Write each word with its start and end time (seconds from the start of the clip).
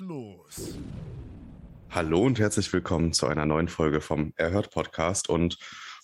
Los. 0.00 0.78
Hallo 1.90 2.22
und 2.22 2.38
herzlich 2.38 2.72
willkommen 2.72 3.12
zu 3.12 3.26
einer 3.26 3.46
neuen 3.46 3.68
Folge 3.68 4.00
vom 4.00 4.32
Erhört 4.36 4.70
Podcast. 4.70 5.28
Und 5.28 5.58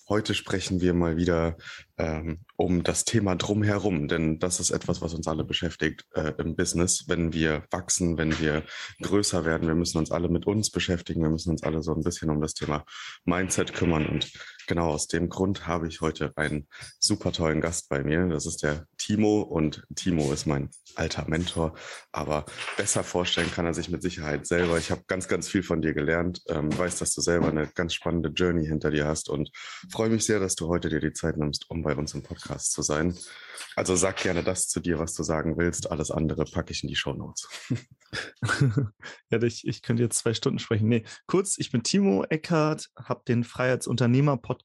heute 0.07 0.33
sprechen 0.33 0.81
wir 0.81 0.93
mal 0.93 1.17
wieder 1.17 1.57
ähm, 1.97 2.39
um 2.55 2.83
das 2.83 3.05
Thema 3.05 3.35
drumherum, 3.35 4.07
denn 4.07 4.39
das 4.39 4.59
ist 4.59 4.71
etwas, 4.71 5.01
was 5.01 5.13
uns 5.13 5.27
alle 5.27 5.43
beschäftigt 5.43 6.05
äh, 6.13 6.33
im 6.37 6.55
Business. 6.55 7.05
Wenn 7.07 7.33
wir 7.33 7.63
wachsen, 7.71 8.17
wenn 8.17 8.39
wir 8.39 8.63
größer 9.01 9.45
werden, 9.45 9.67
wir 9.67 9.75
müssen 9.75 9.97
uns 9.97 10.11
alle 10.11 10.29
mit 10.29 10.47
uns 10.47 10.69
beschäftigen, 10.69 11.21
wir 11.21 11.29
müssen 11.29 11.49
uns 11.51 11.63
alle 11.63 11.81
so 11.81 11.93
ein 11.93 12.03
bisschen 12.03 12.29
um 12.29 12.41
das 12.41 12.53
Thema 12.53 12.85
Mindset 13.25 13.73
kümmern. 13.73 14.05
Und 14.05 14.31
genau 14.71 14.91
aus 14.91 15.09
dem 15.09 15.27
Grund 15.27 15.67
habe 15.67 15.89
ich 15.89 15.99
heute 15.99 16.31
einen 16.37 16.65
super 16.97 17.33
tollen 17.33 17.59
Gast 17.59 17.89
bei 17.89 18.05
mir. 18.05 18.25
Das 18.27 18.45
ist 18.45 18.63
der 18.63 18.85
Timo 18.97 19.41
und 19.41 19.83
Timo 19.95 20.31
ist 20.31 20.45
mein 20.45 20.69
alter 20.95 21.27
Mentor, 21.27 21.73
aber 22.13 22.45
besser 22.77 23.03
vorstellen 23.03 23.51
kann 23.51 23.65
er 23.65 23.73
sich 23.73 23.89
mit 23.89 24.01
Sicherheit 24.01 24.47
selber. 24.47 24.77
Ich 24.77 24.89
habe 24.89 25.03
ganz, 25.07 25.27
ganz 25.27 25.49
viel 25.49 25.61
von 25.61 25.81
dir 25.81 25.93
gelernt, 25.93 26.41
ähm, 26.47 26.75
weiß, 26.77 26.99
dass 26.99 27.13
du 27.13 27.19
selber 27.19 27.49
eine 27.49 27.67
ganz 27.67 27.93
spannende 27.93 28.29
Journey 28.29 28.65
hinter 28.65 28.91
dir 28.91 29.05
hast 29.07 29.27
und 29.27 29.51
freue 29.91 30.09
mich 30.09 30.25
sehr, 30.25 30.39
dass 30.39 30.55
du 30.55 30.69
heute 30.69 30.87
dir 30.87 31.01
die 31.01 31.11
Zeit 31.11 31.35
nimmst, 31.35 31.69
um 31.69 31.83
bei 31.83 31.93
uns 31.93 32.13
im 32.13 32.23
Podcast 32.23 32.71
zu 32.71 32.81
sein. 32.81 33.13
Also 33.75 33.95
sag 33.95 34.17
gerne 34.17 34.43
das 34.43 34.67
zu 34.67 34.79
dir, 34.79 34.99
was 34.99 35.13
du 35.13 35.23
sagen 35.23 35.57
willst. 35.57 35.91
Alles 35.91 36.11
andere 36.11 36.45
packe 36.45 36.71
ich 36.71 36.83
in 36.83 36.89
die 36.89 36.95
Show 36.95 37.13
Notes. 37.13 37.47
ja, 39.29 39.41
ich, 39.41 39.67
ich 39.67 39.81
könnte 39.81 40.03
jetzt 40.03 40.17
zwei 40.17 40.33
Stunden 40.33 40.59
sprechen. 40.59 40.89
Nee, 40.89 41.03
kurz, 41.27 41.57
ich 41.57 41.71
bin 41.71 41.83
Timo 41.83 42.23
Eckhardt, 42.29 42.89
habe 42.97 43.21
den 43.27 43.43
Freiheitsunternehmer-Podcast, 43.43 44.60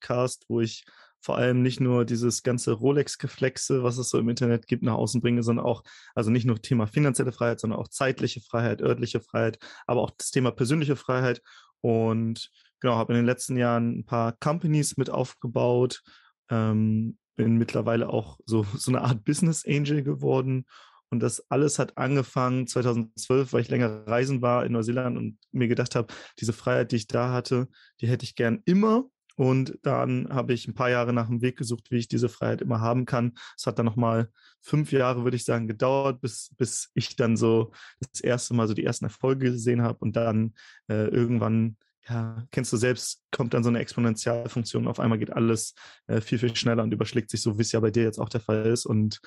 wo 0.49 0.61
ich 0.61 0.85
vor 1.21 1.37
allem 1.37 1.61
nicht 1.63 1.81
nur 1.81 2.05
dieses 2.05 2.45
ganze 2.45 2.73
Rolex-Geflexe, 2.73 3.83
was 3.83 3.99
es 3.99 4.11
so 4.11 4.19
im 4.19 4.29
Internet 4.29 4.69
gibt, 4.69 4.85
nach 4.85 4.95
außen 4.95 5.21
bringe, 5.21 5.43
sondern 5.43 5.67
auch, 5.67 5.83
also 6.15 6.31
nicht 6.31 6.45
nur 6.45 6.63
Thema 6.63 6.87
finanzielle 6.87 7.33
Freiheit, 7.33 7.59
sondern 7.59 7.81
auch 7.81 7.89
zeitliche 7.89 8.41
Freiheit, 8.41 8.81
örtliche 8.81 9.21
Freiheit, 9.21 9.59
aber 9.87 10.03
auch 10.03 10.13
das 10.17 10.31
Thema 10.31 10.53
persönliche 10.53 10.95
Freiheit. 10.95 11.43
Und 11.81 12.51
genau, 12.81 12.95
habe 12.95 13.13
in 13.13 13.17
den 13.17 13.27
letzten 13.27 13.57
Jahren 13.57 13.99
ein 13.99 14.05
paar 14.05 14.35
Companies 14.39 14.97
mit 14.97 15.11
aufgebaut, 15.11 16.03
ähm, 16.49 17.19
bin 17.35 17.57
mittlerweile 17.57 18.09
auch 18.09 18.39
so, 18.47 18.65
so 18.77 18.91
eine 18.91 19.03
Art 19.03 19.25
Business 19.25 19.65
Angel 19.67 20.03
geworden. 20.03 20.67
Und 21.11 21.21
das 21.21 21.51
alles 21.51 21.79
hat 21.79 21.99
angefangen 21.99 22.67
2012, 22.67 23.53
weil 23.53 23.63
ich 23.63 23.69
länger 23.69 24.07
reisen 24.07 24.43
war 24.43 24.65
in 24.65 24.73
Neuseeland 24.73 25.17
und 25.17 25.39
mir 25.53 25.69
gedacht 25.69 25.95
habe, 25.95 26.13
diese 26.39 26.53
Freiheit, 26.53 26.93
die 26.93 26.97
ich 26.97 27.07
da 27.07 27.33
hatte, 27.33 27.69
die 28.01 28.09
hätte 28.09 28.25
ich 28.25 28.35
gern 28.35 28.61
immer. 28.65 29.05
Und 29.37 29.79
dann 29.83 30.29
habe 30.31 30.55
ich 30.55 30.67
ein 30.67 30.75
paar 30.75 30.91
Jahre 30.91 31.13
nach 31.13 31.29
einem 31.29 31.43
Weg 31.43 31.57
gesucht, 31.57 31.91
wie 31.91 31.99
ich 31.99 32.09
diese 32.09 32.29
Freiheit 32.29 32.63
immer 32.63 32.81
haben 32.81 33.05
kann. 33.05 33.35
Es 33.57 33.67
hat 33.67 33.79
dann 33.79 33.87
nochmal 33.87 34.31
fünf 34.63 34.93
Jahre, 34.93 35.25
würde 35.25 35.37
ich 35.37 35.45
sagen, 35.45 35.69
gedauert, 35.69 36.21
bis, 36.21 36.51
bis 36.57 36.91
ich 36.95 37.17
dann 37.17 37.37
so 37.37 37.73
das 38.01 38.23
erste 38.23 38.55
Mal 38.55 38.67
so 38.67 38.75
die 38.75 38.85
ersten 38.85 39.05
Erfolge 39.05 39.53
gesehen 39.53 39.83
habe 39.83 39.99
und 40.01 40.17
dann 40.17 40.55
äh, 40.89 41.09
irgendwann 41.09 41.77
ja, 42.09 42.47
kennst 42.51 42.73
du 42.73 42.77
selbst, 42.77 43.23
kommt 43.31 43.53
dann 43.53 43.65
so 43.65 43.69
eine 43.69 43.81
Exponentialfunktion, 43.81 44.87
auf 44.87 45.01
einmal 45.01 45.19
geht 45.19 45.33
alles 45.33 45.75
äh, 46.07 46.21
viel, 46.21 46.39
viel 46.39 46.55
schneller 46.55 46.83
und 46.83 46.93
überschlägt 46.93 47.31
sich 47.31 47.43
so, 47.43 47.59
wie 47.59 47.63
es 47.63 47.73
ja 47.73 47.81
bei 47.81 47.91
dir 47.91 48.05
jetzt 48.05 48.19
auch 48.19 48.29
der 48.29 48.41
Fall 48.41 48.67
ist. 48.67 48.87
Und 48.87 49.21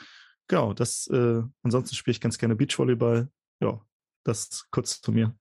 genau, 0.48 0.74
das, 0.74 1.08
äh, 1.08 1.42
ansonsten 1.62 1.96
spiele 1.96 2.14
ich 2.14 2.22
ganz 2.22 2.38
gerne 2.38 2.56
Beachvolleyball. 2.56 3.30
Ja, 3.62 3.82
das 4.24 4.66
kurz 4.72 5.02
zu 5.02 5.12
mir. 5.12 5.36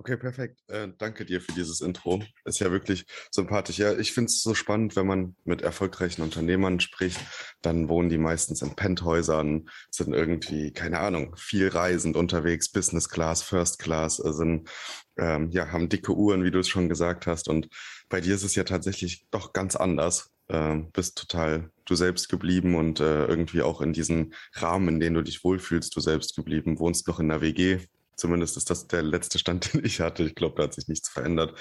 Okay, 0.00 0.16
perfekt. 0.16 0.62
Äh, 0.68 0.88
danke 0.96 1.26
dir 1.26 1.42
für 1.42 1.52
dieses 1.52 1.82
Intro. 1.82 2.22
Ist 2.46 2.58
ja 2.58 2.72
wirklich 2.72 3.04
sympathisch. 3.30 3.76
Ja, 3.76 3.92
ich 3.98 4.14
finde 4.14 4.28
es 4.28 4.40
so 4.40 4.54
spannend, 4.54 4.96
wenn 4.96 5.06
man 5.06 5.36
mit 5.44 5.60
erfolgreichen 5.60 6.22
Unternehmern 6.22 6.80
spricht, 6.80 7.20
dann 7.60 7.90
wohnen 7.90 8.08
die 8.08 8.16
meistens 8.16 8.62
in 8.62 8.74
Penthäusern, 8.74 9.68
sind 9.90 10.14
irgendwie, 10.14 10.72
keine 10.72 11.00
Ahnung, 11.00 11.36
viel 11.36 11.68
reisend 11.68 12.16
unterwegs, 12.16 12.70
Business 12.72 13.10
Class, 13.10 13.42
First 13.42 13.78
Class, 13.78 14.24
äh, 14.24 14.32
sind, 14.32 14.70
ähm, 15.18 15.50
ja, 15.50 15.70
haben 15.70 15.90
dicke 15.90 16.16
Uhren, 16.16 16.44
wie 16.44 16.50
du 16.50 16.60
es 16.60 16.68
schon 16.68 16.88
gesagt 16.88 17.26
hast. 17.26 17.46
Und 17.46 17.68
bei 18.08 18.22
dir 18.22 18.34
ist 18.34 18.42
es 18.42 18.54
ja 18.54 18.64
tatsächlich 18.64 19.26
doch 19.30 19.52
ganz 19.52 19.76
anders. 19.76 20.30
Ähm, 20.48 20.90
bist 20.92 21.18
total 21.18 21.70
du 21.84 21.94
selbst 21.94 22.30
geblieben 22.30 22.74
und 22.74 23.00
äh, 23.00 23.26
irgendwie 23.26 23.60
auch 23.60 23.82
in 23.82 23.92
diesem 23.92 24.32
Rahmen, 24.54 24.88
in 24.88 25.00
dem 25.00 25.12
du 25.12 25.22
dich 25.22 25.44
wohlfühlst, 25.44 25.94
du 25.94 26.00
selbst 26.00 26.34
geblieben, 26.36 26.78
wohnst 26.78 27.06
noch 27.06 27.20
in 27.20 27.28
der 27.28 27.42
WG, 27.42 27.80
Zumindest 28.20 28.58
ist 28.58 28.68
das 28.68 28.86
der 28.86 29.02
letzte 29.02 29.38
Stand, 29.38 29.72
den 29.72 29.84
ich 29.84 30.00
hatte. 30.00 30.24
Ich 30.24 30.34
glaube, 30.34 30.56
da 30.56 30.64
hat 30.64 30.74
sich 30.74 30.88
nichts 30.88 31.08
verändert. 31.08 31.58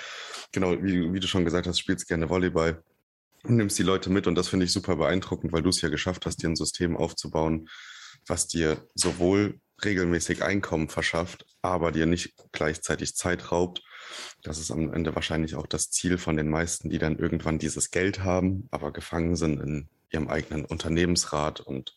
Genau, 0.52 0.72
wie, 0.84 1.14
wie 1.14 1.20
du 1.20 1.28
schon 1.28 1.46
gesagt 1.46 1.68
hast, 1.68 1.80
spielst 1.80 2.08
gerne 2.08 2.30
Volleyball 2.30 2.84
und 3.44 3.56
nimmst 3.56 3.80
die 3.80 3.84
Leute 3.84 4.10
mit. 4.10 4.28
Und 4.28 4.36
das 4.36 4.50
finde 4.50 4.66
ich 4.66 4.74
super 4.74 4.98
beeindruckend, 4.98 5.54
weil 5.54 5.62
du 5.62 5.70
es 5.70 5.82
ja 5.82 5.88
geschafft 5.88 6.26
hast, 6.26 6.44
dir 6.44 6.50
ein 6.50 6.58
System 6.58 6.98
aufzubauen, 6.98 7.70
was 8.28 8.48
dir 8.48 8.86
sowohl 8.94 9.62
regelmäßig 9.86 10.44
Einkommen 10.44 10.90
verschafft, 10.90 11.46
aber 11.62 11.94
dir 11.94 12.06
nicht 12.06 12.34
gleichzeitig 12.52 13.16
Zeit 13.16 13.54
raubt. 13.54 13.82
Das 14.44 14.58
ist 14.58 14.72
am 14.72 14.94
Ende 14.94 15.16
wahrscheinlich 15.16 15.56
auch 15.56 15.68
das 15.68 15.90
Ziel 15.92 16.18
von 16.18 16.36
den 16.36 16.50
meisten, 16.50 16.90
die 16.90 16.98
dann 16.98 17.18
irgendwann 17.18 17.60
dieses 17.60 17.90
Geld 17.90 18.22
haben, 18.22 18.68
aber 18.72 18.92
gefangen 18.92 19.38
sind 19.38 19.62
in 19.62 19.88
ihrem 20.12 20.28
eigenen 20.28 20.66
Unternehmensrat 20.66 21.62
und 21.62 21.96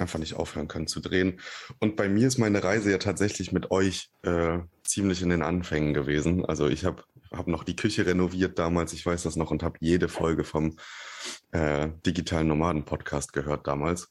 einfach 0.00 0.18
nicht 0.18 0.34
aufhören 0.34 0.68
können 0.68 0.86
zu 0.86 1.00
drehen. 1.00 1.40
Und 1.78 1.96
bei 1.96 2.08
mir 2.08 2.26
ist 2.28 2.38
meine 2.38 2.62
Reise 2.62 2.90
ja 2.90 2.98
tatsächlich 2.98 3.52
mit 3.52 3.70
euch 3.70 4.10
äh, 4.22 4.58
ziemlich 4.84 5.22
in 5.22 5.30
den 5.30 5.42
Anfängen 5.42 5.94
gewesen. 5.94 6.44
Also 6.44 6.68
ich 6.68 6.84
habe 6.84 7.04
hab 7.30 7.46
noch 7.46 7.64
die 7.64 7.76
Küche 7.76 8.06
renoviert 8.06 8.58
damals, 8.58 8.92
ich 8.92 9.04
weiß 9.04 9.22
das 9.22 9.36
noch, 9.36 9.50
und 9.50 9.62
habe 9.62 9.78
jede 9.80 10.08
Folge 10.08 10.44
vom 10.44 10.76
äh, 11.52 11.88
Digitalen 12.06 12.48
Nomaden 12.48 12.84
Podcast 12.84 13.32
gehört 13.32 13.66
damals 13.66 14.08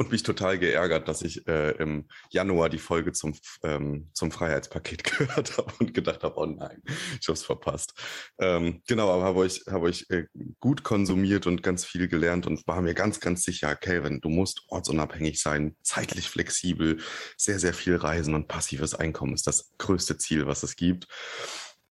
und 0.00 0.10
mich 0.10 0.22
total 0.22 0.58
geärgert, 0.58 1.08
dass 1.08 1.20
ich 1.20 1.46
äh, 1.46 1.72
im 1.72 2.06
Januar 2.30 2.70
die 2.70 2.78
Folge 2.78 3.12
zum, 3.12 3.34
ähm, 3.62 4.08
zum 4.14 4.30
Freiheitspaket 4.30 5.04
gehört 5.18 5.58
habe 5.58 5.70
und 5.78 5.92
gedacht 5.92 6.24
habe, 6.24 6.38
oh 6.38 6.46
nein, 6.46 6.82
ich 7.20 7.28
habe 7.28 7.34
es 7.34 7.44
verpasst. 7.44 7.92
Ähm, 8.38 8.80
genau, 8.88 9.10
aber 9.10 9.24
habe 9.24 9.40
euch, 9.40 9.62
hab 9.66 9.82
euch 9.82 10.06
äh, 10.08 10.24
gut 10.58 10.84
konsumiert 10.84 11.46
und 11.46 11.62
ganz 11.62 11.84
viel 11.84 12.08
gelernt 12.08 12.46
und 12.46 12.66
war 12.66 12.80
mir 12.80 12.94
ganz, 12.94 13.20
ganz 13.20 13.42
sicher, 13.44 13.76
Calvin, 13.76 14.22
du 14.22 14.30
musst 14.30 14.62
ortsunabhängig 14.68 15.38
sein, 15.38 15.76
zeitlich 15.82 16.30
flexibel, 16.30 16.96
sehr, 17.36 17.58
sehr 17.58 17.74
viel 17.74 17.96
reisen 17.96 18.34
und 18.34 18.48
passives 18.48 18.94
Einkommen 18.94 19.34
ist 19.34 19.46
das 19.46 19.76
größte 19.76 20.16
Ziel, 20.16 20.46
was 20.46 20.62
es 20.62 20.76
gibt. 20.76 21.08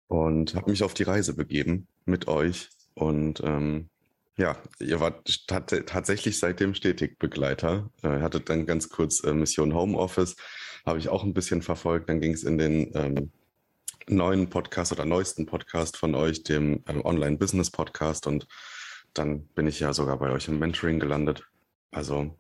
Und 0.06 0.54
habe 0.54 0.70
mich 0.70 0.84
auf 0.84 0.94
die 0.94 1.02
Reise 1.02 1.34
begeben 1.34 1.88
mit 2.04 2.28
euch 2.28 2.68
und 2.94 3.40
ähm, 3.44 3.90
ja, 4.36 4.56
ihr 4.80 5.00
wart 5.00 5.46
tatsächlich 5.46 6.38
seitdem 6.38 6.74
stetig 6.74 7.18
Begleiter. 7.18 7.90
Ihr 8.02 8.20
hattet 8.20 8.50
dann 8.50 8.66
ganz 8.66 8.90
kurz 8.90 9.24
äh, 9.24 9.32
Mission 9.32 9.74
Homeoffice, 9.74 10.36
habe 10.84 10.98
ich 10.98 11.08
auch 11.08 11.24
ein 11.24 11.34
bisschen 11.34 11.62
verfolgt. 11.62 12.08
Dann 12.08 12.20
ging 12.20 12.34
es 12.34 12.44
in 12.44 12.58
den 12.58 12.92
ähm, 12.94 13.32
neuen 14.08 14.48
Podcast 14.50 14.92
oder 14.92 15.04
neuesten 15.04 15.46
Podcast 15.46 15.96
von 15.96 16.14
euch, 16.14 16.42
dem 16.42 16.82
ähm, 16.86 17.04
Online-Business-Podcast. 17.04 18.26
Und 18.26 18.46
dann 19.14 19.46
bin 19.48 19.66
ich 19.66 19.80
ja 19.80 19.94
sogar 19.94 20.18
bei 20.18 20.30
euch 20.30 20.48
im 20.48 20.58
Mentoring 20.58 21.00
gelandet. 21.00 21.44
Also 21.90 22.36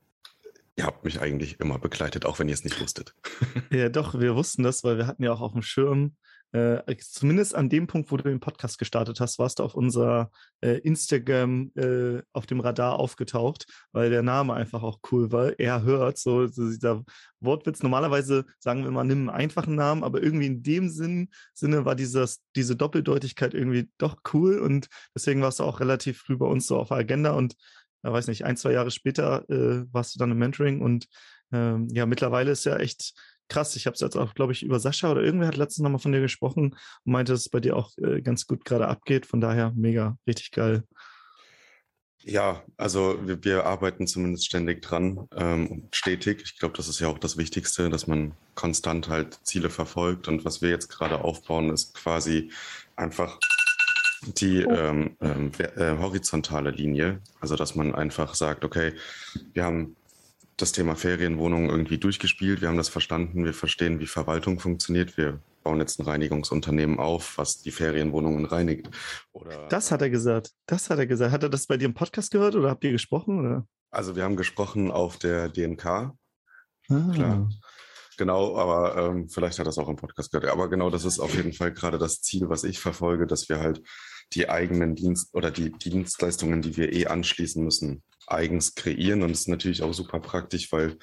ihr 0.76 0.84
habt 0.84 1.04
mich 1.04 1.20
eigentlich 1.20 1.60
immer 1.60 1.78
begleitet, 1.78 2.26
auch 2.26 2.38
wenn 2.38 2.48
ihr 2.48 2.54
es 2.54 2.64
nicht 2.64 2.80
wusstet. 2.80 3.14
Ja, 3.70 3.88
doch, 3.88 4.20
wir 4.20 4.36
wussten 4.36 4.62
das, 4.62 4.84
weil 4.84 4.98
wir 4.98 5.06
hatten 5.06 5.22
ja 5.22 5.32
auch 5.32 5.40
auf 5.40 5.52
dem 5.52 5.62
Schirm, 5.62 6.14
äh, 6.56 6.96
zumindest 6.98 7.54
an 7.54 7.68
dem 7.68 7.86
Punkt, 7.86 8.10
wo 8.10 8.16
du 8.16 8.22
den 8.22 8.40
Podcast 8.40 8.78
gestartet 8.78 9.20
hast, 9.20 9.38
warst 9.38 9.58
du 9.58 9.62
auf 9.62 9.74
unser 9.74 10.30
äh, 10.62 10.78
Instagram 10.78 11.70
äh, 11.74 12.22
auf 12.32 12.46
dem 12.46 12.60
Radar 12.60 12.98
aufgetaucht, 12.98 13.66
weil 13.92 14.08
der 14.08 14.22
Name 14.22 14.54
einfach 14.54 14.82
auch 14.82 15.00
cool 15.12 15.30
war. 15.32 15.58
Er 15.58 15.82
hört, 15.82 16.16
so, 16.16 16.46
so 16.46 16.66
dieser 16.66 17.04
Wortwitz. 17.40 17.82
Normalerweise 17.82 18.46
sagen 18.58 18.84
wir 18.84 18.90
mal, 18.90 19.04
nimm 19.04 19.28
einen 19.28 19.36
einfachen 19.36 19.74
Namen, 19.74 20.02
aber 20.02 20.22
irgendwie 20.22 20.46
in 20.46 20.62
dem 20.62 20.88
Sinn, 20.88 21.28
Sinne 21.52 21.84
war 21.84 21.94
dieses, 21.94 22.40
diese 22.54 22.74
Doppeldeutigkeit 22.74 23.52
irgendwie 23.52 23.90
doch 23.98 24.16
cool 24.32 24.58
und 24.58 24.88
deswegen 25.14 25.42
warst 25.42 25.60
du 25.60 25.64
auch 25.64 25.80
relativ 25.80 26.20
früh 26.20 26.38
bei 26.38 26.46
uns 26.46 26.66
so 26.66 26.78
auf 26.78 26.88
der 26.88 26.96
Agenda 26.98 27.32
und 27.32 27.54
ja, 28.02 28.12
weiß 28.12 28.28
nicht, 28.28 28.46
ein, 28.46 28.56
zwei 28.56 28.72
Jahre 28.72 28.90
später 28.90 29.44
äh, 29.50 29.84
warst 29.92 30.14
du 30.14 30.18
dann 30.18 30.30
im 30.30 30.38
Mentoring 30.38 30.80
und 30.80 31.06
ähm, 31.52 31.88
ja, 31.92 32.06
mittlerweile 32.06 32.52
ist 32.52 32.64
ja 32.64 32.76
echt 32.76 33.14
krass. 33.48 33.76
Ich 33.76 33.86
habe 33.86 33.94
es 33.94 34.00
jetzt 34.00 34.16
auch, 34.16 34.34
glaube 34.34 34.52
ich, 34.52 34.62
über 34.62 34.80
Sascha 34.80 35.10
oder 35.10 35.22
irgendwer 35.22 35.48
hat 35.48 35.56
letztens 35.56 35.82
nochmal 35.82 36.00
von 36.00 36.12
dir 36.12 36.20
gesprochen 36.20 36.76
und 37.04 37.12
meinte, 37.12 37.32
dass 37.32 37.42
es 37.42 37.48
bei 37.48 37.60
dir 37.60 37.76
auch 37.76 37.90
äh, 37.98 38.20
ganz 38.20 38.46
gut 38.46 38.64
gerade 38.64 38.88
abgeht. 38.88 39.26
Von 39.26 39.40
daher 39.40 39.72
mega, 39.74 40.16
richtig 40.26 40.50
geil. 40.50 40.84
Ja, 42.28 42.64
also 42.76 43.20
wir, 43.24 43.44
wir 43.44 43.66
arbeiten 43.66 44.08
zumindest 44.08 44.46
ständig 44.46 44.82
dran 44.82 45.28
ähm, 45.36 45.88
stetig. 45.92 46.42
Ich 46.44 46.58
glaube, 46.58 46.76
das 46.76 46.88
ist 46.88 46.98
ja 46.98 47.06
auch 47.06 47.18
das 47.18 47.36
Wichtigste, 47.36 47.88
dass 47.88 48.08
man 48.08 48.32
konstant 48.56 49.08
halt 49.08 49.38
Ziele 49.44 49.70
verfolgt. 49.70 50.26
Und 50.26 50.44
was 50.44 50.60
wir 50.60 50.70
jetzt 50.70 50.88
gerade 50.88 51.20
aufbauen, 51.20 51.70
ist 51.70 51.94
quasi 51.94 52.50
einfach 52.96 53.38
die 54.22 54.62
ähm, 54.62 55.16
ähm, 55.20 55.52
äh, 55.58 55.96
horizontale 55.98 56.70
Linie. 56.70 57.20
Also 57.40 57.54
dass 57.54 57.76
man 57.76 57.94
einfach 57.94 58.34
sagt, 58.34 58.64
okay, 58.64 58.94
wir 59.52 59.64
haben 59.64 59.94
das 60.56 60.72
Thema 60.72 60.96
Ferienwohnungen 60.96 61.68
irgendwie 61.68 61.98
durchgespielt. 61.98 62.60
Wir 62.60 62.68
haben 62.68 62.76
das 62.76 62.88
verstanden. 62.88 63.44
Wir 63.44 63.52
verstehen, 63.52 64.00
wie 64.00 64.06
Verwaltung 64.06 64.58
funktioniert. 64.58 65.16
Wir 65.16 65.40
bauen 65.62 65.80
jetzt 65.80 65.98
ein 65.98 66.04
Reinigungsunternehmen 66.04 66.98
auf, 66.98 67.36
was 67.36 67.60
die 67.60 67.70
Ferienwohnungen 67.70 68.46
reinigt. 68.46 68.88
Oder 69.32 69.68
das 69.68 69.90
hat 69.90 70.00
er 70.00 70.10
gesagt. 70.10 70.52
Das 70.66 70.88
hat 70.88 70.98
er 70.98 71.06
gesagt. 71.06 71.32
Hat 71.32 71.42
er 71.42 71.50
das 71.50 71.66
bei 71.66 71.76
dir 71.76 71.86
im 71.86 71.94
Podcast 71.94 72.30
gehört 72.30 72.54
oder 72.54 72.70
habt 72.70 72.84
ihr 72.84 72.92
gesprochen? 72.92 73.40
Oder? 73.40 73.66
Also 73.90 74.16
wir 74.16 74.24
haben 74.24 74.36
gesprochen 74.36 74.90
auf 74.90 75.18
der 75.18 75.48
DNK. 75.48 75.86
Ah. 75.86 76.14
Klar. 77.12 77.50
Genau, 78.16 78.56
aber 78.56 78.96
ähm, 78.96 79.28
vielleicht 79.28 79.58
hat 79.58 79.64
er 79.66 79.68
das 79.68 79.78
auch 79.78 79.90
im 79.90 79.96
Podcast 79.96 80.32
gehört. 80.32 80.50
Aber 80.50 80.70
genau, 80.70 80.88
das 80.88 81.04
ist 81.04 81.18
auf 81.18 81.34
jeden 81.34 81.52
Fall 81.52 81.72
gerade 81.72 81.98
das 81.98 82.22
Ziel, 82.22 82.48
was 82.48 82.64
ich 82.64 82.78
verfolge, 82.78 83.26
dass 83.26 83.48
wir 83.50 83.60
halt 83.60 83.82
die 84.34 84.48
eigenen 84.48 84.94
Dienst 84.94 85.34
oder 85.34 85.50
die 85.50 85.70
Dienstleistungen, 85.70 86.62
die 86.62 86.76
wir 86.76 86.92
eh 86.92 87.06
anschließen 87.06 87.62
müssen, 87.62 88.02
eigens 88.26 88.74
kreieren. 88.74 89.22
Und 89.22 89.30
das 89.30 89.40
ist 89.40 89.48
natürlich 89.48 89.82
auch 89.82 89.94
super 89.94 90.20
praktisch, 90.20 90.72
weil 90.72 90.98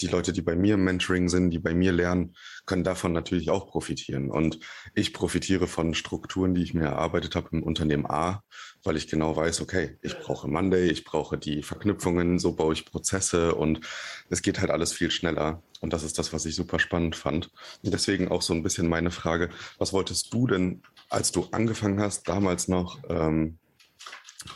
die 0.00 0.08
Leute, 0.08 0.32
die 0.32 0.42
bei 0.42 0.56
mir 0.56 0.74
im 0.74 0.84
Mentoring 0.84 1.28
sind, 1.28 1.50
die 1.50 1.58
bei 1.58 1.74
mir 1.74 1.92
lernen, 1.92 2.36
können 2.66 2.84
davon 2.84 3.12
natürlich 3.12 3.50
auch 3.50 3.66
profitieren. 3.68 4.30
Und 4.30 4.58
ich 4.94 5.12
profitiere 5.14 5.66
von 5.66 5.94
Strukturen, 5.94 6.54
die 6.54 6.62
ich 6.62 6.74
mir 6.74 6.84
erarbeitet 6.84 7.34
habe 7.34 7.48
im 7.52 7.62
Unternehmen 7.62 8.06
A, 8.06 8.42
weil 8.84 8.96
ich 8.96 9.08
genau 9.08 9.36
weiß, 9.36 9.62
okay, 9.62 9.96
ich 10.02 10.18
brauche 10.18 10.48
Monday, 10.48 10.88
ich 10.90 11.04
brauche 11.04 11.38
die 11.38 11.62
Verknüpfungen, 11.62 12.38
so 12.38 12.54
baue 12.54 12.74
ich 12.74 12.84
Prozesse 12.84 13.54
und 13.54 13.80
es 14.28 14.42
geht 14.42 14.60
halt 14.60 14.70
alles 14.70 14.92
viel 14.92 15.10
schneller. 15.10 15.62
Und 15.80 15.92
das 15.92 16.02
ist 16.02 16.18
das, 16.18 16.32
was 16.32 16.44
ich 16.44 16.54
super 16.54 16.78
spannend 16.78 17.16
fand. 17.16 17.50
Und 17.82 17.92
deswegen 17.94 18.28
auch 18.28 18.42
so 18.42 18.52
ein 18.52 18.62
bisschen 18.62 18.88
meine 18.88 19.10
Frage, 19.10 19.50
was 19.78 19.92
wolltest 19.92 20.32
du 20.32 20.46
denn, 20.46 20.82
als 21.08 21.32
du 21.32 21.46
angefangen 21.52 22.00
hast, 22.00 22.28
damals 22.28 22.68
noch, 22.68 22.98
ähm, 23.08 23.58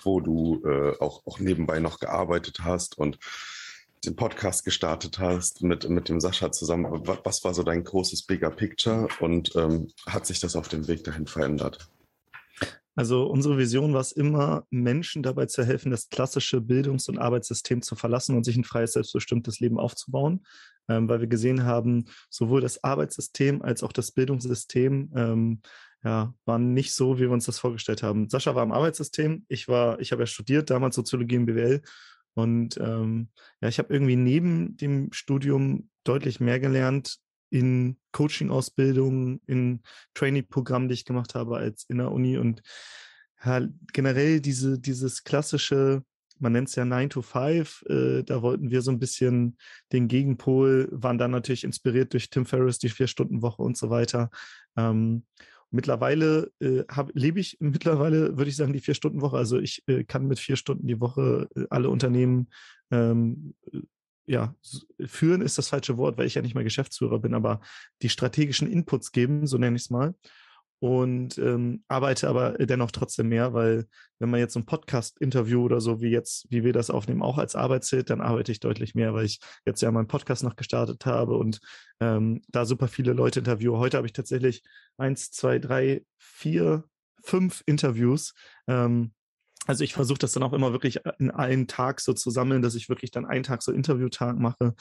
wo 0.03 0.21
du 0.21 0.63
äh, 0.65 0.97
auch, 0.99 1.27
auch 1.27 1.39
nebenbei 1.39 1.81
noch 1.81 1.99
gearbeitet 1.99 2.61
hast 2.63 2.99
und 2.99 3.19
den 4.05 4.17
Podcast 4.17 4.65
gestartet 4.65 5.19
hast 5.19 5.63
mit, 5.63 5.89
mit 5.89 6.09
dem 6.09 6.21
Sascha 6.21 6.51
zusammen. 6.53 6.87
Was 7.25 7.45
war 7.45 7.53
so 7.53 7.63
dein 7.63 7.85
großes 7.85 8.23
Bigger 8.23 8.51
Picture 8.51 9.09
und 9.21 9.55
ähm, 9.57 9.89
hat 10.07 10.27
sich 10.27 10.41
das 10.41 10.57
auf 10.57 10.69
dem 10.69 10.89
Weg 10.89 11.05
dahin 11.05 11.27
verändert? 11.27 11.91
Also 12.97 13.25
unsere 13.27 13.57
Vision 13.57 13.95
war 13.95 14.01
es 14.01 14.13
immer, 14.13 14.67
Menschen 14.71 15.23
dabei 15.23 15.47
zu 15.47 15.65
helfen, 15.65 15.91
das 15.91 16.09
klassische 16.09 16.61
Bildungs- 16.61 17.09
und 17.09 17.19
Arbeitssystem 17.19 17.83
zu 17.83 17.95
verlassen 17.95 18.37
und 18.37 18.45
sich 18.45 18.57
ein 18.57 18.65
freies, 18.65 18.93
selbstbestimmtes 18.93 19.61
Leben 19.61 19.79
aufzubauen, 19.79 20.45
ähm, 20.89 21.09
weil 21.09 21.21
wir 21.21 21.29
gesehen 21.29 21.65
haben, 21.65 22.07
sowohl 22.31 22.61
das 22.61 22.83
Arbeitssystem 22.83 23.63
als 23.63 23.83
auch 23.83 23.93
das 23.93 24.13
Bildungssystem 24.13 25.13
ähm, 25.15 25.61
ja, 26.05 26.35
waren 26.45 26.73
nicht 26.73 26.95
so, 26.95 27.19
wie 27.19 27.23
wir 27.23 27.31
uns 27.31 27.47
das 27.47 27.59
vorgestellt 27.59 28.03
haben. 28.03 28.29
Sascha 28.31 28.55
war 28.55 28.63
im 28.63 28.73
Arbeitssystem, 28.73 29.45
ich 29.49 29.69
war, 29.69 30.01
ich 30.01 30.13
habe 30.13 30.23
ja 30.23 30.27
studiert, 30.27 30.71
damals 30.71 30.97
Soziologie 30.97 31.37
im 31.37 31.47
BWL 31.47 31.83
und 32.35 32.79
ähm, 32.79 33.29
ja, 33.61 33.69
ich 33.69 33.79
habe 33.79 33.93
irgendwie 33.93 34.17
neben 34.17 34.77
dem 34.77 35.13
Studium 35.13 35.91
deutlich 36.05 36.41
mehr 36.41 36.61
gelernt 36.61 37.19
in 37.51 37.97
Coaching-Ausbildung, 38.13 39.41
in 39.47 39.83
Trainee-Programmen, 40.15 40.89
die 40.89 40.95
ich 40.95 41.05
gemacht 41.05 41.35
habe, 41.35 41.57
als 41.59 41.85
in 41.85 41.99
der 41.99 42.13
Uni 42.13 42.39
und 42.39 42.63
ja, 43.45 43.67
generell 43.93 44.41
diese, 44.41 44.79
dieses 44.79 45.25
klassische, 45.25 46.03
man 46.39 46.53
nennt 46.53 46.69
es 46.69 46.77
ja 46.77 46.85
9 46.85 47.11
to 47.11 47.23
5, 47.23 47.85
äh, 47.89 48.23
da 48.23 48.41
wollten 48.41 48.71
wir 48.71 48.81
so 48.83 48.91
ein 48.91 48.99
bisschen 48.99 49.59
den 49.93 50.09
Gegenpol, 50.09 50.89
waren 50.93 51.19
dann 51.19 51.33
natürlich 51.33 51.65
inspiriert 51.65 52.13
durch 52.13 52.31
Tim 52.31 52.47
Ferriss, 52.47 52.79
die 52.79 52.89
Vier-Stunden-Woche 52.89 53.63
und 53.63 53.77
so 53.77 53.91
weiter. 53.91 54.31
Ähm, 54.77 55.25
Mittlerweile 55.71 56.51
äh, 56.61 56.85
hab, 56.89 57.11
lebe 57.15 57.41
ich 57.41 57.57
mittlerweile, 57.61 58.37
würde 58.37 58.51
ich 58.51 58.57
sagen, 58.57 58.73
die 58.73 58.81
Vier-Stunden-Woche. 58.81 59.37
Also 59.37 59.59
ich 59.59 59.83
äh, 59.87 60.05
kann 60.05 60.27
mit 60.27 60.39
vier 60.39 60.57
Stunden 60.57 60.87
die 60.87 61.01
Woche 61.01 61.49
äh, 61.55 61.67
alle 61.71 61.91
Unternehmen 61.91 62.49
ähm, 62.91 63.55
äh, 63.73 63.81
ja, 64.27 64.55
führen 65.07 65.41
ist 65.41 65.59
das 65.59 65.71
falsche 65.71 65.97
Wort, 65.97 66.17
weil 66.17 66.27
ich 66.27 66.35
ja 66.35 66.43
nicht 66.43 66.55
mal 66.55 66.63
Geschäftsführer 66.63 67.19
bin, 67.19 67.35
aber 67.35 67.61
die 68.01 68.09
strategischen 68.09 68.71
Inputs 68.71 69.11
geben, 69.11 69.49
so 69.49 69.59
nenne 69.59 69.75
ich 69.75 69.83
es 69.83 69.91
mal 69.91 70.15
und 70.81 71.37
ähm, 71.39 71.85
arbeite 71.89 72.29
aber 72.29 72.53
dennoch 72.53 72.91
trotzdem 72.91 73.29
mehr, 73.29 73.53
weil 73.53 73.87
wenn 74.19 74.31
man 74.31 74.41
jetzt 74.41 74.55
so 74.55 74.61
ein 74.61 74.67
Podcast-Interview 74.67 75.63
oder 75.63 75.81
so 75.81 76.01
wie 76.01 76.09
jetzt, 76.09 76.47
wie 76.51 76.65
wir 76.65 76.73
das 76.73 76.91
aufnehmen, 76.91 77.23
auch 77.23 77.37
als 77.37 77.55
Arbeit 77.55 77.85
zählt, 77.85 78.09
dann 78.09 78.23
arbeite 78.23 78.51
ich 78.51 78.61
deutlich 78.61 78.95
mehr, 78.95 79.13
weil 79.13 79.27
ich 79.27 79.41
jetzt 79.67 79.83
ja 79.83 79.91
meinen 79.91 80.09
Podcast 80.09 80.43
noch 80.43 80.57
gestartet 80.57 81.05
habe 81.05 81.37
und 81.37 81.61
ähm, 82.01 82.41
da 82.49 82.65
super 82.65 82.89
viele 82.89 83.13
Leute 83.13 83.41
interviewe. 83.41 83.77
Heute 83.77 83.99
habe 83.99 84.07
ich 84.07 84.15
tatsächlich 84.15 84.63
eins, 84.97 85.31
zwei, 85.31 85.59
drei, 85.59 86.03
vier, 86.19 86.85
fünf 87.23 87.63
Interviews. 87.67 88.33
Ähm, 88.67 89.13
also 89.67 89.85
ich 89.85 89.93
versuche 89.93 90.19
das 90.19 90.33
dann 90.33 90.43
auch 90.43 90.55
immer 90.55 90.73
wirklich 90.73 91.01
in 91.19 91.31
einen 91.31 91.69
Tag 91.69 92.01
so 92.01 92.15
zu 92.15 92.31
sammeln, 92.31 92.63
dass 92.63 92.75
ich 92.75 92.89
wirklich 92.89 93.11
dann 93.11 93.27
einen 93.27 93.45
Tag 93.45 93.63
so 93.63 93.71
Interviewtag 93.71 94.39
mache. 94.39 94.75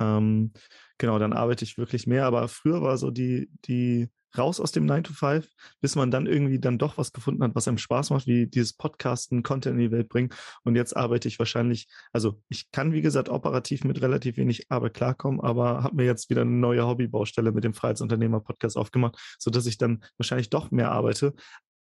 Ähm, 0.00 0.52
genau, 0.98 1.20
dann 1.20 1.32
arbeite 1.32 1.64
ich 1.64 1.78
wirklich 1.78 2.08
mehr. 2.08 2.26
Aber 2.26 2.48
früher 2.48 2.82
war 2.82 2.98
so 2.98 3.12
die, 3.12 3.48
die 3.64 4.10
raus 4.36 4.60
aus 4.60 4.72
dem 4.72 4.86
9 4.86 5.04
to 5.04 5.12
5, 5.12 5.48
bis 5.80 5.96
man 5.96 6.10
dann 6.10 6.26
irgendwie 6.26 6.58
dann 6.58 6.78
doch 6.78 6.98
was 6.98 7.12
gefunden 7.12 7.42
hat, 7.42 7.54
was 7.54 7.68
einem 7.68 7.78
Spaß 7.78 8.10
macht, 8.10 8.26
wie 8.26 8.46
dieses 8.46 8.72
Podcasten, 8.72 9.42
Content 9.42 9.76
in 9.76 9.80
die 9.80 9.90
Welt 9.90 10.08
bringen. 10.08 10.30
Und 10.64 10.76
jetzt 10.76 10.96
arbeite 10.96 11.28
ich 11.28 11.38
wahrscheinlich, 11.38 11.88
also 12.12 12.40
ich 12.48 12.70
kann, 12.70 12.92
wie 12.92 13.02
gesagt, 13.02 13.28
operativ 13.28 13.84
mit 13.84 14.00
relativ 14.00 14.36
wenig 14.36 14.70
Arbeit 14.70 14.94
klarkommen, 14.94 15.40
aber 15.40 15.82
habe 15.82 15.96
mir 15.96 16.04
jetzt 16.04 16.30
wieder 16.30 16.42
eine 16.42 16.50
neue 16.50 16.86
Hobbybaustelle 16.86 17.52
mit 17.52 17.64
dem 17.64 17.74
Freiheitsunternehmer-Podcast 17.74 18.76
aufgemacht, 18.76 19.18
sodass 19.38 19.66
ich 19.66 19.78
dann 19.78 20.04
wahrscheinlich 20.18 20.50
doch 20.50 20.70
mehr 20.70 20.92
arbeite, 20.92 21.34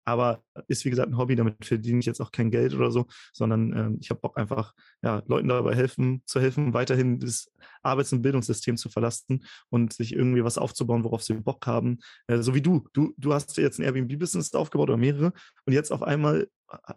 aber 0.05 0.43
ist 0.69 0.85
wie 0.85 0.91
gesagt 0.91 1.09
ein 1.09 1.17
Hobby, 1.17 1.37
damit 1.37 1.65
verdiene 1.65 2.01
ich 2.01 2.07
jetzt 2.07 2.21
auch 2.21 2.33
kein 2.33 2.51
Geld 2.51 2.75
oder 2.75 2.91
so, 2.91 3.07
sondern 3.33 3.77
ähm, 3.77 3.99
ich 4.01 4.11
habe 4.11 4.21
Bock 4.21 4.39
einfach, 4.39 4.75
ja, 5.03 5.23
Leuten 5.27 5.49
dabei 5.49 5.75
helfen, 5.75 6.23
zu 6.27 6.41
helfen, 6.41 6.75
weiterhin 6.75 7.19
das 7.19 7.51
Arbeits- 7.83 8.13
und 8.13 8.23
Bildungssystem 8.23 8.77
zu 8.77 8.89
verlassen 8.89 9.45
und 9.69 9.93
sich 9.93 10.15
irgendwie 10.15 10.45
was 10.45 10.59
aufzubauen, 10.59 11.05
worauf 11.05 11.23
sie 11.23 11.35
Bock 11.35 11.67
haben. 11.67 11.99
Äh, 12.27 12.39
so 12.39 12.55
wie 12.55 12.63
du. 12.63 12.87
Du, 12.93 13.15
du 13.17 13.33
hast 13.33 13.57
jetzt 13.57 13.79
ein 13.79 13.85
Airbnb-Business 13.85 14.55
aufgebaut 14.55 14.91
oder 14.91 14.99
mehrere 14.99 15.33
und 15.67 15.73
jetzt 15.73 15.93
auf 15.93 16.03
einmal 16.03 16.49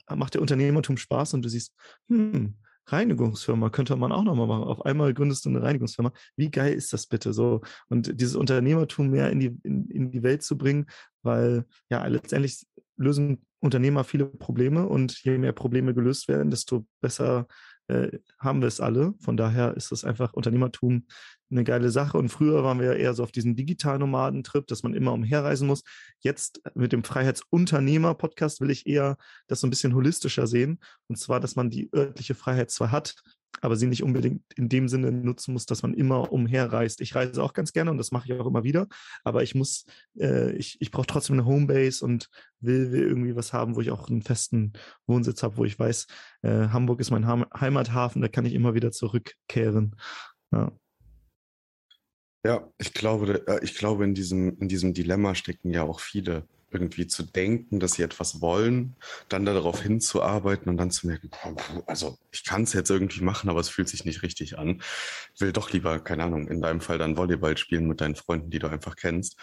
äh, 0.08 0.16
macht 0.16 0.34
der 0.34 0.42
Unternehmertum 0.42 0.98
Spaß 0.98 1.34
und 1.34 1.44
du 1.44 1.50
siehst, 1.50 1.76
hm, 2.10 2.56
Reinigungsfirma 2.88 3.70
könnte 3.70 3.96
man 3.96 4.12
auch 4.12 4.24
nochmal 4.24 4.48
machen. 4.48 4.64
Auf 4.64 4.86
einmal 4.86 5.14
gründest 5.14 5.46
du 5.46 5.50
eine 5.50 5.62
Reinigungsfirma. 5.62 6.12
Wie 6.36 6.52
geil 6.52 6.74
ist 6.74 6.92
das 6.94 7.08
bitte 7.08 7.34
so? 7.34 7.62
Und 7.90 8.20
dieses 8.20 8.36
Unternehmertum 8.36 9.10
mehr 9.10 9.30
in 9.32 9.40
die, 9.40 9.58
in, 9.64 9.90
in 9.90 10.12
die 10.12 10.24
Welt 10.24 10.44
zu 10.44 10.58
bringen, 10.58 10.88
weil 11.22 11.66
ja 11.90 12.06
letztendlich 12.06 12.66
lösen 12.98 13.46
Unternehmer 13.60 14.04
viele 14.04 14.26
Probleme 14.26 14.88
und 14.88 15.24
je 15.24 15.38
mehr 15.38 15.54
Probleme 15.54 15.94
gelöst 15.94 16.28
werden, 16.28 16.50
desto 16.50 16.86
besser 17.02 17.48
äh, 17.88 18.20
haben 18.40 18.62
wir 18.62 18.68
es 18.68 18.80
alle. 18.80 19.14
Von 19.20 19.38
daher 19.38 19.76
ist 19.76 19.92
es 19.92 20.04
einfach 20.04 20.34
Unternehmertum 20.34 21.06
eine 21.50 21.64
geile 21.64 21.90
Sache. 21.90 22.18
Und 22.18 22.30
früher 22.30 22.64
waren 22.64 22.80
wir 22.80 22.96
eher 22.96 23.14
so 23.14 23.24
auf 23.24 23.32
diesem 23.32 23.56
Digitalnomaden-Trip, 23.56 24.68
dass 24.68 24.84
man 24.84 24.94
immer 24.94 25.14
umherreisen 25.14 25.68
muss. 25.68 25.84
Jetzt 26.20 26.62
mit 26.76 26.92
dem 26.92 27.04
Freiheitsunternehmer-Podcast 27.04 28.62
will 28.62 28.72
ich 28.72 28.88
eher 28.88 29.18
das 29.48 29.62
so 29.62 29.68
ein 29.68 29.70
bisschen 29.70 29.96
holistischer 29.96 30.48
sehen. 30.48 30.80
Und 31.08 31.18
zwar, 31.18 31.40
dass 31.40 31.56
man 31.56 31.70
die 31.70 31.90
örtliche 31.94 32.36
Freiheit 32.36 32.72
zwar 32.72 32.92
hat, 32.92 33.16
aber 33.64 33.78
sie 33.78 33.88
nicht 33.88 34.04
unbedingt 34.04 34.42
in 34.56 34.68
dem 34.68 34.90
Sinne 34.90 35.12
nutzen 35.12 35.54
muss, 35.54 35.66
dass 35.66 35.84
man 35.84 35.94
immer 35.94 36.34
umherreist. 36.34 37.00
Ich 37.00 37.16
reise 37.16 37.42
auch 37.42 37.54
ganz 37.54 37.72
gerne 37.72 37.92
und 37.92 37.98
das 37.98 38.12
mache 38.12 38.28
ich 38.28 38.40
auch 38.40 38.46
immer 38.46 38.64
wieder, 38.64 38.88
aber 39.24 39.42
ich 39.42 39.56
muss, 39.56 39.86
äh, 40.20 40.52
ich, 40.52 40.78
ich 40.82 40.92
brauche 40.92 41.08
trotzdem 41.08 41.36
eine 41.36 41.46
Homebase 41.46 42.04
und 42.04 42.30
will, 42.60 42.92
will 42.92 43.04
irgendwie 43.04 43.36
was 43.38 43.54
haben, 43.54 43.76
wo 43.76 43.82
ich 43.82 43.90
auch 43.90 44.10
einen 44.10 44.22
festen 44.22 44.74
Wohnsitz 45.08 45.44
habe, 45.44 45.56
wo 45.58 45.64
ich 45.64 45.80
weiß, 45.80 46.08
äh, 46.42 46.68
Hamburg 46.68 47.00
ist 47.00 47.12
mein 47.12 47.26
Heimathafen, 47.26 48.22
da 48.22 48.28
kann 48.28 48.46
ich 48.46 48.54
immer 48.54 48.74
wieder 48.74 48.92
zurückkehren. 48.92 49.96
Ja. 50.52 50.72
Ja, 52.46 52.70
ich 52.78 52.94
glaube, 52.94 53.48
äh, 53.48 53.64
ich 53.64 53.76
glaube, 53.76 54.04
in 54.04 54.14
diesem, 54.14 54.58
in 54.60 54.68
diesem 54.68 54.94
Dilemma 54.94 55.36
stecken 55.36 55.72
ja 55.72 55.84
auch 55.84 56.02
viele 56.02 56.46
irgendwie 56.74 57.08
zu 57.08 57.24
denken, 57.24 57.80
dass 57.80 57.94
sie 57.94 58.04
etwas 58.04 58.42
wollen, 58.42 58.96
dann 59.30 59.46
darauf 59.46 59.82
hinzuarbeiten 59.82 60.70
und 60.70 60.78
dann 60.78 60.92
zu 60.92 61.08
merken, 61.08 61.30
also 61.86 62.18
ich 62.32 62.44
kann 62.44 62.64
es 62.64 62.74
jetzt 62.74 62.90
irgendwie 62.90 63.22
machen, 63.22 63.50
aber 63.50 63.60
es 63.60 63.70
fühlt 63.70 63.90
sich 63.90 64.06
nicht 64.06 64.24
richtig 64.24 64.58
an. 64.58 64.82
Will 65.40 65.52
doch 65.52 65.72
lieber, 65.72 66.00
keine 66.00 66.24
Ahnung, 66.24 66.48
in 66.48 66.62
deinem 66.62 66.82
Fall 66.82 66.98
dann 66.98 67.18
Volleyball 67.18 67.58
spielen 67.58 67.88
mit 67.88 68.02
deinen 68.02 68.16
Freunden, 68.16 68.50
die 68.50 68.60
du 68.60 68.68
einfach 68.68 68.96
kennst. 68.96 69.38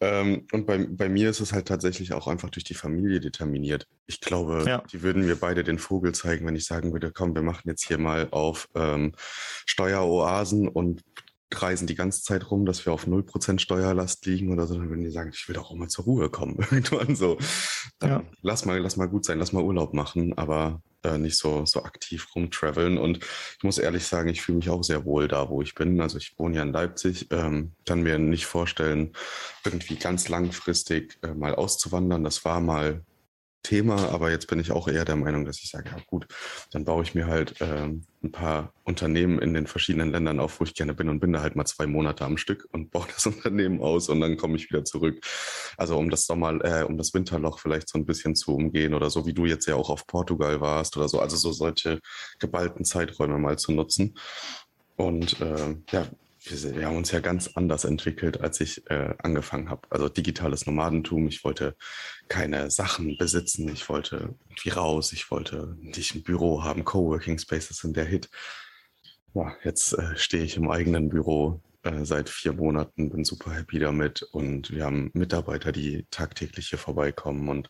Ähm, 0.00 0.46
und 0.52 0.66
bei, 0.66 0.86
bei 0.88 1.08
mir 1.08 1.30
ist 1.30 1.40
es 1.40 1.52
halt 1.52 1.68
tatsächlich 1.68 2.12
auch 2.12 2.26
einfach 2.26 2.50
durch 2.50 2.64
die 2.64 2.74
Familie 2.74 3.20
determiniert. 3.20 3.86
Ich 4.06 4.20
glaube, 4.20 4.64
ja. 4.66 4.82
die 4.92 5.02
würden 5.02 5.24
mir 5.24 5.36
beide 5.36 5.64
den 5.64 5.78
Vogel 5.78 6.12
zeigen, 6.12 6.46
wenn 6.46 6.56
ich 6.56 6.66
sagen 6.66 6.92
würde, 6.92 7.10
komm, 7.12 7.34
wir 7.34 7.42
machen 7.42 7.68
jetzt 7.68 7.86
hier 7.86 7.98
mal 7.98 8.28
auf 8.30 8.68
ähm, 8.74 9.12
Steueroasen 9.66 10.68
und 10.68 11.02
kreisen 11.50 11.86
die 11.86 11.94
ganze 11.94 12.22
Zeit 12.22 12.50
rum, 12.50 12.66
dass 12.66 12.84
wir 12.84 12.92
auf 12.92 13.06
0% 13.06 13.58
Steuerlast 13.58 14.26
liegen 14.26 14.52
oder 14.52 14.66
so, 14.66 14.74
dann 14.74 14.88
würden 14.88 15.04
die 15.04 15.10
sagen, 15.10 15.30
ich 15.32 15.46
will 15.48 15.54
doch 15.54 15.70
auch 15.70 15.76
mal 15.76 15.88
zur 15.88 16.04
Ruhe 16.04 16.30
kommen. 16.30 16.58
Irgendwann 16.70 17.16
so. 17.16 17.38
Dann 17.98 18.10
ja. 18.10 18.22
lass 18.42 18.64
mal, 18.64 18.78
lass 18.78 18.96
mal 18.96 19.06
gut 19.06 19.24
sein, 19.24 19.38
lass 19.38 19.52
mal 19.52 19.62
Urlaub 19.62 19.94
machen, 19.94 20.36
aber 20.36 20.82
äh, 21.04 21.18
nicht 21.18 21.36
so, 21.36 21.64
so 21.66 21.84
aktiv 21.84 22.26
rumtraveln. 22.34 22.98
Und 22.98 23.18
ich 23.18 23.62
muss 23.62 23.78
ehrlich 23.78 24.04
sagen, 24.04 24.28
ich 24.28 24.42
fühle 24.42 24.58
mich 24.58 24.70
auch 24.70 24.82
sehr 24.82 25.04
wohl 25.04 25.28
da, 25.28 25.48
wo 25.48 25.62
ich 25.62 25.74
bin. 25.74 26.00
Also 26.00 26.18
ich 26.18 26.38
wohne 26.38 26.56
ja 26.56 26.62
in 26.62 26.72
Leipzig, 26.72 27.28
ähm, 27.30 27.72
kann 27.86 28.02
mir 28.02 28.18
nicht 28.18 28.46
vorstellen, 28.46 29.12
irgendwie 29.64 29.96
ganz 29.96 30.28
langfristig 30.28 31.18
äh, 31.22 31.34
mal 31.34 31.54
auszuwandern. 31.54 32.24
Das 32.24 32.44
war 32.44 32.60
mal 32.60 33.04
Thema, 33.64 34.10
aber 34.10 34.30
jetzt 34.30 34.46
bin 34.46 34.60
ich 34.60 34.70
auch 34.70 34.86
eher 34.86 35.04
der 35.04 35.16
Meinung, 35.16 35.44
dass 35.44 35.58
ich 35.58 35.70
sage, 35.70 35.90
ja 35.90 35.96
gut, 36.06 36.28
dann 36.70 36.84
baue 36.84 37.02
ich 37.02 37.14
mir 37.14 37.26
halt 37.26 37.56
ähm, 37.60 38.04
ein 38.22 38.30
paar 38.30 38.72
Unternehmen 38.84 39.40
in 39.40 39.54
den 39.54 39.66
verschiedenen 39.66 40.12
Ländern 40.12 40.38
auf, 40.38 40.60
wo 40.60 40.64
ich 40.64 40.74
gerne 40.74 40.94
bin 40.94 41.08
und 41.08 41.18
bin 41.18 41.32
da 41.32 41.40
halt 41.40 41.56
mal 41.56 41.64
zwei 41.64 41.86
Monate 41.86 42.24
am 42.24 42.36
Stück 42.36 42.68
und 42.70 42.90
baue 42.92 43.06
das 43.12 43.26
Unternehmen 43.26 43.80
aus 43.80 44.08
und 44.08 44.20
dann 44.20 44.36
komme 44.36 44.56
ich 44.56 44.70
wieder 44.70 44.84
zurück. 44.84 45.18
Also 45.76 45.98
um 45.98 46.10
das 46.10 46.26
Sommer, 46.26 46.64
äh, 46.64 46.84
um 46.84 46.96
das 46.96 47.14
Winterloch 47.14 47.58
vielleicht 47.58 47.88
so 47.88 47.98
ein 47.98 48.06
bisschen 48.06 48.36
zu 48.36 48.54
umgehen 48.54 48.94
oder 48.94 49.10
so, 49.10 49.26
wie 49.26 49.34
du 49.34 49.46
jetzt 49.46 49.66
ja 49.66 49.74
auch 49.74 49.90
auf 49.90 50.06
Portugal 50.06 50.60
warst 50.60 50.96
oder 50.96 51.08
so, 51.08 51.18
also 51.18 51.36
so 51.36 51.50
solche 51.52 52.00
geballten 52.38 52.84
Zeiträume 52.84 53.38
mal 53.38 53.58
zu 53.58 53.72
nutzen. 53.72 54.14
Und 54.96 55.40
äh, 55.40 55.76
ja, 55.90 56.06
wir, 56.44 56.86
haben 56.86 56.96
uns 56.96 57.10
ja 57.10 57.20
ganz 57.20 57.48
anders 57.54 57.84
entwickelt, 57.84 58.40
als 58.40 58.60
ich 58.60 58.88
äh, 58.90 59.14
angefangen 59.18 59.70
habe. 59.70 59.82
Also 59.90 60.08
digitales 60.08 60.66
Nomadentum. 60.66 61.26
Ich 61.28 61.44
wollte 61.44 61.76
keine 62.28 62.70
Sachen 62.70 63.16
besitzen. 63.16 63.68
Ich 63.68 63.88
wollte 63.88 64.34
irgendwie 64.48 64.70
raus. 64.70 65.12
Ich 65.12 65.30
wollte 65.30 65.76
nicht 65.80 66.14
ein 66.14 66.22
Büro 66.22 66.62
haben. 66.62 66.84
Coworking 66.84 67.38
Spaces 67.38 67.78
sind 67.78 67.96
der 67.96 68.04
Hit. 68.04 68.28
Ja, 69.34 69.54
jetzt 69.64 69.94
äh, 69.94 70.16
stehe 70.16 70.44
ich 70.44 70.56
im 70.56 70.70
eigenen 70.70 71.08
Büro 71.08 71.60
äh, 71.84 72.04
seit 72.04 72.28
vier 72.28 72.52
Monaten, 72.54 73.10
bin 73.10 73.24
super 73.24 73.52
happy 73.52 73.78
damit 73.78 74.22
und 74.22 74.70
wir 74.70 74.84
haben 74.84 75.10
Mitarbeiter, 75.12 75.70
die 75.70 76.06
tagtäglich 76.10 76.68
hier 76.68 76.78
vorbeikommen 76.78 77.48
und 77.48 77.68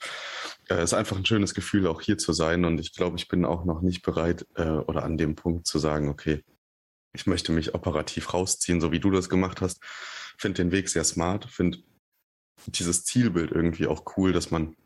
es 0.69 0.77
äh, 0.77 0.83
ist 0.85 0.95
einfach 0.95 1.17
ein 1.17 1.27
schönes 1.27 1.53
Gefühl, 1.53 1.89
auch 1.89 2.01
hier 2.01 2.17
zu 2.17 2.33
sein 2.33 2.65
und 2.65 2.79
ich 2.79 2.93
glaube, 2.93 3.17
ich 3.17 3.27
bin 3.29 3.45
auch 3.45 3.65
noch 3.65 3.83
nicht 3.83 4.03
bereit 4.03 4.47
äh, 4.55 4.63
oder 4.63 5.03
an 5.03 5.19
dem 5.19 5.35
Punkt 5.35 5.67
zu 5.67 5.81
sagen, 5.81 6.09
okay, 6.09 6.45
ich 7.15 7.27
möchte 7.27 7.53
mich 7.53 7.75
operativ 7.75 8.35
rausziehen, 8.35 8.81
so 8.81 8.93
wie 8.93 9.01
du 9.01 9.11
das 9.11 9.29
gemacht 9.29 9.61
hast. 9.61 9.83
Finde 10.37 10.63
den 10.63 10.73
Weg 10.73 10.89
sehr 10.89 11.05
smart, 11.05 11.47
finde 11.47 11.79
dieses 12.67 13.05
Zielbild 13.05 13.53
irgendwie 13.53 13.87
auch 13.87 14.05
cool, 14.17 14.33
dass 14.33 14.51
man 14.51 14.77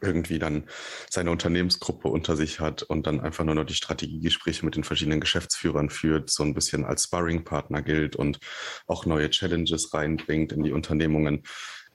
irgendwie 0.00 0.38
dann 0.38 0.64
seine 1.10 1.30
Unternehmensgruppe 1.30 2.08
unter 2.08 2.36
sich 2.36 2.60
hat 2.60 2.82
und 2.82 3.06
dann 3.06 3.20
einfach 3.20 3.44
nur 3.44 3.54
noch 3.54 3.64
die 3.64 3.74
Strategiegespräche 3.74 4.64
mit 4.64 4.76
den 4.76 4.84
verschiedenen 4.84 5.20
Geschäftsführern 5.20 5.90
führt, 5.90 6.30
so 6.30 6.42
ein 6.42 6.54
bisschen 6.54 6.84
als 6.84 7.04
Sparringpartner 7.04 7.82
gilt 7.82 8.14
und 8.14 8.38
auch 8.86 9.06
neue 9.06 9.30
Challenges 9.30 9.92
reinbringt 9.94 10.52
in 10.52 10.62
die 10.62 10.72
Unternehmungen. 10.72 11.42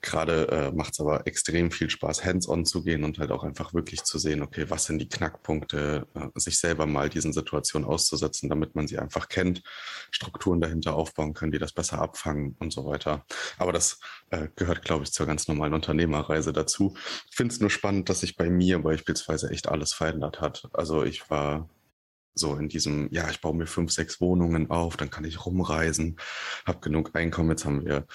Gerade 0.03 0.49
äh, 0.49 0.71
macht 0.73 0.91
es 0.91 0.99
aber 0.99 1.25
extrem 1.27 1.71
viel 1.71 1.89
Spaß, 1.89 2.25
hands-on 2.25 2.65
zu 2.65 2.83
gehen 2.83 3.05
und 3.05 3.19
halt 3.19 3.31
auch 3.31 3.45
einfach 3.45 3.73
wirklich 3.73 4.03
zu 4.03 4.19
sehen, 4.19 4.41
okay, 4.41 4.65
was 4.67 4.83
sind 4.83 4.99
die 4.99 5.07
Knackpunkte, 5.07 6.05
äh, 6.13 6.27
sich 6.35 6.59
selber 6.59 6.85
mal 6.85 7.07
diesen 7.07 7.31
Situationen 7.31 7.87
auszusetzen, 7.87 8.49
damit 8.49 8.75
man 8.75 8.85
sie 8.85 8.99
einfach 8.99 9.29
kennt, 9.29 9.63
Strukturen 10.11 10.59
dahinter 10.59 10.95
aufbauen 10.95 11.33
kann, 11.33 11.53
die 11.53 11.57
das 11.57 11.71
besser 11.71 11.99
abfangen 11.99 12.57
und 12.59 12.73
so 12.73 12.85
weiter. 12.85 13.25
Aber 13.57 13.71
das 13.71 14.01
äh, 14.29 14.49
gehört, 14.57 14.83
glaube 14.83 15.05
ich, 15.05 15.13
zur 15.13 15.25
ganz 15.25 15.47
normalen 15.47 15.73
Unternehmerreise 15.73 16.51
dazu. 16.51 16.97
Ich 17.29 17.37
finde 17.37 17.53
es 17.53 17.61
nur 17.61 17.69
spannend, 17.69 18.09
dass 18.09 18.19
sich 18.19 18.35
bei 18.35 18.49
mir 18.49 18.79
beispielsweise 18.79 19.51
echt 19.51 19.69
alles 19.69 19.93
verändert 19.93 20.41
hat. 20.41 20.67
Also 20.73 21.03
ich 21.03 21.29
war 21.29 21.69
so 22.35 22.55
in 22.55 22.67
diesem, 22.67 23.07
ja, 23.11 23.29
ich 23.29 23.39
baue 23.39 23.55
mir 23.55 23.67
fünf, 23.67 23.91
sechs 23.91 24.19
Wohnungen 24.19 24.69
auf, 24.69 24.97
dann 24.97 25.09
kann 25.09 25.23
ich 25.23 25.45
rumreisen, 25.45 26.17
habe 26.65 26.79
genug 26.81 27.15
Einkommen. 27.15 27.51
Jetzt 27.51 27.63
haben 27.63 27.85
wir 27.85 28.05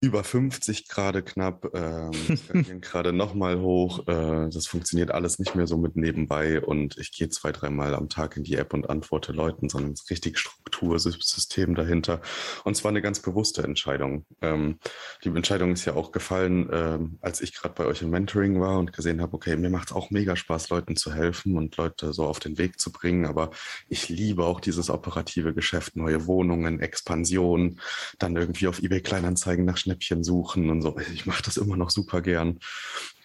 über 0.00 0.22
50 0.22 0.88
gerade 0.88 1.22
knapp, 1.22 1.66
ähm, 1.74 2.10
gerade 2.80 3.12
nochmal 3.12 3.60
hoch. 3.60 4.06
Äh, 4.06 4.50
das 4.50 4.66
funktioniert 4.66 5.10
alles 5.10 5.38
nicht 5.38 5.54
mehr 5.54 5.66
so 5.66 5.78
mit 5.78 5.96
nebenbei 5.96 6.60
und 6.60 6.98
ich 6.98 7.12
gehe 7.12 7.30
zwei, 7.30 7.50
dreimal 7.50 7.94
am 7.94 8.08
Tag 8.10 8.36
in 8.36 8.44
die 8.44 8.56
App 8.56 8.74
und 8.74 8.90
antworte 8.90 9.32
Leuten, 9.32 9.68
sondern 9.68 9.92
es 9.92 10.02
ist 10.02 10.10
richtig 10.10 10.38
Struktursystem 10.38 11.74
dahinter. 11.74 12.20
Und 12.64 12.76
zwar 12.76 12.90
eine 12.90 13.00
ganz 13.00 13.20
bewusste 13.20 13.62
Entscheidung. 13.62 14.26
Ähm, 14.42 14.78
die 15.24 15.28
Entscheidung 15.28 15.72
ist 15.72 15.86
ja 15.86 15.94
auch 15.94 16.12
gefallen, 16.12 16.68
ähm, 16.72 17.18
als 17.22 17.40
ich 17.40 17.54
gerade 17.54 17.74
bei 17.74 17.86
euch 17.86 18.02
im 18.02 18.10
Mentoring 18.10 18.60
war 18.60 18.78
und 18.78 18.92
gesehen 18.92 19.22
habe, 19.22 19.34
okay, 19.34 19.56
mir 19.56 19.70
macht 19.70 19.88
es 19.88 19.96
auch 19.96 20.10
mega 20.10 20.36
Spaß, 20.36 20.68
Leuten 20.68 20.96
zu 20.96 21.14
helfen 21.14 21.56
und 21.56 21.76
Leute 21.78 22.12
so 22.12 22.26
auf 22.26 22.38
den 22.38 22.58
Weg 22.58 22.78
zu 22.78 22.92
bringen, 22.92 23.24
aber 23.24 23.50
ich 23.88 24.10
liebe 24.10 24.44
auch 24.44 24.60
dieses 24.60 24.90
operative 24.90 25.54
Geschäft, 25.54 25.96
neue 25.96 26.26
Wohnungen, 26.26 26.80
Expansion, 26.80 27.80
dann 28.18 28.36
irgendwie 28.36 28.68
auf 28.68 28.82
eBay 28.82 29.00
Kleinanzeigen 29.00 29.64
nach 29.64 29.78
Schnäppchen 29.86 30.24
suchen 30.24 30.68
und 30.70 30.82
so. 30.82 30.96
Ich 31.14 31.26
mache 31.26 31.42
das 31.42 31.56
immer 31.56 31.76
noch 31.76 31.90
super 31.90 32.20
gern. 32.20 32.58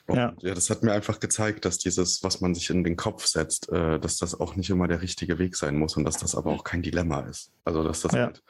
Und 0.08 0.18
ja. 0.18 0.34
ja, 0.42 0.54
das 0.54 0.70
hat 0.70 0.84
mir 0.84 0.94
einfach 0.94 1.20
gezeigt, 1.20 1.66
dass 1.66 1.78
dieses, 1.78 2.24
was 2.24 2.42
man 2.42 2.54
sich 2.54 2.70
in 2.70 2.84
den 2.84 2.96
Kopf 2.96 3.26
setzt, 3.26 3.70
äh, 3.70 4.00
dass 4.00 4.18
das 4.18 4.40
auch 4.40 4.56
nicht 4.56 4.70
immer 4.70 4.88
der 4.88 5.02
richtige 5.02 5.40
Weg 5.40 5.56
sein 5.56 5.78
muss 5.78 5.98
und 5.98 6.04
dass 6.06 6.18
das 6.18 6.36
aber 6.36 6.52
auch 6.52 6.64
kein 6.64 6.82
Dilemma 6.82 7.22
ist. 7.22 7.52
Also 7.66 7.84
dass 7.84 8.02
das 8.02 8.14
ja. 8.14 8.26
halt 8.26 8.44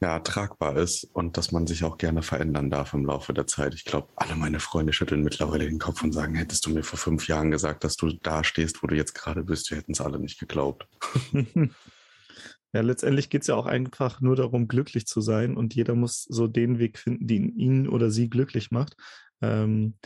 ja, 0.00 0.20
tragbar 0.20 0.76
ist 0.76 1.04
und 1.12 1.36
dass 1.36 1.50
man 1.50 1.66
sich 1.66 1.82
auch 1.82 1.98
gerne 1.98 2.22
verändern 2.22 2.70
darf 2.70 2.94
im 2.94 3.04
Laufe 3.04 3.34
der 3.34 3.48
Zeit. 3.48 3.74
Ich 3.74 3.84
glaube, 3.84 4.08
alle 4.14 4.36
meine 4.36 4.60
Freunde 4.60 4.92
schütteln 4.92 5.24
mittlerweile 5.24 5.64
den 5.64 5.80
Kopf 5.80 6.04
und 6.04 6.12
sagen, 6.12 6.36
hättest 6.36 6.66
du 6.66 6.70
mir 6.70 6.84
vor 6.84 6.98
fünf 6.98 7.26
Jahren 7.26 7.50
gesagt, 7.50 7.82
dass 7.82 7.96
du 7.96 8.12
da 8.22 8.44
stehst, 8.44 8.82
wo 8.82 8.86
du 8.86 8.94
jetzt 8.94 9.14
gerade 9.14 9.42
bist, 9.42 9.70
wir 9.70 9.78
hätten 9.78 9.92
es 9.92 10.00
alle 10.00 10.20
nicht 10.20 10.38
geglaubt. 10.38 10.86
Ja, 12.72 12.82
letztendlich 12.82 13.30
geht 13.30 13.42
es 13.42 13.48
ja 13.48 13.54
auch 13.54 13.66
einfach 13.66 14.20
nur 14.20 14.36
darum, 14.36 14.68
glücklich 14.68 15.06
zu 15.06 15.20
sein 15.20 15.56
und 15.56 15.74
jeder 15.74 15.94
muss 15.94 16.24
so 16.24 16.46
den 16.46 16.78
Weg 16.78 16.98
finden, 16.98 17.26
den 17.26 17.56
ihn 17.56 17.88
oder 17.88 18.10
sie 18.10 18.28
glücklich 18.28 18.70
macht, 18.70 18.94
ähm, 19.40 19.96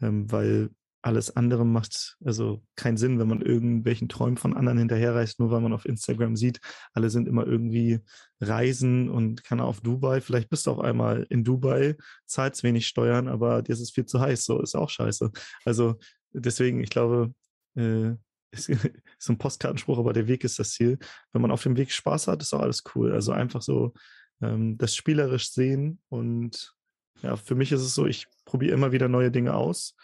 ähm, 0.00 0.30
weil 0.30 0.70
alles 1.02 1.36
andere 1.36 1.64
macht 1.64 2.16
also 2.24 2.62
keinen 2.74 2.96
Sinn, 2.96 3.18
wenn 3.18 3.28
man 3.28 3.40
irgendwelchen 3.40 4.08
Träumen 4.08 4.36
von 4.36 4.54
anderen 4.54 4.78
hinterherreist, 4.78 5.38
nur 5.38 5.50
weil 5.50 5.60
man 5.60 5.72
auf 5.72 5.84
Instagram 5.84 6.34
sieht, 6.34 6.60
alle 6.92 7.08
sind 7.08 7.28
immer 7.28 7.46
irgendwie 7.46 8.00
reisen 8.40 9.08
und 9.08 9.44
kann 9.44 9.60
auf 9.60 9.80
Dubai. 9.80 10.20
Vielleicht 10.20 10.50
bist 10.50 10.66
du 10.66 10.72
auf 10.72 10.80
einmal 10.80 11.26
in 11.30 11.44
Dubai, 11.44 11.96
zahlst 12.26 12.62
wenig 12.64 12.86
Steuern, 12.88 13.28
aber 13.28 13.62
dir 13.62 13.72
ist 13.72 13.80
es 13.80 13.92
viel 13.92 14.06
zu 14.06 14.20
heiß. 14.20 14.44
So 14.44 14.60
ist 14.60 14.74
auch 14.74 14.90
scheiße. 14.90 15.30
Also 15.64 15.96
deswegen, 16.32 16.80
ich 16.80 16.90
glaube, 16.90 17.32
äh, 17.76 18.14
ist, 18.50 18.68
ist 19.18 19.28
ein 19.28 19.38
Postkartenspruch, 19.38 19.98
aber 19.98 20.12
der 20.12 20.28
Weg 20.28 20.44
ist 20.44 20.58
das 20.58 20.72
Ziel. 20.72 20.98
Wenn 21.32 21.42
man 21.42 21.50
auf 21.50 21.62
dem 21.62 21.76
Weg 21.76 21.92
Spaß 21.92 22.28
hat, 22.28 22.42
ist 22.42 22.54
auch 22.54 22.60
alles 22.60 22.84
cool. 22.94 23.12
Also 23.12 23.32
einfach 23.32 23.62
so 23.62 23.94
ähm, 24.40 24.78
das 24.78 24.94
spielerisch 24.94 25.50
sehen 25.50 26.00
und 26.08 26.74
ja, 27.22 27.36
für 27.36 27.54
mich 27.54 27.72
ist 27.72 27.80
es 27.80 27.94
so, 27.94 28.06
ich 28.06 28.26
probiere 28.44 28.74
immer 28.74 28.92
wieder 28.92 29.08
neue 29.08 29.30
Dinge 29.30 29.54
aus, 29.54 29.96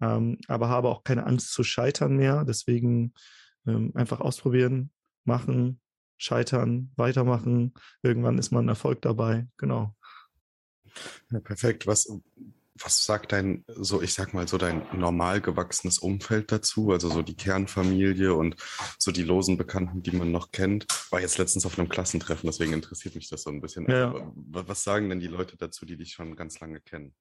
ähm, 0.00 0.38
aber 0.48 0.68
habe 0.68 0.88
auch 0.88 1.04
keine 1.04 1.26
Angst 1.26 1.52
zu 1.52 1.64
scheitern 1.64 2.16
mehr. 2.16 2.44
Deswegen 2.44 3.12
ähm, 3.66 3.92
einfach 3.94 4.20
ausprobieren, 4.20 4.90
machen, 5.24 5.80
scheitern, 6.16 6.90
weitermachen. 6.96 7.74
Irgendwann 8.02 8.38
ist 8.38 8.50
man 8.50 8.68
Erfolg 8.68 9.02
dabei. 9.02 9.46
Genau. 9.58 9.94
Ja, 11.30 11.40
perfekt. 11.40 11.86
Was, 11.86 12.08
was 12.74 13.04
sagt 13.04 13.32
dein, 13.32 13.64
so 13.68 14.00
ich 14.00 14.14
sag 14.14 14.32
mal, 14.32 14.48
so 14.48 14.56
dein 14.56 14.86
normal 14.94 15.40
gewachsenes 15.40 15.98
Umfeld 15.98 16.50
dazu? 16.50 16.92
Also 16.92 17.10
so 17.10 17.22
die 17.22 17.36
Kernfamilie 17.36 18.34
und 18.34 18.56
so 18.98 19.12
die 19.12 19.22
losen 19.22 19.58
Bekannten, 19.58 20.02
die 20.02 20.12
man 20.12 20.32
noch 20.32 20.52
kennt. 20.52 20.86
War 21.10 21.20
jetzt 21.20 21.38
letztens 21.38 21.66
auf 21.66 21.78
einem 21.78 21.88
Klassentreffen, 21.88 22.48
deswegen 22.48 22.72
interessiert 22.72 23.14
mich 23.14 23.28
das 23.28 23.42
so 23.42 23.50
ein 23.50 23.60
bisschen. 23.60 23.90
Ja. 23.90 24.14
Was 24.34 24.84
sagen 24.84 25.08
denn 25.08 25.20
die 25.20 25.26
Leute 25.26 25.56
dazu, 25.56 25.84
die 25.84 25.96
dich 25.96 26.12
schon 26.12 26.34
ganz 26.34 26.60
lange 26.60 26.80
kennen? 26.80 27.14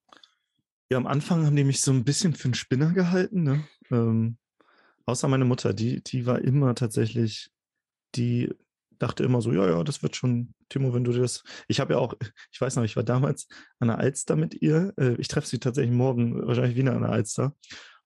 Ja, 0.89 0.97
am 0.97 1.07
Anfang 1.07 1.45
haben 1.45 1.55
die 1.55 1.63
mich 1.63 1.81
so 1.81 1.91
ein 1.91 2.03
bisschen 2.03 2.33
für 2.33 2.45
einen 2.45 2.53
Spinner 2.53 2.91
gehalten. 2.91 3.43
Ne? 3.43 3.63
Ähm, 3.91 4.37
außer 5.05 5.27
meine 5.27 5.45
Mutter, 5.45 5.73
die, 5.73 6.03
die 6.03 6.25
war 6.25 6.39
immer 6.39 6.75
tatsächlich 6.75 7.51
die 8.15 8.53
dachte 9.01 9.23
immer 9.23 9.41
so, 9.41 9.51
ja, 9.51 9.67
ja, 9.67 9.83
das 9.83 10.03
wird 10.03 10.15
schon, 10.15 10.53
Timo, 10.69 10.93
wenn 10.93 11.03
du 11.03 11.11
das. 11.11 11.43
Ich 11.67 11.79
habe 11.79 11.93
ja 11.93 11.99
auch, 11.99 12.13
ich 12.51 12.61
weiß 12.61 12.75
noch, 12.75 12.83
ich 12.83 12.95
war 12.95 13.03
damals 13.03 13.47
an 13.79 13.87
der 13.87 13.97
Alster 13.97 14.35
mit 14.35 14.61
ihr. 14.61 14.93
Äh, 14.97 15.15
ich 15.15 15.27
treffe 15.27 15.47
sie 15.47 15.59
tatsächlich 15.59 15.95
morgen, 15.95 16.47
wahrscheinlich 16.47 16.75
wieder 16.75 16.93
an 16.93 17.01
der 17.01 17.11
Alster. 17.11 17.55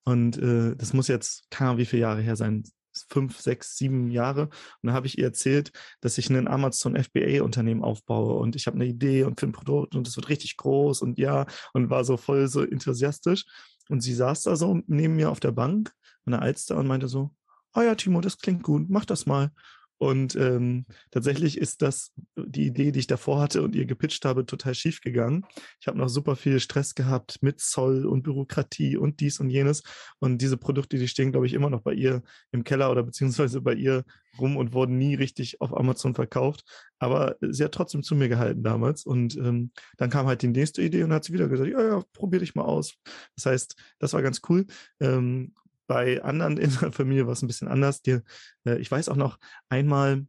Und 0.03 0.37
äh, 0.37 0.75
das 0.75 0.93
muss 0.93 1.07
jetzt, 1.07 1.49
keine 1.49 1.71
Ahnung, 1.71 1.79
wie 1.79 1.85
viele 1.85 2.03
Jahre 2.03 2.21
her 2.21 2.35
sein, 2.35 2.63
fünf, 3.09 3.41
sechs, 3.41 3.77
sieben 3.77 4.09
Jahre. 4.09 4.43
Und 4.43 4.51
dann 4.83 4.93
habe 4.93 5.07
ich 5.07 5.17
ihr 5.17 5.25
erzählt, 5.25 5.71
dass 5.99 6.17
ich 6.17 6.29
ein 6.29 6.47
Amazon 6.47 6.95
FBA-Unternehmen 6.95 7.83
aufbaue 7.83 8.35
und 8.35 8.55
ich 8.55 8.67
habe 8.67 8.75
eine 8.75 8.85
Idee 8.85 9.23
und 9.23 9.39
für 9.39 9.47
ein 9.47 9.51
Produkt 9.51 9.95
und 9.95 10.07
es 10.07 10.15
wird 10.15 10.29
richtig 10.29 10.55
groß 10.55 11.01
und 11.01 11.17
ja, 11.17 11.45
und 11.73 11.89
war 11.89 12.05
so 12.05 12.15
voll 12.15 12.47
so 12.47 12.61
enthusiastisch. 12.63 13.45
Und 13.89 14.01
sie 14.01 14.13
saß 14.13 14.43
da 14.43 14.55
so 14.55 14.81
neben 14.87 15.15
mir 15.15 15.29
auf 15.29 15.39
der 15.39 15.51
Bank 15.51 15.91
an 16.25 16.31
der 16.31 16.41
Alster 16.41 16.77
und 16.77 16.87
meinte 16.87 17.07
so, 17.07 17.31
oh 17.75 17.81
ja, 17.81 17.95
Timo, 17.95 18.21
das 18.21 18.37
klingt 18.37 18.63
gut, 18.63 18.89
mach 18.89 19.05
das 19.05 19.25
mal. 19.25 19.51
Und 19.97 20.35
ähm, 20.35 20.85
tatsächlich 21.11 21.57
ist 21.57 21.81
das 21.81 22.11
die 22.35 22.67
Idee, 22.67 22.91
die 22.91 22.99
ich 22.99 23.07
davor 23.07 23.39
hatte 23.39 23.61
und 23.61 23.75
ihr 23.75 23.85
gepitcht 23.85 24.25
habe, 24.25 24.45
total 24.45 24.75
schief 24.75 25.01
gegangen. 25.01 25.45
Ich 25.79 25.87
habe 25.87 25.97
noch 25.97 26.09
super 26.09 26.35
viel 26.35 26.59
Stress 26.59 26.95
gehabt 26.95 27.41
mit 27.41 27.61
Zoll 27.61 28.05
und 28.05 28.23
Bürokratie 28.23 28.97
und 28.97 29.21
dies 29.21 29.39
und 29.39 29.49
jenes. 29.49 29.83
Und 30.19 30.41
diese 30.41 30.57
Produkte, 30.57 30.97
die 30.97 31.07
stehen, 31.07 31.31
glaube 31.31 31.45
ich, 31.45 31.53
immer 31.53 31.69
noch 31.69 31.81
bei 31.81 31.93
ihr 31.93 32.23
im 32.51 32.63
Keller 32.63 32.91
oder 32.91 33.03
beziehungsweise 33.03 33.61
bei 33.61 33.73
ihr 33.73 34.03
rum 34.39 34.57
und 34.57 34.73
wurden 34.73 34.97
nie 34.97 35.15
richtig 35.15 35.61
auf 35.61 35.75
Amazon 35.75 36.13
verkauft. 36.13 36.63
Aber 36.99 37.37
sie 37.41 37.63
hat 37.63 37.71
trotzdem 37.71 38.03
zu 38.03 38.15
mir 38.15 38.27
gehalten 38.27 38.63
damals. 38.63 39.05
Und 39.05 39.37
ähm, 39.37 39.71
dann 39.97 40.09
kam 40.09 40.27
halt 40.27 40.41
die 40.41 40.47
nächste 40.47 40.81
Idee 40.81 41.03
und 41.03 41.13
hat 41.13 41.23
sie 41.23 41.33
wieder 41.33 41.47
gesagt, 41.47 41.69
ja, 41.69 41.81
ja, 41.81 42.03
probier 42.13 42.39
dich 42.39 42.55
mal 42.55 42.65
aus. 42.65 42.95
Das 43.35 43.45
heißt, 43.45 43.75
das 43.99 44.13
war 44.13 44.21
ganz 44.21 44.41
cool. 44.49 44.65
Ähm, 44.99 45.53
bei 45.87 46.23
anderen 46.23 46.57
in 46.57 46.71
der 46.81 46.91
Familie 46.91 47.25
war 47.25 47.33
es 47.33 47.41
ein 47.41 47.47
bisschen 47.47 47.67
anders. 47.67 48.01
Die, 48.01 48.19
äh, 48.65 48.77
ich 48.77 48.89
weiß 48.91 49.09
auch 49.09 49.15
noch, 49.15 49.37
einmal 49.69 50.25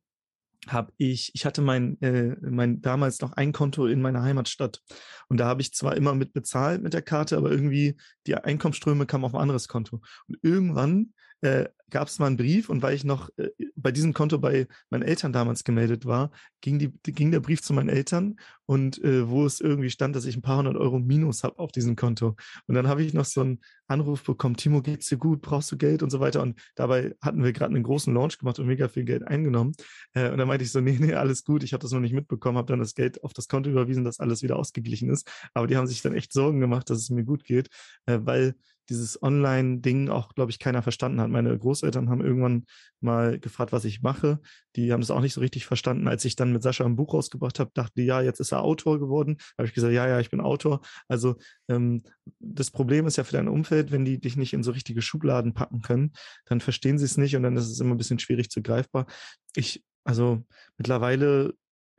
habe 0.69 0.93
ich, 0.97 1.31
ich 1.35 1.47
hatte 1.47 1.63
mein, 1.63 2.01
äh, 2.03 2.37
mein 2.41 2.81
damals 2.81 3.21
noch 3.21 3.33
ein 3.33 3.53
Konto 3.53 3.87
in 3.87 4.03
meiner 4.03 4.23
Heimatstadt 4.23 4.83
und 5.29 5.39
da 5.39 5.47
habe 5.47 5.63
ich 5.63 5.73
zwar 5.73 5.97
immer 5.97 6.15
mit 6.15 6.33
bezahlt 6.33 6.83
mit 6.83 6.93
der 6.93 7.03
Karte, 7.03 7.37
aber 7.37 7.51
irgendwie 7.51 7.97
die 8.27 8.35
Einkommensströme 8.35 9.07
kamen 9.07 9.25
auf 9.25 9.35
ein 9.35 9.41
anderes 9.41 9.69
Konto. 9.69 10.01
Und 10.27 10.39
irgendwann 10.43 11.13
äh, 11.47 11.69
gab 11.91 12.09
es 12.09 12.19
mal 12.19 12.27
einen 12.27 12.37
Brief 12.37 12.69
und 12.69 12.83
weil 12.83 12.95
ich 12.95 13.05
noch 13.05 13.31
äh, 13.37 13.51
bei 13.77 13.93
diesem 13.93 14.13
Konto 14.13 14.39
bei 14.39 14.67
meinen 14.91 15.03
Eltern 15.03 15.33
damals 15.33 15.63
gemeldet 15.63 16.05
war, 16.05 16.33
ging, 16.61 16.79
die, 16.79 16.93
ging 17.13 17.31
der 17.31 17.41
Brief 17.41 17.63
zu 17.63 17.73
meinen 17.73 17.89
Eltern 17.89 18.37
und 18.67 19.03
äh, 19.05 19.29
wo 19.29 19.47
es 19.47 19.61
irgendwie 19.61 19.91
stand, 19.91 20.17
dass 20.17 20.25
ich 20.25 20.37
ein 20.37 20.43
paar 20.43 20.59
hundert 20.59 20.77
Euro 20.77 20.99
Minus 20.99 21.45
habe 21.45 21.59
auf 21.61 21.71
diesem 21.71 21.95
Konto. 21.95 22.35
Und 22.67 22.75
dann 22.75 22.89
habe 22.89 23.05
ich 23.05 23.15
noch 23.15 23.25
so 23.25 23.43
einen 23.43 23.61
Anruf 23.87 24.25
bekommen, 24.25 24.57
Timo, 24.57 24.83
geht's 24.83 25.09
dir 25.09 25.19
gut, 25.19 25.41
brauchst 25.43 25.71
du 25.71 25.77
Geld 25.77 26.03
und 26.03 26.11
so 26.11 26.19
weiter. 26.19 26.43
Und 26.43 26.59
dabei 26.75 27.15
hatten 27.23 27.45
wir 27.45 27.53
gerade 27.53 27.73
einen 27.73 27.85
großen 27.85 28.13
Launch 28.13 28.39
gemacht 28.39 28.59
und 28.59 28.67
mega 28.67 28.89
viel 28.89 29.05
Geld 29.05 29.23
eingenommen. 29.23 29.73
Äh, 30.13 30.31
und 30.31 30.39
dann 30.39 30.49
meinte 30.49 30.65
ich 30.65 30.73
so, 30.73 30.81
nee, 30.81 30.99
nee, 30.99 31.15
alles 31.15 31.45
gut, 31.45 31.63
ich 31.63 31.73
habe 31.73 31.83
das 31.83 31.93
noch 31.93 32.01
nicht 32.01 32.15
mitbekommen, 32.15 32.59
habe 32.59 32.73
dann 32.73 32.81
das 32.81 32.95
Geld 32.95 33.23
auf 33.23 33.33
das 33.33 33.47
Konto 33.47 33.71
überwiesen, 33.71 34.05
dass 34.05 34.19
alles 34.19 34.43
wieder 34.43 34.57
ausgeglichen 34.57 35.09
ist. 35.09 35.31
Aber 35.55 35.69
die 35.69 35.77
haben 35.77 35.87
sich 35.87 36.03
dann 36.03 36.15
echt 36.15 36.33
Sorgen 36.33 36.59
gemacht, 36.59 36.91
dass 36.91 36.99
es 36.99 37.11
mir 37.11 37.25
gut 37.25 37.45
geht, 37.45 37.69
äh, 38.07 38.19
weil 38.23 38.57
dieses 38.89 39.23
Online-Ding 39.23 40.09
auch, 40.09 40.35
glaube 40.35 40.51
ich, 40.51 40.59
keiner 40.59 40.83
verstanden 40.83 41.21
hat. 41.21 41.31
Meine 41.31 41.57
Großeltern 41.57 42.09
haben 42.09 42.25
irgendwann 42.25 42.67
mal 43.01 43.39
gefragt, 43.39 43.73
was 43.73 43.85
ich 43.85 44.03
mache. 44.03 44.41
Die 44.77 44.93
haben 44.93 45.01
das 45.01 45.11
auch 45.11 45.21
nicht 45.21 45.35
so 45.35 45.41
richtig 45.41 45.67
verstanden. 45.67 46.09
Als 46.09 46.25
ich 46.25 46.37
dann 46.37 46.53
mit 46.53 46.63
Sascha 46.63 46.85
ein 46.85 46.97
Buch 46.97 47.15
rausgebracht 47.15 47.59
habe, 47.61 47.71
dachte 47.75 47.93
die, 47.97 48.05
ja, 48.05 48.21
jetzt 48.21 48.41
ist 48.41 48.53
er 48.53 48.63
Autor 48.63 48.99
geworden. 48.99 49.39
Habe 49.59 49.67
ich 49.69 49.75
gesagt, 49.75 49.93
ja, 49.93 50.07
ja, 50.07 50.21
ich 50.21 50.31
bin 50.31 50.41
Autor. 50.41 50.81
Also 51.09 51.37
ähm, 51.69 52.03
das 52.39 52.71
Problem 52.71 53.07
ist 53.07 53.17
ja 53.17 53.25
für 53.25 53.33
dein 53.33 53.49
Umfeld, 53.49 53.91
wenn 53.91 54.05
die 54.05 54.21
dich 54.21 54.37
nicht 54.37 54.53
in 54.53 54.63
so 54.63 54.71
richtige 54.71 55.03
Schubladen 55.03 55.55
packen 55.55 55.83
können, 55.83 56.13
dann 56.47 56.61
verstehen 56.61 56.99
sie 56.99 57.05
es 57.05 57.17
nicht 57.17 57.37
und 57.37 57.43
dann 57.43 57.57
ist 57.57 57.71
es 57.71 57.81
immer 57.81 57.95
ein 57.95 57.99
bisschen 57.99 58.19
schwierig 58.19 58.51
zu 58.51 58.63
greifbar. 58.63 59.07
Ich, 59.55 59.85
also 60.05 60.45
mittlerweile 60.77 61.55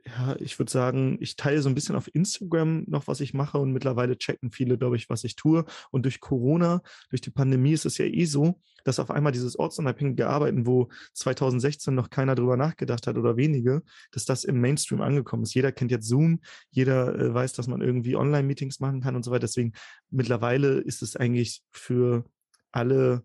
ja, 0.06 0.36
ich 0.38 0.58
würde 0.58 0.70
sagen, 0.70 1.18
ich 1.20 1.36
teile 1.36 1.60
so 1.60 1.68
ein 1.68 1.74
bisschen 1.74 1.96
auf 1.96 2.12
Instagram 2.14 2.84
noch, 2.86 3.06
was 3.08 3.20
ich 3.20 3.34
mache 3.34 3.58
und 3.58 3.72
mittlerweile 3.72 4.16
checken 4.16 4.50
viele, 4.50 4.78
glaube 4.78 4.96
ich, 4.96 5.10
was 5.10 5.24
ich 5.24 5.36
tue. 5.36 5.64
Und 5.90 6.04
durch 6.04 6.20
Corona, 6.20 6.82
durch 7.10 7.20
die 7.20 7.30
Pandemie 7.30 7.72
ist 7.72 7.84
es 7.84 7.98
ja 7.98 8.06
eh 8.06 8.24
so, 8.24 8.60
dass 8.84 9.00
auf 9.00 9.10
einmal 9.10 9.32
dieses 9.32 9.58
ortsunabhängige 9.58 10.28
Arbeiten, 10.28 10.66
wo 10.66 10.88
2016 11.14 11.94
noch 11.94 12.10
keiner 12.10 12.34
drüber 12.34 12.56
nachgedacht 12.56 13.06
hat 13.06 13.16
oder 13.16 13.36
wenige, 13.36 13.82
dass 14.12 14.24
das 14.24 14.44
im 14.44 14.60
Mainstream 14.60 15.02
angekommen 15.02 15.42
ist. 15.42 15.54
Jeder 15.54 15.72
kennt 15.72 15.90
jetzt 15.90 16.08
Zoom, 16.08 16.40
jeder 16.70 17.14
äh, 17.18 17.34
weiß, 17.34 17.52
dass 17.54 17.66
man 17.66 17.82
irgendwie 17.82 18.16
Online-Meetings 18.16 18.80
machen 18.80 19.00
kann 19.00 19.16
und 19.16 19.24
so 19.24 19.30
weiter. 19.30 19.40
Deswegen 19.40 19.72
mittlerweile 20.10 20.78
ist 20.78 21.02
es 21.02 21.16
eigentlich 21.16 21.62
für 21.70 22.24
alle 22.72 23.24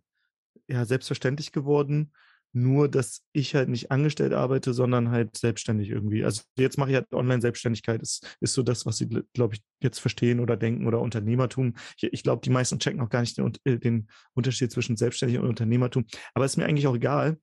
ja 0.68 0.86
selbstverständlich 0.86 1.52
geworden 1.52 2.12
nur, 2.54 2.88
dass 2.88 3.24
ich 3.34 3.56
halt 3.56 3.70
nicht 3.70 3.92
angestellt 3.92 4.34
arbeite, 4.34 4.74
sondern 4.74 5.10
halt 5.10 5.36
selbstständig 5.36 5.90
irgendwie. 5.90 6.24
Also 6.24 6.44
jetzt 6.58 6.78
mache 6.78 6.92
ich 6.92 6.96
halt 6.96 7.12
Online-Selbstständigkeit. 7.12 8.02
Ist, 8.02 8.38
ist 8.40 8.54
so 8.54 8.62
das, 8.62 8.86
was 8.86 8.98
sie, 8.98 9.10
glaube 9.34 9.56
ich, 9.56 9.62
jetzt 9.82 10.00
verstehen 10.00 10.40
oder 10.40 10.56
denken 10.56 10.86
oder 10.86 11.02
Unternehmertum. 11.02 11.74
Ich, 11.98 12.14
ich 12.14 12.24
glaube, 12.24 12.42
die 12.44 12.52
meisten 12.52 12.80
checken 12.80 13.02
auch 13.02 13.10
gar 13.10 13.22
nicht 13.22 13.38
den, 13.38 13.52
äh, 13.66 13.78
den 13.78 14.08
Unterschied 14.34 14.72
zwischen 14.72 14.98
Selbstständig 14.98 15.40
und 15.40 15.48
Unternehmertum. 15.48 16.06
Aber 16.34 16.46
ist 16.46 16.58
mir 16.58 16.66
eigentlich 16.66 16.88
auch 16.88 16.96
egal. 16.96 17.38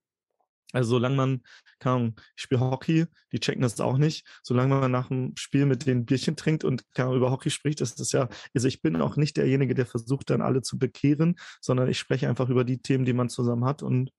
Also 0.72 0.90
solange 0.90 1.16
man, 1.16 1.42
keine 1.80 1.96
Ahnung, 1.96 2.20
ich 2.36 2.42
spiele 2.42 2.60
Hockey, 2.60 3.06
die 3.32 3.40
checken 3.40 3.62
das 3.62 3.80
auch 3.80 3.98
nicht. 3.98 4.24
Solange 4.42 4.76
man 4.76 4.92
nach 4.92 5.08
dem 5.08 5.32
Spiel 5.36 5.66
mit 5.66 5.86
den 5.86 6.04
Bierchen 6.04 6.36
trinkt 6.36 6.62
und 6.62 6.84
Ahnung, 6.96 7.16
über 7.16 7.32
Hockey 7.32 7.50
spricht, 7.50 7.80
das 7.80 7.98
ist 7.98 8.12
ja, 8.12 8.28
also 8.54 8.68
ich 8.68 8.80
bin 8.80 8.94
auch 9.00 9.16
nicht 9.16 9.36
derjenige, 9.36 9.74
der 9.74 9.86
versucht 9.86 10.30
dann 10.30 10.42
alle 10.42 10.62
zu 10.62 10.78
bekehren, 10.78 11.36
sondern 11.60 11.88
ich 11.88 11.98
spreche 11.98 12.28
einfach 12.28 12.48
über 12.48 12.64
die 12.64 12.78
Themen, 12.78 13.04
die 13.04 13.12
man 13.12 13.28
zusammen 13.28 13.64
hat 13.64 13.82
und 13.82 14.12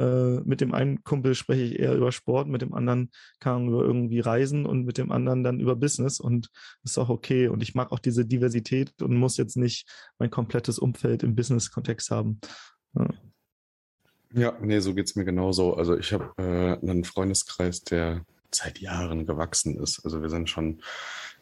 äh, 0.00 0.40
mit 0.40 0.60
dem 0.60 0.74
einen 0.74 1.02
Kumpel 1.02 1.34
spreche 1.34 1.62
ich 1.62 1.78
eher 1.78 1.94
über 1.94 2.12
Sport, 2.12 2.48
mit 2.48 2.62
dem 2.62 2.74
anderen 2.74 3.10
kann 3.40 3.68
über 3.68 3.82
irgendwie 3.82 4.20
Reisen 4.20 4.66
und 4.66 4.84
mit 4.84 4.98
dem 4.98 5.10
anderen 5.10 5.42
dann 5.42 5.60
über 5.60 5.76
Business 5.76 6.20
und 6.20 6.50
ist 6.84 6.98
auch 6.98 7.08
okay. 7.08 7.48
Und 7.48 7.62
ich 7.62 7.74
mag 7.74 7.92
auch 7.92 7.98
diese 7.98 8.24
Diversität 8.24 9.02
und 9.02 9.16
muss 9.16 9.36
jetzt 9.36 9.56
nicht 9.56 9.88
mein 10.18 10.30
komplettes 10.30 10.78
Umfeld 10.78 11.22
im 11.22 11.34
Business-Kontext 11.34 12.10
haben. 12.10 12.40
Ja. 12.94 13.08
Ja, 14.34 14.58
nee, 14.60 14.78
so 14.80 14.94
geht's 14.94 15.16
mir 15.16 15.24
genauso. 15.24 15.74
Also 15.74 15.96
ich 15.96 16.12
habe 16.12 16.32
äh, 16.36 16.78
einen 16.86 17.04
Freundeskreis, 17.04 17.80
der 17.80 18.26
seit 18.50 18.78
Jahren 18.78 19.26
gewachsen 19.26 19.78
ist. 19.78 20.04
Also 20.04 20.20
wir 20.22 20.28
sind 20.28 20.50
schon 20.50 20.82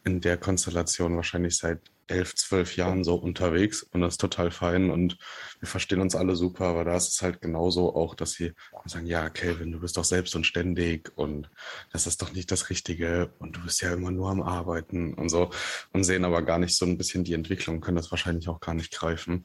in 0.07 0.21
der 0.21 0.37
Konstellation 0.37 1.16
wahrscheinlich 1.16 1.59
seit 1.59 1.81
elf, 2.07 2.37
zwölf 2.37 2.77
Jahren 2.77 3.03
so 3.03 3.16
unterwegs 3.16 3.83
und 3.83 4.01
das 4.01 4.14
ist 4.14 4.21
total 4.21 4.53
fein 4.53 4.90
und 4.90 5.19
wir 5.59 5.66
verstehen 5.66 6.01
uns 6.01 6.14
alle 6.14 6.37
super, 6.37 6.66
aber 6.66 6.85
da 6.85 6.97
ist 6.97 7.09
es 7.09 7.23
halt 7.23 7.40
genauso 7.40 7.97
auch, 7.97 8.14
dass 8.14 8.33
sie 8.33 8.53
sagen, 8.85 9.07
ja, 9.07 9.29
Kelvin, 9.29 9.73
du 9.73 9.81
bist 9.81 9.97
doch 9.97 10.05
selbst 10.05 10.37
und 10.37 10.47
ständig 10.47 11.11
und 11.16 11.51
das 11.92 12.07
ist 12.07 12.23
doch 12.23 12.33
nicht 12.33 12.53
das 12.53 12.71
Richtige 12.71 13.33
und 13.40 13.57
du 13.57 13.62
bist 13.62 13.83
ja 13.83 13.92
immer 13.92 14.12
nur 14.12 14.31
am 14.31 14.40
Arbeiten 14.40 15.14
und 15.14 15.29
so 15.29 15.51
und 15.92 16.05
sehen 16.05 16.25
aber 16.25 16.42
gar 16.42 16.61
nicht 16.61 16.77
so 16.77 16.87
ein 16.87 16.97
bisschen 16.97 17.25
die 17.25 17.35
Entwicklung, 17.35 17.81
können 17.81 17.97
das 17.97 18.12
wahrscheinlich 18.12 18.49
auch 18.49 18.61
gar 18.61 18.75
nicht 18.75 18.92
greifen 18.92 19.42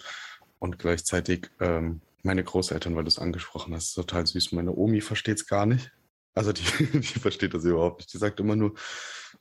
und 0.60 0.78
gleichzeitig 0.78 1.50
ähm, 1.60 2.02
meine 2.22 2.44
Großeltern, 2.44 2.96
weil 2.96 3.04
du 3.04 3.08
es 3.08 3.18
angesprochen 3.18 3.74
hast, 3.74 3.96
total 3.96 4.28
süß. 4.28 4.52
Meine 4.52 4.76
Omi 4.76 5.02
versteht 5.02 5.38
es 5.38 5.48
gar 5.48 5.66
nicht. 5.66 5.92
Also 6.34 6.54
die, 6.54 6.64
die 6.94 7.20
versteht 7.20 7.54
das 7.54 7.66
überhaupt 7.66 8.00
nicht. 8.00 8.14
Die 8.14 8.18
sagt 8.18 8.40
immer 8.40 8.56
nur, 8.56 8.74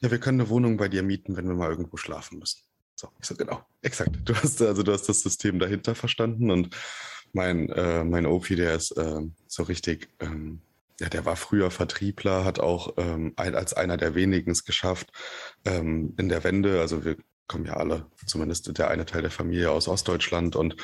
ja, 0.00 0.11
wir 0.11 0.18
können 0.18 0.40
eine 0.40 0.48
Wohnung 0.48 0.76
bei 0.76 0.88
dir 0.88 1.03
mieten, 1.03 1.37
wenn 1.37 1.48
wir 1.48 1.55
mal 1.55 1.70
irgendwo 1.70 1.96
schlafen 1.96 2.38
müssen. 2.38 2.62
So, 2.94 3.09
ich 3.18 3.26
so, 3.26 3.35
genau, 3.35 3.64
exakt. 3.83 4.16
Du 4.24 4.35
hast 4.35 4.61
also 4.61 4.83
du 4.83 4.92
hast 4.92 5.09
das 5.09 5.22
System 5.22 5.59
dahinter 5.59 5.94
verstanden 5.94 6.50
und 6.50 6.76
mein, 7.33 7.70
äh, 7.70 8.05
mein 8.05 8.26
OP, 8.26 8.48
der 8.48 8.74
ist 8.74 8.90
äh, 8.92 9.22
so 9.46 9.62
richtig, 9.62 10.09
ähm, 10.20 10.61
ja, 11.00 11.09
der 11.09 11.24
war 11.24 11.37
früher 11.37 11.70
Vertriebler, 11.70 12.44
hat 12.44 12.61
auch 12.61 12.94
ähm, 12.98 13.33
als 13.37 13.72
einer 13.72 13.96
der 13.96 14.14
wenigen 14.14 14.50
es 14.50 14.64
geschafft, 14.64 15.12
ähm, 15.64 16.14
in 16.18 16.29
der 16.29 16.44
Wende, 16.44 16.81
also 16.81 17.05
wir 17.05 17.16
kommen 17.46 17.64
ja 17.64 17.74
alle, 17.74 18.07
zumindest 18.26 18.76
der 18.76 18.90
eine 18.90 19.07
Teil 19.07 19.22
der 19.22 19.31
Familie 19.31 19.70
aus 19.70 19.88
Ostdeutschland 19.88 20.55
und 20.55 20.76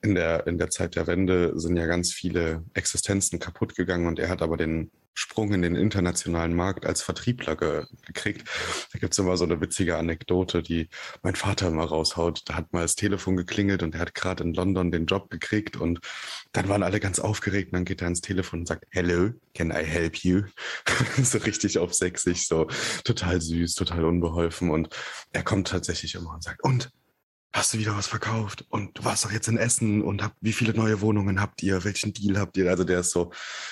in 0.00 0.14
der, 0.14 0.46
in 0.46 0.58
der 0.58 0.70
Zeit 0.70 0.94
der 0.94 1.06
Wende 1.06 1.58
sind 1.58 1.76
ja 1.76 1.86
ganz 1.86 2.12
viele 2.12 2.64
Existenzen 2.72 3.40
kaputt 3.40 3.74
gegangen 3.74 4.06
und 4.06 4.18
er 4.18 4.28
hat 4.28 4.42
aber 4.42 4.56
den 4.56 4.90
Sprung 5.14 5.52
in 5.52 5.62
den 5.62 5.76
internationalen 5.76 6.54
Markt 6.54 6.86
als 6.86 7.02
Vertriebler 7.02 7.56
ge 7.56 7.84
gekriegt. 8.04 8.48
Da 8.92 8.98
gibt's 8.98 9.18
immer 9.18 9.36
so 9.36 9.44
eine 9.44 9.60
witzige 9.60 9.96
Anekdote, 9.96 10.62
die 10.62 10.88
mein 11.22 11.36
Vater 11.36 11.68
immer 11.68 11.84
raushaut. 11.84 12.42
Da 12.46 12.54
hat 12.54 12.72
mal 12.72 12.82
das 12.82 12.96
Telefon 12.96 13.36
geklingelt 13.36 13.82
und 13.82 13.94
er 13.94 14.00
hat 14.00 14.14
gerade 14.14 14.42
in 14.44 14.54
London 14.54 14.90
den 14.90 15.06
Job 15.06 15.30
gekriegt 15.30 15.76
und 15.76 16.00
dann 16.52 16.68
waren 16.68 16.82
alle 16.82 17.00
ganz 17.00 17.18
aufgeregt 17.18 17.72
und 17.72 17.76
dann 17.76 17.84
geht 17.84 18.02
er 18.02 18.06
ans 18.06 18.20
Telefon 18.20 18.60
und 18.60 18.66
sagt, 18.66 18.86
Hello, 18.90 19.30
can 19.54 19.70
I 19.70 19.84
help 19.84 20.18
you? 20.18 20.42
so 21.22 21.38
richtig 21.38 21.78
auf 21.78 21.94
sächsisch, 21.94 22.46
so 22.46 22.66
total 23.04 23.40
süß, 23.40 23.74
total 23.74 24.04
unbeholfen 24.04 24.70
und 24.70 24.88
er 25.32 25.42
kommt 25.42 25.68
tatsächlich 25.68 26.14
immer 26.14 26.34
und 26.34 26.42
sagt, 26.42 26.62
und 26.64 26.90
hast 27.54 27.72
du 27.72 27.78
wieder 27.78 27.96
was 27.96 28.08
verkauft 28.08 28.66
und 28.68 28.98
du 28.98 29.04
warst 29.04 29.24
doch 29.24 29.30
jetzt 29.30 29.46
in 29.46 29.56
Essen 29.56 30.02
und 30.02 30.24
hab, 30.24 30.34
wie 30.40 30.52
viele 30.52 30.74
neue 30.74 31.00
Wohnungen 31.00 31.40
habt 31.40 31.62
ihr, 31.62 31.84
welchen 31.84 32.12
Deal 32.12 32.36
habt 32.36 32.56
ihr? 32.56 32.68
Also 32.68 32.82
der 32.82 32.98
ist 33.00 33.12
so 33.12 33.30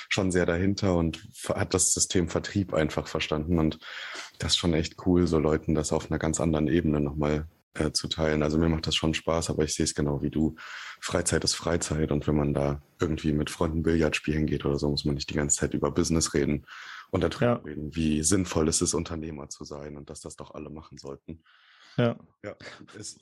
schon 0.09 0.31
sehr 0.31 0.47
dahinter 0.47 0.95
und 0.95 1.27
hat 1.49 1.75
das 1.75 1.93
System 1.93 2.29
Vertrieb 2.29 2.75
einfach 2.75 3.09
verstanden 3.09 3.59
und 3.59 3.81
das 4.39 4.53
ist 4.53 4.59
schon 4.59 4.73
echt 4.73 5.05
cool, 5.05 5.27
so 5.27 5.41
Leuten 5.41 5.75
das 5.75 5.93
auf 5.93 6.11
einer 6.11 6.21
ganz 6.21 6.41
anderen 6.41 6.69
Ebene 6.69 7.01
nochmal 7.01 7.49
äh, 7.75 7.91
zu 7.91 8.07
teilen. 8.07 8.45
Also 8.45 8.57
mir 8.57 8.69
macht 8.69 8.87
das 8.87 8.95
schon 8.95 9.15
Spaß, 9.15 9.51
aber 9.51 9.65
ich 9.65 9.75
sehe 9.75 9.85
es 9.85 9.95
genau 9.95 10.23
wie 10.23 10.31
du. 10.31 10.55
Freizeit 11.01 11.43
ist 11.43 11.55
Freizeit 11.55 12.13
und 12.13 12.25
wenn 12.29 12.37
man 12.37 12.55
da 12.55 12.81
irgendwie 13.01 13.33
mit 13.33 13.51
Freunden 13.51 13.83
Billard 13.83 14.15
spielen 14.15 14.47
geht 14.47 14.65
oder 14.65 14.79
so, 14.79 14.91
muss 14.91 15.05
man 15.05 15.17
nicht 15.17 15.29
die 15.29 15.35
ganze 15.35 15.57
Zeit 15.57 15.75
über 15.75 15.91
Business 15.91 16.35
reden 16.35 16.67
und 17.11 17.25
darüber 17.25 17.47
ja. 17.47 17.55
reden, 17.55 17.97
wie 17.97 18.23
sinnvoll 18.23 18.69
es 18.69 18.81
ist, 18.81 18.95
Unternehmer 18.95 19.49
zu 19.49 19.65
sein 19.65 19.97
und 19.97 20.09
dass 20.09 20.21
das 20.21 20.37
doch 20.37 20.55
alle 20.55 20.71
machen 20.71 20.99
sollten. 20.99 21.43
Ja. 21.97 22.17
ja 22.45 22.55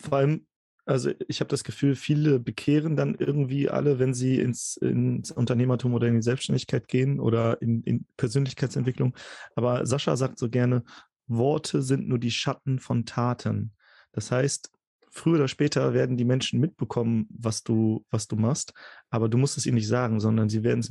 Vor 0.01 0.19
allem, 0.19 0.47
also 0.87 1.11
ich 1.29 1.41
habe 1.41 1.49
das 1.49 1.65
Gefühl, 1.65 1.95
viele 1.95 2.41
bekehren 2.41 2.97
dann 2.97 3.15
irgendwie 3.15 3.69
alle, 3.69 3.99
wenn 3.99 4.15
sie 4.15 4.41
ins, 4.41 4.77
ins 4.77 5.31
Unternehmertum 5.31 5.95
oder 5.95 6.09
in 6.09 6.17
die 6.17 6.23
Selbstständigkeit 6.23 6.89
gehen 6.89 7.21
oder 7.21 7.61
in, 7.63 7.83
in 7.85 8.07
Persönlichkeitsentwicklung. 8.17 9.15
Aber 9.55 9.87
Sascha 9.87 10.17
sagt 10.17 10.39
so 10.39 10.49
gerne, 10.49 10.83
Worte 11.27 11.83
sind 11.83 12.09
nur 12.09 12.19
die 12.19 12.33
Schatten 12.33 12.81
von 12.81 13.07
Taten. 13.07 13.73
Das 14.13 14.33
heißt, 14.33 14.73
früher 15.11 15.37
oder 15.37 15.49
später 15.49 15.95
werden 15.95 16.17
die 16.17 16.25
Menschen 16.25 16.61
mitbekommen, 16.61 17.29
was 17.31 17.63
du, 17.63 18.05
was 18.11 18.27
du 18.27 18.37
machst, 18.37 18.73
aber 19.11 19.29
du 19.29 19.39
musst 19.39 19.57
es 19.57 19.67
ihnen 19.67 19.77
nicht 19.77 19.89
sagen, 19.89 20.21
sondern 20.21 20.49
sie 20.49 20.63
werden 20.63 20.81
es 20.81 20.91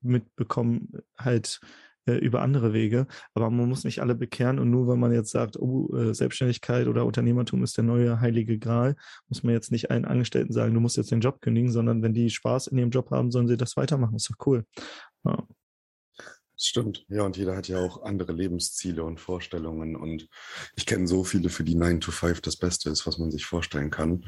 mitbekommen, 0.00 0.92
halt 1.18 1.60
äh, 2.06 2.12
über 2.14 2.42
andere 2.42 2.72
Wege. 2.72 3.06
Aber 3.34 3.50
man 3.50 3.68
muss 3.68 3.84
nicht 3.84 4.00
alle 4.00 4.14
bekehren 4.14 4.58
und 4.58 4.70
nur 4.70 4.86
weil 4.86 4.96
man 4.96 5.12
jetzt 5.12 5.30
sagt, 5.30 5.58
oh, 5.58 5.94
äh, 5.96 6.14
Selbstständigkeit 6.14 6.86
oder 6.86 7.06
Unternehmertum 7.06 7.62
ist 7.62 7.76
der 7.76 7.84
neue 7.84 8.20
heilige 8.20 8.58
Gral, 8.58 8.96
muss 9.28 9.42
man 9.42 9.54
jetzt 9.54 9.72
nicht 9.72 9.90
allen 9.90 10.04
Angestellten 10.04 10.52
sagen, 10.52 10.74
du 10.74 10.80
musst 10.80 10.96
jetzt 10.96 11.10
den 11.10 11.20
Job 11.20 11.40
kündigen, 11.40 11.70
sondern 11.70 12.02
wenn 12.02 12.14
die 12.14 12.30
Spaß 12.30 12.68
in 12.68 12.78
ihrem 12.78 12.90
Job 12.90 13.10
haben, 13.10 13.30
sollen 13.30 13.48
sie 13.48 13.56
das 13.56 13.76
weitermachen. 13.76 14.16
ist 14.16 14.30
doch 14.30 14.46
cool. 14.46 14.64
Ja. 15.24 15.46
Stimmt, 16.56 17.04
ja, 17.08 17.22
und 17.22 17.36
jeder 17.36 17.56
hat 17.56 17.66
ja 17.66 17.78
auch 17.78 18.04
andere 18.04 18.32
Lebensziele 18.32 19.02
und 19.02 19.18
Vorstellungen. 19.18 19.96
Und 19.96 20.28
ich 20.76 20.86
kenne 20.86 21.08
so 21.08 21.24
viele, 21.24 21.48
für 21.48 21.64
die 21.64 21.74
9 21.74 22.00
to 22.00 22.12
5 22.12 22.40
das 22.40 22.56
Beste 22.56 22.90
ist, 22.90 23.06
was 23.06 23.18
man 23.18 23.32
sich 23.32 23.44
vorstellen 23.44 23.90
kann, 23.90 24.24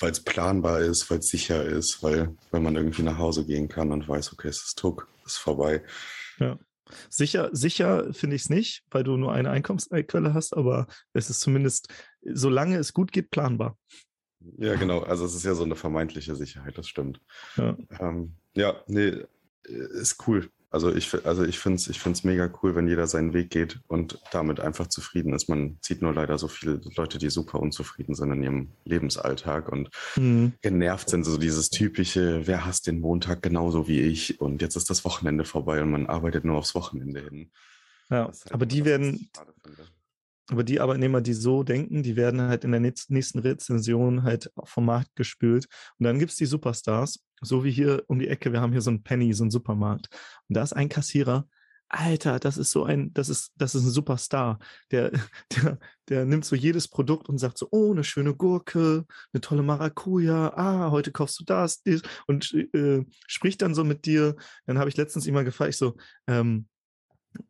weil 0.00 0.10
es 0.10 0.22
planbar 0.22 0.80
ist, 0.80 1.08
weil 1.08 1.20
es 1.20 1.28
sicher 1.28 1.64
ist, 1.64 2.02
weil, 2.02 2.36
weil 2.50 2.60
man 2.60 2.74
irgendwie 2.74 3.02
nach 3.02 3.18
Hause 3.18 3.46
gehen 3.46 3.68
kann 3.68 3.92
und 3.92 4.08
weiß, 4.08 4.32
okay, 4.32 4.48
es 4.48 4.64
ist 4.64 4.78
Tuck, 4.78 5.08
es 5.24 5.34
ist 5.34 5.38
vorbei. 5.38 5.82
Ja. 6.40 6.58
Sicher, 7.10 7.50
sicher 7.52 8.12
finde 8.12 8.36
ich 8.36 8.42
es 8.42 8.50
nicht, 8.50 8.84
weil 8.90 9.04
du 9.04 9.16
nur 9.16 9.32
eine 9.32 9.50
Einkommensquelle 9.50 10.34
hast, 10.34 10.56
aber 10.56 10.86
es 11.12 11.30
ist 11.30 11.40
zumindest, 11.40 11.88
solange 12.22 12.76
es 12.76 12.92
gut 12.92 13.12
geht, 13.12 13.30
planbar. 13.30 13.76
Ja, 14.56 14.76
genau. 14.76 15.00
Also 15.00 15.24
es 15.24 15.34
ist 15.34 15.44
ja 15.44 15.54
so 15.54 15.64
eine 15.64 15.76
vermeintliche 15.76 16.36
Sicherheit, 16.36 16.78
das 16.78 16.88
stimmt. 16.88 17.20
Ja, 17.56 17.76
ähm, 18.00 18.36
ja 18.54 18.82
nee, 18.86 19.24
ist 19.64 20.26
cool. 20.26 20.50
Also 20.70 20.94
ich, 20.94 21.24
also 21.24 21.44
ich 21.44 21.58
finde 21.58 21.76
es 21.76 21.88
ich 21.88 21.98
find's 21.98 22.24
mega 22.24 22.50
cool, 22.62 22.74
wenn 22.74 22.88
jeder 22.88 23.06
seinen 23.06 23.32
Weg 23.32 23.50
geht 23.50 23.80
und 23.86 24.20
damit 24.32 24.60
einfach 24.60 24.88
zufrieden 24.88 25.32
ist. 25.32 25.48
Man 25.48 25.78
sieht 25.80 26.02
nur 26.02 26.12
leider 26.12 26.36
so 26.36 26.46
viele 26.46 26.80
Leute, 26.94 27.16
die 27.18 27.30
super 27.30 27.60
unzufrieden 27.60 28.14
sind 28.14 28.32
in 28.32 28.42
ihrem 28.42 28.68
Lebensalltag 28.84 29.70
und 29.72 29.88
mhm. 30.16 30.52
genervt 30.60 31.08
sind. 31.08 31.24
So 31.24 31.38
dieses 31.38 31.70
typische, 31.70 32.46
wer 32.46 32.66
hasst 32.66 32.86
den 32.86 33.00
Montag 33.00 33.42
genauso 33.42 33.88
wie 33.88 34.00
ich 34.00 34.40
und 34.42 34.60
jetzt 34.60 34.76
ist 34.76 34.90
das 34.90 35.06
Wochenende 35.06 35.44
vorbei 35.44 35.80
und 35.82 35.90
man 35.90 36.06
arbeitet 36.06 36.44
nur 36.44 36.58
aufs 36.58 36.74
Wochenende 36.74 37.20
hin. 37.20 37.50
Ja, 38.10 38.24
halt 38.26 38.52
aber 38.52 38.66
die 38.66 38.84
werden, 38.84 39.30
aber 40.50 40.64
die 40.64 40.80
Arbeitnehmer, 40.80 41.22
die 41.22 41.34
so 41.34 41.62
denken, 41.62 42.02
die 42.02 42.16
werden 42.16 42.42
halt 42.42 42.64
in 42.64 42.72
der 42.72 42.80
nächsten 42.80 43.38
Rezension 43.38 44.22
halt 44.22 44.50
vom 44.64 44.86
Markt 44.86 45.14
gespült. 45.14 45.66
Und 45.98 46.04
dann 46.04 46.18
gibt 46.18 46.32
es 46.32 46.38
die 46.38 46.46
Superstars, 46.46 47.20
so 47.42 47.64
wie 47.64 47.70
hier 47.70 48.02
um 48.06 48.18
die 48.18 48.28
Ecke, 48.28 48.52
wir 48.52 48.60
haben 48.60 48.72
hier 48.72 48.80
so 48.80 48.90
ein 48.90 49.02
Penny, 49.02 49.32
so 49.32 49.44
ein 49.44 49.50
Supermarkt. 49.50 50.08
Und 50.48 50.56
da 50.56 50.62
ist 50.62 50.72
ein 50.72 50.88
Kassierer, 50.88 51.46
Alter, 51.90 52.38
das 52.38 52.58
ist 52.58 52.70
so 52.70 52.84
ein, 52.84 53.12
das 53.14 53.30
ist, 53.30 53.52
das 53.56 53.74
ist 53.74 53.84
ein 53.84 53.90
Superstar. 53.90 54.58
Der, 54.90 55.10
der, 55.56 55.78
der 56.08 56.24
nimmt 56.26 56.44
so 56.44 56.54
jedes 56.54 56.88
Produkt 56.88 57.28
und 57.28 57.38
sagt 57.38 57.58
so, 57.58 57.68
oh, 57.70 57.92
eine 57.92 58.04
schöne 58.04 58.34
Gurke, 58.34 59.06
eine 59.32 59.40
tolle 59.40 59.62
Maracuja, 59.62 60.52
ah, 60.54 60.90
heute 60.90 61.12
kaufst 61.12 61.40
du 61.40 61.44
das, 61.44 61.82
dies, 61.82 62.02
und 62.26 62.52
äh, 62.74 63.04
spricht 63.26 63.62
dann 63.62 63.74
so 63.74 63.84
mit 63.84 64.04
dir. 64.04 64.36
Dann 64.66 64.78
habe 64.78 64.90
ich 64.90 64.96
letztens 64.96 65.26
immer 65.26 65.44
gefragt, 65.44 65.70
ich 65.70 65.78
so, 65.78 65.96
ähm, 66.26 66.68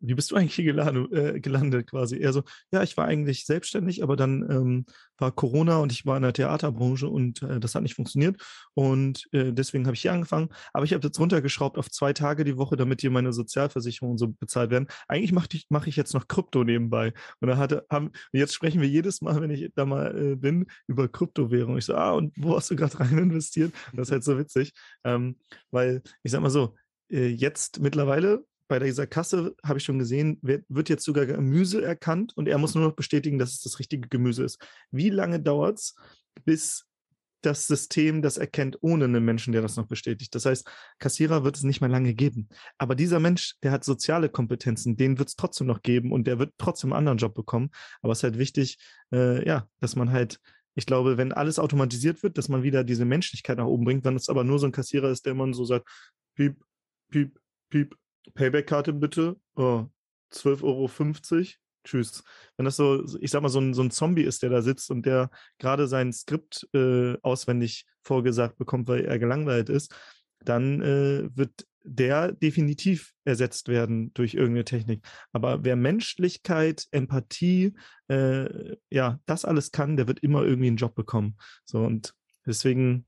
wie 0.00 0.14
bist 0.14 0.30
du 0.30 0.36
eigentlich 0.36 0.54
hier 0.54 0.64
gelandet, 0.64 1.12
äh, 1.12 1.40
gelandet 1.40 1.90
quasi? 1.90 2.18
Er 2.18 2.32
so, 2.32 2.42
ja, 2.72 2.82
ich 2.82 2.96
war 2.96 3.06
eigentlich 3.06 3.46
selbstständig, 3.46 4.02
aber 4.02 4.16
dann 4.16 4.48
ähm, 4.50 4.86
war 5.18 5.32
Corona 5.32 5.78
und 5.78 5.92
ich 5.92 6.06
war 6.06 6.16
in 6.16 6.22
der 6.22 6.32
Theaterbranche 6.32 7.08
und 7.08 7.42
äh, 7.42 7.60
das 7.60 7.74
hat 7.74 7.82
nicht 7.82 7.94
funktioniert 7.94 8.40
und 8.74 9.28
äh, 9.32 9.52
deswegen 9.52 9.86
habe 9.86 9.94
ich 9.94 10.02
hier 10.02 10.12
angefangen. 10.12 10.48
Aber 10.72 10.84
ich 10.84 10.92
habe 10.92 11.06
jetzt 11.06 11.18
runtergeschraubt 11.18 11.78
auf 11.78 11.90
zwei 11.90 12.12
Tage 12.12 12.44
die 12.44 12.56
Woche, 12.56 12.76
damit 12.76 13.00
hier 13.00 13.10
meine 13.10 13.32
Sozialversicherungen 13.32 14.18
so 14.18 14.28
bezahlt 14.28 14.70
werden. 14.70 14.88
Eigentlich 15.08 15.32
mache 15.32 15.48
ich, 15.52 15.66
mach 15.68 15.86
ich 15.86 15.96
jetzt 15.96 16.14
noch 16.14 16.28
Krypto 16.28 16.64
nebenbei. 16.64 17.12
Und 17.40 17.56
hatte, 17.56 17.86
haben, 17.90 18.10
jetzt 18.32 18.54
sprechen 18.54 18.80
wir 18.80 18.88
jedes 18.88 19.20
Mal, 19.22 19.40
wenn 19.40 19.50
ich 19.50 19.70
da 19.74 19.84
mal 19.84 20.16
äh, 20.16 20.36
bin, 20.36 20.66
über 20.86 21.08
Kryptowährung. 21.08 21.78
Ich 21.78 21.84
so, 21.86 21.94
ah, 21.94 22.12
und 22.12 22.32
wo 22.36 22.56
hast 22.56 22.70
du 22.70 22.76
gerade 22.76 22.98
rein 23.00 23.18
investiert? 23.18 23.72
Das 23.92 24.08
ist 24.08 24.12
halt 24.12 24.24
so 24.24 24.38
witzig, 24.38 24.72
ähm, 25.04 25.36
weil 25.70 26.02
ich 26.22 26.32
sag 26.32 26.40
mal 26.40 26.50
so, 26.50 26.74
äh, 27.10 27.28
jetzt 27.28 27.80
mittlerweile 27.80 28.44
bei 28.68 28.78
dieser 28.78 29.06
Kasse 29.06 29.54
habe 29.64 29.78
ich 29.78 29.84
schon 29.84 29.98
gesehen, 29.98 30.38
wird, 30.42 30.64
wird 30.68 30.88
jetzt 30.88 31.04
sogar 31.04 31.26
Gemüse 31.26 31.82
erkannt 31.82 32.36
und 32.36 32.48
er 32.48 32.58
muss 32.58 32.74
nur 32.74 32.84
noch 32.84 32.94
bestätigen, 32.94 33.38
dass 33.38 33.52
es 33.52 33.62
das 33.62 33.78
richtige 33.78 34.08
Gemüse 34.08 34.44
ist. 34.44 34.58
Wie 34.90 35.10
lange 35.10 35.40
dauert 35.40 35.78
es, 35.78 35.96
bis 36.44 36.84
das 37.42 37.66
System 37.66 38.22
das 38.22 38.36
erkennt, 38.36 38.78
ohne 38.80 39.04
einen 39.04 39.24
Menschen, 39.24 39.52
der 39.52 39.62
das 39.62 39.76
noch 39.76 39.86
bestätigt. 39.86 40.34
Das 40.34 40.44
heißt, 40.44 40.68
Kassierer 40.98 41.44
wird 41.44 41.56
es 41.56 41.62
nicht 41.62 41.80
mehr 41.80 41.90
lange 41.90 42.14
geben. 42.14 42.48
Aber 42.78 42.94
dieser 42.94 43.20
Mensch, 43.20 43.54
der 43.62 43.70
hat 43.70 43.84
soziale 43.84 44.28
Kompetenzen, 44.28 44.96
den 44.96 45.18
wird 45.18 45.28
es 45.28 45.36
trotzdem 45.36 45.66
noch 45.66 45.82
geben 45.82 46.12
und 46.12 46.26
der 46.26 46.38
wird 46.38 46.54
trotzdem 46.58 46.92
einen 46.92 46.98
anderen 46.98 47.18
Job 47.18 47.34
bekommen. 47.34 47.70
Aber 48.02 48.12
es 48.12 48.18
ist 48.20 48.24
halt 48.24 48.38
wichtig, 48.38 48.78
äh, 49.12 49.46
ja, 49.46 49.68
dass 49.80 49.94
man 49.94 50.10
halt, 50.10 50.40
ich 50.74 50.86
glaube, 50.86 51.16
wenn 51.16 51.32
alles 51.32 51.58
automatisiert 51.58 52.22
wird, 52.22 52.38
dass 52.38 52.48
man 52.48 52.62
wieder 52.62 52.82
diese 52.82 53.04
Menschlichkeit 53.04 53.58
nach 53.58 53.66
oben 53.66 53.84
bringt, 53.84 54.04
wenn 54.04 54.16
es 54.16 54.28
aber 54.28 54.44
nur 54.44 54.58
so 54.58 54.66
ein 54.66 54.72
Kassierer 54.72 55.10
ist, 55.10 55.24
der 55.24 55.32
immer 55.32 55.52
so 55.54 55.64
sagt, 55.64 55.88
piep, 56.34 56.56
piep, 57.10 57.38
piep, 57.70 57.96
Payback-Karte 58.34 58.92
bitte. 58.92 59.36
Oh, 59.56 59.86
12,50 60.32 60.62
Euro. 60.62 60.90
Tschüss. 61.84 62.22
Wenn 62.56 62.64
das 62.64 62.76
so, 62.76 63.04
ich 63.20 63.30
sag 63.30 63.40
mal, 63.42 63.48
so 63.48 63.60
ein, 63.60 63.72
so 63.72 63.82
ein 63.82 63.90
Zombie 63.90 64.22
ist, 64.22 64.42
der 64.42 64.50
da 64.50 64.60
sitzt 64.62 64.90
und 64.90 65.06
der 65.06 65.30
gerade 65.58 65.86
sein 65.86 66.12
Skript 66.12 66.68
äh, 66.74 67.16
auswendig 67.22 67.86
vorgesagt 68.02 68.58
bekommt, 68.58 68.88
weil 68.88 69.04
er 69.04 69.18
gelangweilt 69.18 69.70
ist, 69.70 69.94
dann 70.44 70.82
äh, 70.82 71.28
wird 71.34 71.66
der 71.84 72.32
definitiv 72.32 73.14
ersetzt 73.24 73.68
werden 73.68 74.12
durch 74.12 74.34
irgendeine 74.34 74.64
Technik. 74.64 75.06
Aber 75.32 75.64
wer 75.64 75.76
Menschlichkeit, 75.76 76.86
Empathie, 76.90 77.74
äh, 78.08 78.76
ja, 78.90 79.20
das 79.24 79.44
alles 79.46 79.70
kann, 79.72 79.96
der 79.96 80.06
wird 80.06 80.20
immer 80.20 80.44
irgendwie 80.44 80.68
einen 80.68 80.76
Job 80.76 80.94
bekommen. 80.94 81.38
So 81.64 81.84
und 81.84 82.14
deswegen 82.46 83.06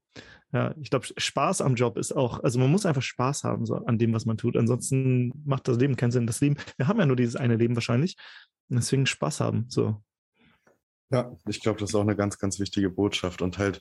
ja, 0.52 0.74
ich 0.80 0.90
glaube, 0.90 1.06
Spaß 1.16 1.60
am 1.60 1.76
Job 1.76 1.96
ist 1.96 2.12
auch, 2.12 2.42
also 2.42 2.58
man 2.58 2.70
muss 2.70 2.84
einfach 2.84 3.02
Spaß 3.02 3.44
haben 3.44 3.66
so, 3.66 3.76
an 3.76 3.98
dem, 3.98 4.12
was 4.12 4.26
man 4.26 4.36
tut. 4.36 4.56
Ansonsten 4.56 5.32
macht 5.44 5.68
das 5.68 5.78
Leben 5.78 5.96
keinen 5.96 6.10
Sinn. 6.10 6.26
Das 6.26 6.40
Leben, 6.40 6.56
wir 6.76 6.88
haben 6.88 6.98
ja 6.98 7.06
nur 7.06 7.16
dieses 7.16 7.36
eine 7.36 7.56
Leben 7.56 7.76
wahrscheinlich. 7.76 8.16
Deswegen 8.68 9.06
Spaß 9.06 9.40
haben. 9.40 9.66
So. 9.68 10.02
Ja, 11.10 11.36
ich 11.46 11.60
glaube, 11.60 11.78
das 11.78 11.90
ist 11.90 11.94
auch 11.94 12.02
eine 12.02 12.16
ganz, 12.16 12.38
ganz 12.38 12.58
wichtige 12.58 12.90
Botschaft. 12.90 13.42
Und 13.42 13.58
halt, 13.58 13.80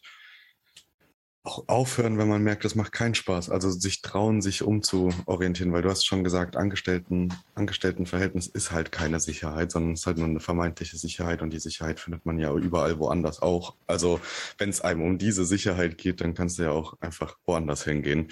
auch 1.43 1.63
aufhören, 1.67 2.17
wenn 2.17 2.27
man 2.27 2.43
merkt, 2.43 2.65
das 2.65 2.75
macht 2.75 2.91
keinen 2.91 3.15
Spaß. 3.15 3.49
Also 3.49 3.69
sich 3.69 4.01
trauen, 4.01 4.41
sich 4.41 4.61
umzuorientieren, 4.61 5.71
weil 5.71 5.81
du 5.81 5.89
hast 5.89 6.05
schon 6.05 6.23
gesagt, 6.23 6.57
Angestellten, 6.57 7.33
Angestelltenverhältnis 7.55 8.47
ist 8.47 8.71
halt 8.71 8.91
keine 8.91 9.19
Sicherheit, 9.19 9.71
sondern 9.71 9.93
es 9.93 10.01
ist 10.01 10.05
halt 10.05 10.17
nur 10.17 10.27
eine 10.27 10.41
vermeintliche 10.41 10.97
Sicherheit 10.97 11.41
und 11.41 11.51
die 11.51 11.59
Sicherheit 11.59 11.99
findet 11.99 12.25
man 12.25 12.39
ja 12.39 12.53
überall 12.53 12.99
woanders 12.99 13.41
auch. 13.41 13.75
Also 13.87 14.19
wenn 14.57 14.69
es 14.69 14.81
einem 14.81 15.01
um 15.01 15.17
diese 15.17 15.45
Sicherheit 15.45 15.97
geht, 15.97 16.19
dann 16.21 16.33
kannst 16.33 16.59
du 16.59 16.63
ja 16.63 16.71
auch 16.71 16.95
einfach 16.99 17.37
woanders 17.45 17.83
hingehen. 17.85 18.27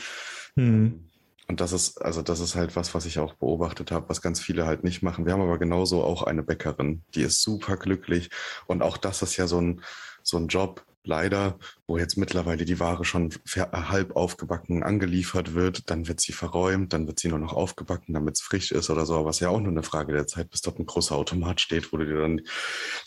Hm. 0.56 1.08
Und 1.48 1.62
das 1.62 1.72
ist, 1.72 2.02
also 2.02 2.22
das 2.22 2.42
ist 2.42 2.56
halt 2.56 2.76
was, 2.76 2.94
was 2.94 3.06
ich 3.06 3.20
auch 3.20 3.34
beobachtet 3.36 3.92
habe, 3.92 4.10
was 4.10 4.22
ganz 4.22 4.42
viele 4.42 4.66
halt 4.66 4.84
nicht 4.84 5.02
machen. 5.02 5.26
Wir 5.26 5.32
haben 5.32 5.42
aber 5.42 5.58
genauso 5.58 6.04
auch 6.04 6.24
eine 6.24 6.44
Bäckerin, 6.44 7.04
die 7.16 7.22
ist 7.22 7.42
super 7.42 7.78
glücklich. 7.78 8.30
Und 8.66 8.82
auch 8.82 8.98
das 8.98 9.22
ist 9.22 9.38
ja 9.38 9.48
so 9.48 9.62
ein, 9.62 9.82
so 10.24 10.36
ein 10.36 10.50
Job, 10.50 10.86
leider, 11.06 11.58
wo 11.88 11.98
jetzt 11.98 12.18
mittlerweile 12.18 12.66
die 12.66 12.82
Ware 12.82 13.06
schon 13.06 13.34
halb 13.56 14.16
aufgebacken 14.18 14.84
angeliefert 14.84 15.54
wird, 15.54 15.90
dann 15.90 16.10
wird 16.10 16.20
sie 16.20 16.34
verräumt, 16.34 16.92
dann 16.92 17.08
wird 17.08 17.18
sie 17.18 17.30
nur 17.30 17.40
noch 17.40 17.54
aufgebacken, 17.54 18.14
damit 18.14 18.36
es 18.36 18.42
frisch 18.42 18.74
ist 18.74 18.90
oder 18.90 19.06
so, 19.06 19.24
was 19.24 19.40
ja 19.40 19.48
auch 19.48 19.62
nur 19.62 19.72
eine 19.72 19.84
Frage 19.84 20.12
der 20.12 20.28
Zeit, 20.28 20.50
bis 20.50 20.62
dort 20.62 20.80
ein 20.80 20.86
großer 20.86 21.16
Automat 21.16 21.62
steht, 21.62 21.94
wo 21.94 21.98
du 21.98 22.06
dir 22.06 22.20
dann 22.20 22.42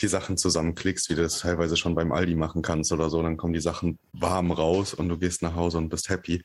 die 0.00 0.08
Sachen 0.08 0.38
zusammenklickst, 0.38 1.10
wie 1.10 1.14
du 1.14 1.22
das 1.22 1.40
teilweise 1.40 1.76
schon 1.76 1.94
beim 1.94 2.10
Aldi 2.10 2.36
machen 2.36 2.62
kannst 2.62 2.90
oder 2.90 3.10
so, 3.10 3.22
dann 3.22 3.36
kommen 3.36 3.52
die 3.52 3.60
Sachen 3.60 3.98
warm 4.14 4.50
raus 4.50 4.94
und 4.94 5.10
du 5.10 5.18
gehst 5.18 5.42
nach 5.42 5.54
Hause 5.54 5.76
und 5.76 5.90
bist 5.90 6.08
happy. 6.08 6.42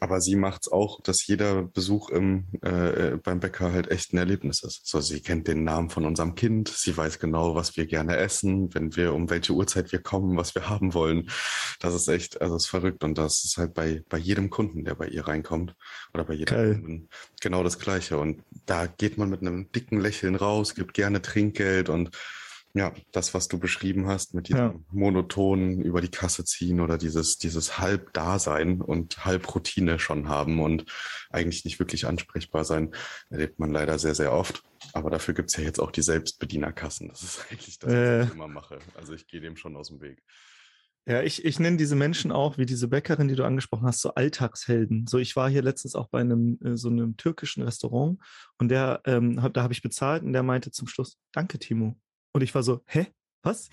Aber 0.00 0.20
sie 0.20 0.36
macht 0.36 0.62
es 0.62 0.72
auch, 0.72 1.00
dass 1.02 1.26
jeder 1.26 1.64
Besuch 1.64 2.10
im, 2.10 2.46
äh, 2.62 3.16
beim 3.16 3.40
Bäcker 3.40 3.72
halt 3.72 3.90
echt 3.90 4.12
ein 4.12 4.18
Erlebnis 4.18 4.62
ist. 4.62 4.86
So, 4.86 5.00
sie 5.00 5.20
kennt 5.20 5.48
den 5.48 5.64
Namen 5.64 5.90
von 5.90 6.04
unserem 6.04 6.36
Kind, 6.36 6.68
sie 6.68 6.96
weiß 6.96 7.18
genau, 7.18 7.56
was 7.56 7.76
wir 7.76 7.86
gerne 7.86 8.16
essen, 8.16 8.72
wenn 8.74 8.94
wir, 8.94 9.12
um 9.12 9.28
welche 9.28 9.54
Uhrzeit 9.54 9.90
wir 9.90 9.98
kommen, 9.98 10.36
was 10.36 10.54
wir 10.54 10.68
haben 10.68 10.94
wollen. 10.94 11.28
Das 11.80 11.94
ist 11.94 12.08
echt, 12.08 12.40
also 12.40 12.56
ist 12.56 12.66
verrückt. 12.66 13.04
Und 13.04 13.18
das 13.18 13.44
ist 13.44 13.56
halt 13.56 13.74
bei, 13.74 14.02
bei 14.08 14.18
jedem 14.18 14.50
Kunden, 14.50 14.84
der 14.84 14.94
bei 14.94 15.08
ihr 15.08 15.26
reinkommt 15.26 15.74
oder 16.14 16.24
bei 16.24 16.34
jedem 16.34 16.56
Geil. 16.56 16.74
Kunden 16.74 17.08
genau 17.40 17.62
das 17.62 17.78
Gleiche. 17.78 18.18
Und 18.18 18.42
da 18.66 18.86
geht 18.86 19.18
man 19.18 19.30
mit 19.30 19.40
einem 19.40 19.70
dicken 19.72 20.00
Lächeln 20.00 20.34
raus, 20.34 20.74
gibt 20.74 20.94
gerne 20.94 21.22
Trinkgeld 21.22 21.88
und 21.88 22.10
ja, 22.74 22.92
das, 23.12 23.34
was 23.34 23.48
du 23.48 23.58
beschrieben 23.58 24.06
hast, 24.06 24.34
mit 24.34 24.48
diesem 24.48 24.60
ja. 24.60 24.74
monotonen 24.90 25.80
über 25.80 26.00
die 26.00 26.10
Kasse 26.10 26.44
ziehen 26.44 26.80
oder 26.80 26.98
dieses, 26.98 27.38
dieses 27.38 27.78
Halb-Dasein 27.78 28.80
und 28.80 29.24
Halb-Routine 29.24 29.98
schon 29.98 30.28
haben 30.28 30.60
und 30.60 30.84
eigentlich 31.30 31.64
nicht 31.64 31.78
wirklich 31.78 32.06
ansprechbar 32.06 32.64
sein, 32.64 32.94
erlebt 33.30 33.58
man 33.58 33.72
leider 33.72 33.98
sehr, 33.98 34.14
sehr 34.14 34.32
oft. 34.32 34.62
Aber 34.92 35.10
dafür 35.10 35.34
gibt 35.34 35.50
es 35.50 35.56
ja 35.56 35.64
jetzt 35.64 35.80
auch 35.80 35.90
die 35.90 36.02
Selbstbedienerkassen. 36.02 37.08
Das 37.08 37.22
ist 37.22 37.46
eigentlich 37.50 37.78
das, 37.78 37.90
was 37.90 37.96
äh. 37.96 38.24
ich 38.24 38.32
immer 38.32 38.48
mache. 38.48 38.78
Also 38.94 39.14
ich 39.14 39.26
gehe 39.26 39.40
dem 39.40 39.56
schon 39.56 39.76
aus 39.76 39.88
dem 39.88 40.00
Weg. 40.00 40.22
Ja, 41.08 41.22
ich, 41.22 41.42
ich 41.42 41.58
nenne 41.58 41.78
diese 41.78 41.96
Menschen 41.96 42.30
auch, 42.30 42.58
wie 42.58 42.66
diese 42.66 42.86
Bäckerin, 42.86 43.28
die 43.28 43.34
du 43.34 43.42
angesprochen 43.42 43.86
hast, 43.86 44.02
so 44.02 44.12
Alltagshelden. 44.12 45.06
So, 45.06 45.16
ich 45.16 45.36
war 45.36 45.48
hier 45.48 45.62
letztens 45.62 45.94
auch 45.94 46.08
bei 46.08 46.20
einem 46.20 46.58
äh, 46.62 46.76
so 46.76 46.90
einem 46.90 47.16
türkischen 47.16 47.62
Restaurant 47.62 48.18
und 48.58 48.68
der, 48.68 49.00
ähm, 49.06 49.42
hab, 49.42 49.54
da 49.54 49.62
habe 49.62 49.72
ich 49.72 49.80
bezahlt 49.80 50.22
und 50.22 50.34
der 50.34 50.42
meinte 50.42 50.70
zum 50.70 50.86
Schluss, 50.86 51.16
danke, 51.32 51.58
Timo. 51.58 51.96
Und 52.32 52.42
ich 52.42 52.54
war 52.54 52.62
so, 52.62 52.82
hä? 52.84 53.06
Was? 53.42 53.70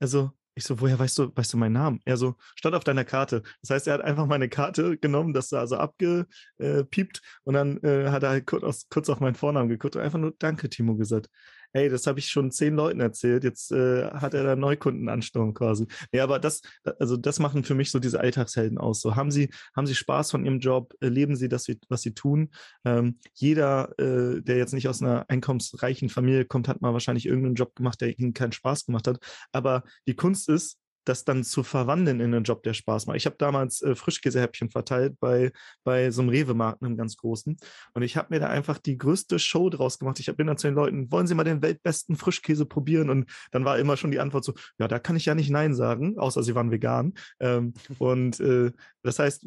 Also, 0.00 0.32
ich 0.54 0.64
so, 0.64 0.80
woher 0.80 0.98
weißt 0.98 1.18
du, 1.18 1.30
weißt 1.36 1.52
du 1.52 1.58
meinen 1.58 1.74
Namen? 1.74 2.00
Er 2.06 2.16
so, 2.16 2.36
stand 2.56 2.74
auf 2.74 2.84
deiner 2.84 3.04
Karte. 3.04 3.42
Das 3.60 3.68
heißt, 3.68 3.86
er 3.86 3.92
hat 3.92 4.00
einfach 4.00 4.24
meine 4.24 4.48
Karte 4.48 4.96
genommen, 4.96 5.34
das 5.34 5.50
da 5.50 5.60
also 5.60 5.76
abgepiept 5.76 7.20
und 7.44 7.52
dann 7.52 7.76
äh, 7.82 8.08
hat 8.08 8.22
er 8.22 8.30
halt 8.30 8.46
kurz, 8.46 8.88
kurz 8.88 9.10
auf 9.10 9.20
meinen 9.20 9.34
Vornamen 9.34 9.68
geguckt 9.68 9.94
und 9.96 10.02
einfach 10.02 10.18
nur 10.18 10.34
Danke, 10.38 10.70
Timo 10.70 10.96
gesagt 10.96 11.28
hey, 11.72 11.88
das 11.88 12.06
habe 12.06 12.18
ich 12.18 12.28
schon 12.28 12.50
zehn 12.50 12.74
Leuten 12.74 13.00
erzählt, 13.00 13.44
jetzt 13.44 13.72
äh, 13.72 14.10
hat 14.10 14.34
er 14.34 14.44
da 14.44 14.56
Neukundenansturm 14.56 15.54
quasi. 15.54 15.86
Ja, 16.12 16.24
aber 16.24 16.38
das, 16.38 16.62
also 16.98 17.16
das 17.16 17.38
machen 17.38 17.64
für 17.64 17.74
mich 17.74 17.90
so 17.90 17.98
diese 17.98 18.20
Alltagshelden 18.20 18.78
aus. 18.78 19.00
So 19.00 19.16
haben 19.16 19.30
sie, 19.30 19.50
haben 19.76 19.86
sie 19.86 19.94
Spaß 19.94 20.30
von 20.30 20.44
ihrem 20.44 20.60
Job, 20.60 20.94
leben 21.00 21.36
sie 21.36 21.48
das, 21.48 21.66
was 21.88 22.02
sie 22.02 22.14
tun. 22.14 22.50
Ähm, 22.84 23.18
jeder, 23.34 23.98
äh, 23.98 24.40
der 24.42 24.56
jetzt 24.56 24.72
nicht 24.72 24.88
aus 24.88 25.02
einer 25.02 25.24
einkommensreichen 25.28 26.08
Familie 26.08 26.44
kommt, 26.44 26.68
hat 26.68 26.80
mal 26.80 26.92
wahrscheinlich 26.92 27.26
irgendeinen 27.26 27.54
Job 27.54 27.74
gemacht, 27.74 28.00
der 28.00 28.18
ihnen 28.18 28.34
keinen 28.34 28.52
Spaß 28.52 28.86
gemacht 28.86 29.06
hat. 29.06 29.18
Aber 29.52 29.84
die 30.06 30.16
Kunst 30.16 30.48
ist, 30.48 30.78
das 31.08 31.24
dann 31.24 31.44
zu 31.44 31.62
verwandeln 31.62 32.20
in 32.20 32.34
einen 32.34 32.44
Job, 32.44 32.62
der 32.62 32.74
Spaß 32.74 33.06
macht. 33.06 33.16
Ich 33.16 33.26
habe 33.26 33.36
damals 33.38 33.82
äh, 33.82 33.94
Frischkäsehäppchen 33.94 34.70
verteilt 34.70 35.18
bei, 35.20 35.52
bei 35.84 36.10
so 36.10 36.22
einem 36.22 36.30
Rewe-Markt, 36.30 36.82
einem 36.82 36.96
ganz 36.96 37.16
großen. 37.16 37.56
Und 37.94 38.02
ich 38.02 38.16
habe 38.16 38.28
mir 38.30 38.40
da 38.40 38.48
einfach 38.48 38.78
die 38.78 38.98
größte 38.98 39.38
Show 39.38 39.70
draus 39.70 39.98
gemacht. 39.98 40.20
Ich 40.20 40.34
bin 40.36 40.46
dann 40.46 40.58
zu 40.58 40.68
den 40.68 40.74
Leuten, 40.74 41.10
wollen 41.10 41.26
Sie 41.26 41.34
mal 41.34 41.44
den 41.44 41.62
weltbesten 41.62 42.16
Frischkäse 42.16 42.66
probieren? 42.66 43.10
Und 43.10 43.30
dann 43.50 43.64
war 43.64 43.78
immer 43.78 43.96
schon 43.96 44.10
die 44.10 44.20
Antwort 44.20 44.44
so, 44.44 44.54
ja, 44.78 44.88
da 44.88 44.98
kann 44.98 45.16
ich 45.16 45.26
ja 45.26 45.34
nicht 45.34 45.50
Nein 45.50 45.74
sagen, 45.74 46.18
außer 46.18 46.42
sie 46.42 46.54
waren 46.54 46.70
vegan. 46.70 47.14
Ähm, 47.40 47.74
und 47.98 48.40
äh, 48.40 48.72
das 49.02 49.18
heißt, 49.18 49.46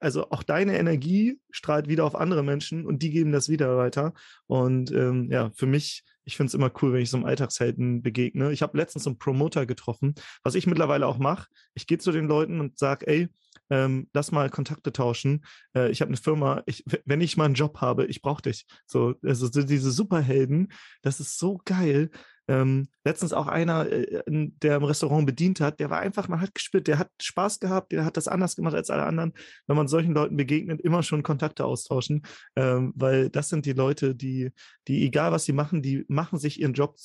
also 0.00 0.30
auch 0.30 0.42
deine 0.42 0.78
Energie 0.78 1.40
strahlt 1.50 1.88
wieder 1.88 2.04
auf 2.04 2.14
andere 2.14 2.42
Menschen 2.42 2.86
und 2.86 3.02
die 3.02 3.10
geben 3.10 3.32
das 3.32 3.48
wieder 3.48 3.76
weiter. 3.76 4.12
Und 4.46 4.90
ähm, 4.92 5.30
ja, 5.30 5.50
für 5.54 5.66
mich, 5.66 6.04
ich 6.24 6.36
finde 6.36 6.48
es 6.48 6.54
immer 6.54 6.70
cool, 6.82 6.92
wenn 6.92 7.02
ich 7.02 7.10
so 7.10 7.16
einem 7.16 7.26
Alltagshelden 7.26 8.02
begegne. 8.02 8.52
Ich 8.52 8.62
habe 8.62 8.76
letztens 8.76 9.06
einen 9.06 9.18
Promoter 9.18 9.64
getroffen, 9.66 10.14
was 10.42 10.54
ich 10.54 10.66
mittlerweile 10.66 11.06
auch 11.06 11.18
mache. 11.18 11.48
Ich 11.74 11.86
gehe 11.86 11.98
zu 11.98 12.12
den 12.12 12.26
Leuten 12.26 12.60
und 12.60 12.78
sage, 12.78 13.06
ey, 13.06 13.28
ähm, 13.70 14.08
lass 14.12 14.32
mal 14.32 14.50
Kontakte 14.50 14.92
tauschen. 14.92 15.44
Äh, 15.74 15.90
ich 15.90 16.00
habe 16.00 16.08
eine 16.08 16.16
Firma, 16.16 16.62
ich, 16.66 16.84
wenn 17.04 17.20
ich 17.20 17.36
mal 17.36 17.46
einen 17.46 17.54
Job 17.54 17.80
habe, 17.80 18.06
ich 18.06 18.22
brauche 18.22 18.42
dich. 18.42 18.66
So, 18.86 19.14
also 19.22 19.48
diese 19.48 19.90
Superhelden, 19.90 20.72
das 21.02 21.20
ist 21.20 21.38
so 21.38 21.60
geil. 21.64 22.10
Ähm, 22.48 22.88
letztens 23.04 23.32
auch 23.32 23.46
einer, 23.46 23.90
äh, 23.90 24.22
der 24.26 24.76
im 24.76 24.84
Restaurant 24.84 25.26
bedient 25.26 25.60
hat, 25.60 25.80
der 25.80 25.90
war 25.90 26.00
einfach, 26.00 26.28
man 26.28 26.40
hat 26.40 26.54
gespürt, 26.54 26.86
der 26.86 26.98
hat 26.98 27.10
Spaß 27.20 27.60
gehabt, 27.60 27.92
der 27.92 28.04
hat 28.04 28.16
das 28.16 28.28
anders 28.28 28.56
gemacht 28.56 28.74
als 28.74 28.90
alle 28.90 29.04
anderen. 29.04 29.32
Wenn 29.66 29.76
man 29.76 29.88
solchen 29.88 30.14
Leuten 30.14 30.36
begegnet, 30.36 30.80
immer 30.80 31.02
schon 31.02 31.22
Kontakte 31.22 31.64
austauschen, 31.64 32.22
ähm, 32.54 32.92
weil 32.94 33.30
das 33.30 33.48
sind 33.48 33.66
die 33.66 33.72
Leute, 33.72 34.14
die, 34.14 34.52
die, 34.88 35.04
egal 35.04 35.32
was 35.32 35.44
sie 35.44 35.52
machen, 35.52 35.82
die 35.82 36.04
machen 36.08 36.38
sich 36.38 36.60
ihren 36.60 36.74
Job 36.74 36.96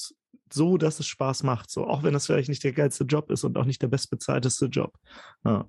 so, 0.54 0.78
dass 0.78 1.00
es 1.00 1.08
Spaß 1.08 1.44
macht. 1.44 1.72
So, 1.72 1.88
auch 1.88 2.04
wenn 2.04 2.14
das 2.14 2.26
vielleicht 2.26 2.50
nicht 2.50 2.64
der 2.64 2.74
geilste 2.74 3.06
Job 3.06 3.32
ist 3.32 3.44
und 3.44 3.58
auch 3.58 3.66
nicht 3.66 3.82
der 3.82 3.88
bestbezahlteste 3.88 4.66
Job. 4.68 4.94
Ja. 5.46 5.66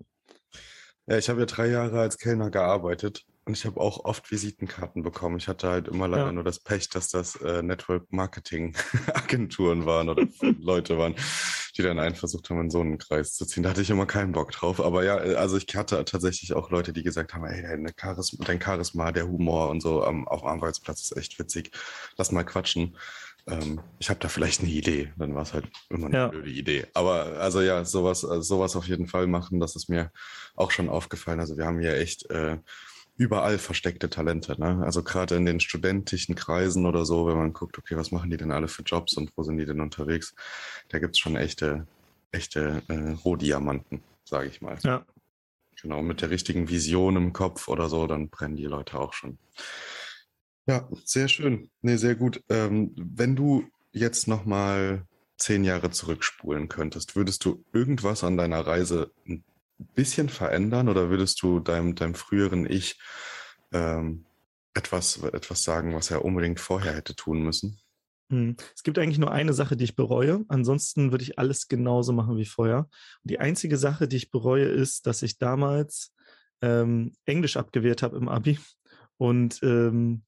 Ja, 1.06 1.18
ich 1.18 1.28
habe 1.28 1.40
ja 1.40 1.46
drei 1.46 1.68
Jahre 1.68 2.00
als 2.00 2.16
Kellner 2.16 2.50
gearbeitet 2.50 3.26
und 3.44 3.57
ich 3.57 3.64
habe 3.64 3.81
auch 3.81 4.05
oft 4.05 4.31
Visitenkarten 4.31 5.02
bekommen. 5.02 5.37
Ich 5.38 5.48
hatte 5.48 5.68
halt 5.68 5.88
immer 5.88 6.07
leider 6.07 6.26
ja. 6.26 6.33
nur 6.33 6.44
das 6.44 6.61
Pech, 6.61 6.88
dass 6.90 7.09
das 7.09 7.35
äh, 7.37 7.62
Network 7.62 8.12
Marketing 8.12 8.76
Agenturen 9.14 9.85
waren 9.85 10.09
oder 10.09 10.26
Leute 10.61 10.96
waren, 10.96 11.16
die 11.76 11.83
dann 11.83 11.98
einen 11.98 12.14
versucht 12.14 12.50
haben, 12.50 12.61
in 12.61 12.70
so 12.70 12.81
einen 12.81 12.98
Kreis 12.98 13.35
zu 13.35 13.44
ziehen. 13.44 13.64
Da 13.64 13.70
hatte 13.70 13.83
ich 13.83 13.90
immer 13.90 14.07
keinen 14.07 14.33
Bock 14.33 14.52
drauf. 14.52 14.81
Aber 14.81 15.05
ja, 15.05 15.22
äh, 15.24 15.35
also 15.35 15.57
ich 15.57 15.66
hatte 15.74 16.05
tatsächlich 16.05 16.52
auch 16.52 16.70
Leute, 16.70 16.92
die 16.92 17.02
gesagt 17.02 17.35
haben, 17.35 17.44
ey, 17.44 17.62
dein 17.62 17.92
Charisma, 18.00 18.44
dein 18.44 18.62
Charisma 18.62 19.11
der 19.11 19.26
Humor 19.26 19.70
und 19.70 19.81
so 19.81 20.05
am, 20.05 20.28
auf 20.28 20.42
dem 20.42 20.48
Arbeitsplatz 20.48 21.02
ist 21.02 21.16
echt 21.16 21.38
witzig. 21.40 21.72
Lass 22.16 22.31
mal 22.31 22.44
quatschen 22.44 22.96
ähm, 23.48 23.81
ich 23.98 24.09
habe 24.09 24.20
da 24.20 24.28
vielleicht 24.28 24.61
eine 24.61 24.70
Idee. 24.70 25.12
Dann 25.16 25.35
war 25.35 25.42
es 25.42 25.52
halt 25.52 25.68
immer 25.90 26.07
eine 26.07 26.16
ja. 26.16 26.28
blöde 26.28 26.50
Idee. 26.50 26.87
Aber 26.94 27.38
also 27.38 27.61
ja, 27.61 27.85
sowas, 27.85 28.24
also 28.24 28.40
sowas 28.40 28.76
auf 28.76 28.87
jeden 28.87 29.07
Fall 29.09 29.26
machen, 29.26 29.59
das 29.59 29.74
ist 29.74 29.88
mir 29.88 30.12
auch 30.55 30.70
schon 30.70 30.88
aufgefallen. 30.88 31.40
Also 31.40 31.57
wir 31.57 31.66
haben 31.66 31.81
hier 31.81 31.96
echt 31.96 32.31
äh, 32.31 32.59
überall 33.16 33.59
versteckte 33.59 34.11
Talente. 34.11 34.59
Ne? 34.59 34.83
Also 34.85 35.03
gerade 35.03 35.37
in 35.37 35.46
den 35.46 35.61
studentischen 35.61 36.35
Kreisen 36.35 36.87
oder 36.87 37.05
so, 37.05 37.27
wenn 37.27 37.37
man 37.37 37.53
guckt, 37.53 37.79
okay, 37.79 37.96
was 37.96 38.11
machen 38.11 38.31
die 38.31 38.37
denn 38.37 38.53
alle 38.53 38.68
für 38.68 38.83
Jobs 38.83 39.14
und 39.14 39.33
wo 39.37 39.42
sind 39.42 39.59
die 39.59 39.66
denn 39.66 39.81
unterwegs, 39.81 40.35
da 40.88 40.98
gibt 40.98 41.14
es 41.14 41.18
schon 41.18 41.37
echte, 41.37 41.87
echte 42.31 42.83
äh, 42.88 43.11
Rohdiamanten, 43.25 44.03
sage 44.25 44.48
ich 44.48 44.61
mal. 44.61 44.79
Ja. 44.83 45.05
Genau, 45.81 46.03
mit 46.03 46.22
der 46.22 46.31
richtigen 46.31 46.68
Vision 46.68 47.16
im 47.16 47.33
Kopf 47.33 47.68
oder 47.68 47.88
so, 47.88 48.07
dann 48.07 48.29
brennen 48.29 48.57
die 48.57 48.64
Leute 48.64 48.98
auch 48.98 49.12
schon. 49.12 49.38
Ja, 50.66 50.88
sehr 51.05 51.27
schön. 51.27 51.70
Nee, 51.81 51.96
sehr 51.96 52.14
gut. 52.14 52.42
Ähm, 52.48 52.92
wenn 52.96 53.35
du 53.35 53.64
jetzt 53.90 54.29
nochmal 54.29 55.05
zehn 55.38 55.64
Jahre 55.64 55.90
zurückspulen 55.90 56.68
könntest, 56.68 57.16
würdest 57.16 57.44
du 57.44 57.64
irgendwas 57.72 58.22
an 58.22 58.37
deiner 58.37 58.64
Reise 58.64 59.11
ein 59.27 59.42
bisschen 59.85 60.29
verändern 60.29 60.88
oder 60.88 61.11
würdest 61.11 61.42
du 61.42 61.61
deinem, 61.61 61.95
deinem 61.95 62.14
früheren 62.14 62.71
Ich 62.71 62.99
ähm, 63.73 64.25
etwas, 64.75 65.23
etwas 65.23 65.64
sagen, 65.64 65.95
was 65.95 66.11
er 66.11 66.25
unbedingt 66.25 66.61
vorher 66.61 66.95
hätte 66.95 67.14
tun 67.14 67.42
müssen? 67.42 67.79
Hm. 68.31 68.57
Es 68.75 68.83
gibt 68.83 68.99
eigentlich 68.99 69.18
nur 69.18 69.33
eine 69.33 69.53
Sache, 69.53 69.77
die 69.77 69.85
ich 69.85 69.97
bereue. 69.97 70.45
Ansonsten 70.49 71.11
würde 71.11 71.25
ich 71.25 71.38
alles 71.38 71.68
genauso 71.68 72.12
machen 72.12 72.37
wie 72.37 72.47
vorher. 72.47 72.88
Und 73.23 73.31
die 73.31 73.40
einzige 73.40 73.77
Sache, 73.77 74.09
die 74.09 74.16
ich 74.16 74.31
bereue, 74.31 74.64
ist, 74.64 75.07
dass 75.07 75.23
ich 75.23 75.38
damals 75.38 76.14
ähm, 76.62 77.12
Englisch 77.27 77.57
abgewehrt 77.57 78.03
habe 78.03 78.16
im 78.16 78.29
Abi 78.29 78.59
und 79.23 79.61
ähm, 79.62 80.25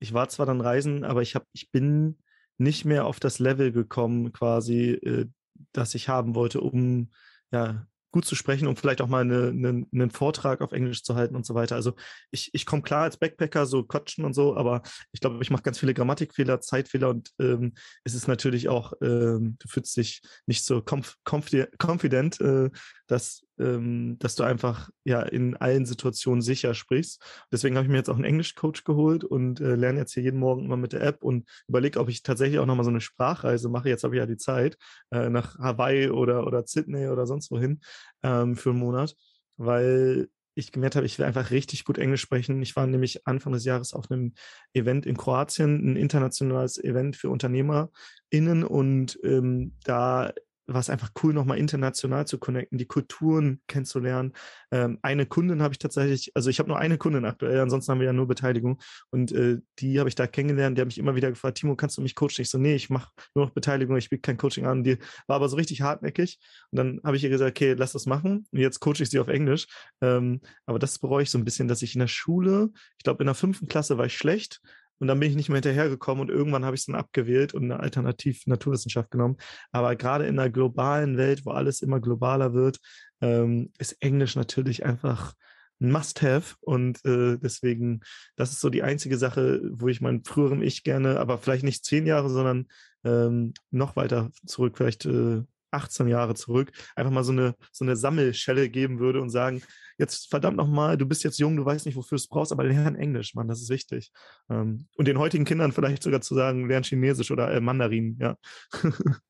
ich 0.00 0.12
war 0.12 0.28
zwar 0.28 0.44
dann 0.44 0.60
reisen, 0.60 1.02
aber 1.02 1.22
ich 1.22 1.34
habe, 1.34 1.46
ich 1.52 1.70
bin 1.70 2.18
nicht 2.58 2.84
mehr 2.84 3.06
auf 3.06 3.20
das 3.20 3.38
Level 3.38 3.72
gekommen, 3.72 4.34
quasi, 4.34 4.90
äh, 4.90 5.26
das 5.72 5.94
ich 5.94 6.10
haben 6.10 6.34
wollte, 6.34 6.60
um 6.60 7.10
ja 7.52 7.86
gut 8.14 8.24
zu 8.24 8.36
sprechen, 8.36 8.68
um 8.68 8.76
vielleicht 8.76 9.02
auch 9.02 9.08
mal 9.08 9.22
eine, 9.22 9.48
eine, 9.48 9.86
einen 9.92 10.10
Vortrag 10.12 10.60
auf 10.60 10.70
Englisch 10.70 11.02
zu 11.02 11.16
halten 11.16 11.34
und 11.34 11.44
so 11.44 11.56
weiter. 11.56 11.74
Also 11.74 11.94
ich, 12.30 12.54
ich 12.54 12.64
komme 12.64 12.82
klar 12.82 13.02
als 13.02 13.16
Backpacker, 13.16 13.66
so 13.66 13.82
quatschen 13.82 14.24
und 14.24 14.34
so, 14.34 14.56
aber 14.56 14.82
ich 15.10 15.18
glaube, 15.18 15.42
ich 15.42 15.50
mache 15.50 15.64
ganz 15.64 15.80
viele 15.80 15.94
Grammatikfehler, 15.94 16.60
Zeitfehler 16.60 17.08
und 17.10 17.32
ähm, 17.40 17.72
es 18.04 18.14
ist 18.14 18.28
natürlich 18.28 18.68
auch, 18.68 18.92
ähm, 19.02 19.56
du 19.58 19.66
fühlst 19.68 19.96
dich 19.96 20.22
nicht 20.46 20.64
so 20.64 20.80
conf 20.80 21.16
confident, 21.26 22.40
äh, 22.40 22.70
dass, 23.08 23.42
ähm, 23.58 24.16
dass 24.18 24.34
du 24.34 24.42
einfach 24.42 24.90
ja 25.04 25.22
in 25.22 25.56
allen 25.56 25.86
Situationen 25.86 26.42
sicher 26.42 26.74
sprichst. 26.74 27.22
Deswegen 27.52 27.76
habe 27.76 27.86
ich 27.86 27.90
mir 27.90 27.98
jetzt 27.98 28.10
auch 28.10 28.16
einen 28.16 28.24
Englischcoach 28.24 28.84
geholt 28.84 29.24
und 29.24 29.60
äh, 29.60 29.74
lerne 29.74 30.00
jetzt 30.00 30.14
hier 30.14 30.22
jeden 30.22 30.40
Morgen 30.40 30.64
immer 30.64 30.76
mit 30.76 30.92
der 30.92 31.02
App 31.02 31.22
und 31.22 31.48
überlege, 31.68 32.00
ob 32.00 32.08
ich 32.08 32.22
tatsächlich 32.22 32.58
auch 32.58 32.66
nochmal 32.66 32.84
so 32.84 32.90
eine 32.90 33.00
Sprachreise 33.00 33.68
mache. 33.68 33.88
Jetzt 33.88 34.04
habe 34.04 34.14
ich 34.16 34.20
ja 34.20 34.26
die 34.26 34.36
Zeit, 34.36 34.76
äh, 35.10 35.28
nach 35.28 35.58
Hawaii 35.58 36.10
oder, 36.10 36.46
oder 36.46 36.64
Sydney 36.66 37.08
oder 37.08 37.26
sonst 37.26 37.50
wohin 37.50 37.80
ähm, 38.22 38.56
für 38.56 38.70
einen 38.70 38.78
Monat, 38.78 39.16
weil 39.56 40.28
ich 40.54 40.72
gemerkt 40.72 40.96
habe, 40.96 41.06
ich 41.06 41.18
will 41.18 41.26
einfach 41.26 41.50
richtig 41.50 41.84
gut 41.84 41.98
Englisch 41.98 42.20
sprechen. 42.20 42.62
Ich 42.62 42.76
war 42.76 42.86
nämlich 42.86 43.26
Anfang 43.26 43.52
des 43.52 43.64
Jahres 43.64 43.92
auf 43.92 44.10
einem 44.10 44.34
Event 44.72 45.04
in 45.06 45.16
Kroatien, 45.16 45.92
ein 45.92 45.96
internationales 45.96 46.82
Event 46.82 47.16
für 47.16 47.28
UnternehmerInnen 47.30 48.64
und 48.64 49.18
ähm, 49.24 49.74
da 49.84 50.32
war 50.66 50.80
es 50.80 50.90
einfach 50.90 51.10
cool, 51.22 51.34
nochmal 51.34 51.58
international 51.58 52.26
zu 52.26 52.38
connecten, 52.38 52.78
die 52.78 52.86
Kulturen 52.86 53.60
kennenzulernen. 53.66 54.32
Ähm, 54.70 54.98
eine 55.02 55.26
Kundin 55.26 55.62
habe 55.62 55.74
ich 55.74 55.78
tatsächlich, 55.78 56.32
also 56.34 56.50
ich 56.50 56.58
habe 56.58 56.68
nur 56.68 56.78
eine 56.78 56.98
Kundin 56.98 57.24
aktuell, 57.24 57.60
ansonsten 57.60 57.92
haben 57.92 58.00
wir 58.00 58.06
ja 58.06 58.12
nur 58.12 58.26
Beteiligung. 58.26 58.80
Und 59.10 59.32
äh, 59.32 59.58
die 59.78 59.98
habe 59.98 60.08
ich 60.08 60.14
da 60.14 60.26
kennengelernt, 60.26 60.78
die 60.78 60.80
hat 60.80 60.88
mich 60.88 60.98
immer 60.98 61.16
wieder 61.16 61.30
gefragt, 61.30 61.58
Timo, 61.58 61.76
kannst 61.76 61.98
du 61.98 62.02
mich 62.02 62.14
coachen? 62.14 62.40
Ich 62.40 62.50
so, 62.50 62.58
nee, 62.58 62.74
ich 62.74 62.90
mache 62.90 63.10
nur 63.34 63.46
noch 63.46 63.52
Beteiligung, 63.52 63.96
ich 63.96 64.10
biete 64.10 64.22
kein 64.22 64.36
Coaching 64.36 64.66
an. 64.66 64.84
Die 64.84 64.98
war 65.26 65.36
aber 65.36 65.48
so 65.48 65.56
richtig 65.56 65.82
hartnäckig. 65.82 66.38
Und 66.70 66.78
dann 66.78 67.00
habe 67.04 67.16
ich 67.16 67.24
ihr 67.24 67.30
gesagt, 67.30 67.50
okay, 67.50 67.74
lass 67.74 67.92
das 67.92 68.06
machen. 68.06 68.46
Und 68.50 68.58
jetzt 68.58 68.80
coache 68.80 69.02
ich 69.02 69.10
sie 69.10 69.18
auf 69.18 69.28
Englisch. 69.28 69.66
Ähm, 70.00 70.40
aber 70.66 70.78
das 70.78 70.98
bereue 70.98 71.24
ich 71.24 71.30
so 71.30 71.38
ein 71.38 71.44
bisschen, 71.44 71.68
dass 71.68 71.82
ich 71.82 71.94
in 71.94 72.00
der 72.00 72.08
Schule, 72.08 72.70
ich 72.98 73.04
glaube, 73.04 73.22
in 73.22 73.26
der 73.26 73.34
fünften 73.34 73.68
Klasse 73.68 73.98
war 73.98 74.06
ich 74.06 74.16
schlecht 74.16 74.60
und 74.98 75.08
dann 75.08 75.18
bin 75.20 75.30
ich 75.30 75.36
nicht 75.36 75.48
mehr 75.48 75.56
hinterhergekommen 75.56 76.22
und 76.22 76.30
irgendwann 76.30 76.64
habe 76.64 76.74
ich 76.74 76.82
es 76.82 76.86
dann 76.86 76.94
abgewählt 76.94 77.54
und 77.54 77.64
eine 77.64 77.80
Alternativ 77.80 78.46
Naturwissenschaft 78.46 79.10
genommen. 79.10 79.36
Aber 79.72 79.96
gerade 79.96 80.26
in 80.26 80.38
einer 80.38 80.50
globalen 80.50 81.16
Welt, 81.16 81.44
wo 81.44 81.50
alles 81.50 81.82
immer 81.82 82.00
globaler 82.00 82.54
wird, 82.54 82.78
ähm, 83.20 83.72
ist 83.78 84.00
Englisch 84.00 84.36
natürlich 84.36 84.84
einfach 84.84 85.34
ein 85.80 85.90
Must-Have 85.90 86.56
und 86.60 87.04
äh, 87.04 87.36
deswegen, 87.38 88.00
das 88.36 88.52
ist 88.52 88.60
so 88.60 88.70
die 88.70 88.82
einzige 88.82 89.18
Sache, 89.18 89.60
wo 89.72 89.88
ich 89.88 90.00
meinem 90.00 90.24
früheren 90.24 90.62
Ich 90.62 90.84
gerne, 90.84 91.18
aber 91.18 91.38
vielleicht 91.38 91.64
nicht 91.64 91.84
zehn 91.84 92.06
Jahre, 92.06 92.30
sondern 92.30 92.66
ähm, 93.04 93.54
noch 93.70 93.96
weiter 93.96 94.30
zurück, 94.46 94.76
vielleicht 94.76 95.04
äh, 95.06 95.42
18 95.74 96.08
Jahre 96.08 96.34
zurück, 96.34 96.72
einfach 96.96 97.12
mal 97.12 97.24
so 97.24 97.32
eine, 97.32 97.54
so 97.72 97.84
eine 97.84 97.96
Sammelschelle 97.96 98.68
geben 98.68 98.98
würde 98.98 99.20
und 99.20 99.30
sagen, 99.30 99.62
jetzt 99.98 100.30
verdammt 100.30 100.56
nochmal, 100.56 100.96
du 100.96 101.06
bist 101.06 101.24
jetzt 101.24 101.38
jung, 101.38 101.56
du 101.56 101.64
weißt 101.64 101.86
nicht, 101.86 101.96
wofür 101.96 102.16
es 102.16 102.26
brauchst, 102.26 102.52
aber 102.52 102.64
lern 102.64 102.96
Englisch, 102.96 103.34
Mann, 103.34 103.48
das 103.48 103.60
ist 103.60 103.70
wichtig. 103.70 104.10
Ähm, 104.50 104.86
und 104.96 105.06
den 105.06 105.18
heutigen 105.18 105.44
Kindern 105.44 105.72
vielleicht 105.72 106.02
sogar 106.02 106.20
zu 106.20 106.34
sagen, 106.34 106.68
lern 106.68 106.82
Chinesisch 106.82 107.30
oder 107.30 107.52
äh, 107.52 107.60
Mandarin, 107.60 108.18
ja. 108.20 108.36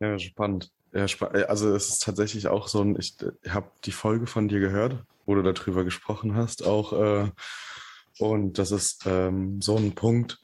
ja, 0.00 0.18
spannend. 0.18 0.70
Ja, 0.92 1.04
äh, 1.04 1.44
also 1.44 1.74
es 1.74 1.88
ist 1.88 2.02
tatsächlich 2.02 2.48
auch 2.48 2.68
so 2.68 2.80
ein, 2.82 2.96
ich, 2.98 3.16
ich 3.42 3.52
habe 3.52 3.70
die 3.84 3.92
Folge 3.92 4.26
von 4.26 4.48
dir 4.48 4.60
gehört, 4.60 5.04
wo 5.24 5.34
du 5.34 5.42
darüber 5.42 5.84
gesprochen 5.84 6.34
hast, 6.34 6.64
auch. 6.64 6.92
Äh, 6.92 7.30
und 8.18 8.58
das 8.58 8.70
ist 8.70 9.04
ähm, 9.06 9.60
so 9.60 9.76
ein 9.76 9.94
Punkt, 9.94 10.38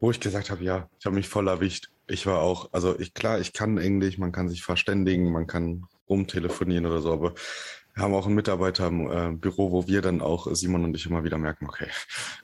wo 0.00 0.10
ich 0.10 0.18
gesagt 0.18 0.50
habe, 0.50 0.64
ja, 0.64 0.88
ich 0.98 1.06
habe 1.06 1.14
mich 1.14 1.28
voll 1.28 1.48
erwischt. 1.48 1.90
Ich 2.06 2.26
war 2.26 2.40
auch, 2.40 2.70
also 2.72 2.98
ich 2.98 3.14
klar, 3.14 3.40
ich 3.40 3.52
kann 3.52 3.78
Englisch, 3.78 4.18
man 4.18 4.32
kann 4.32 4.48
sich 4.48 4.62
verständigen, 4.62 5.32
man 5.32 5.46
kann 5.46 5.86
rumtelefonieren 6.08 6.86
oder 6.86 7.00
so, 7.00 7.12
aber 7.12 7.34
wir 7.94 8.02
haben 8.02 8.14
auch 8.14 8.26
einen 8.26 8.34
Mitarbeiter 8.34 8.88
im 8.88 9.10
äh, 9.10 9.30
Büro, 9.30 9.70
wo 9.70 9.86
wir 9.86 10.02
dann 10.02 10.20
auch, 10.20 10.48
Simon 10.52 10.84
und 10.84 10.96
ich, 10.96 11.06
immer 11.06 11.22
wieder 11.22 11.38
merken, 11.38 11.66
okay, 11.66 11.86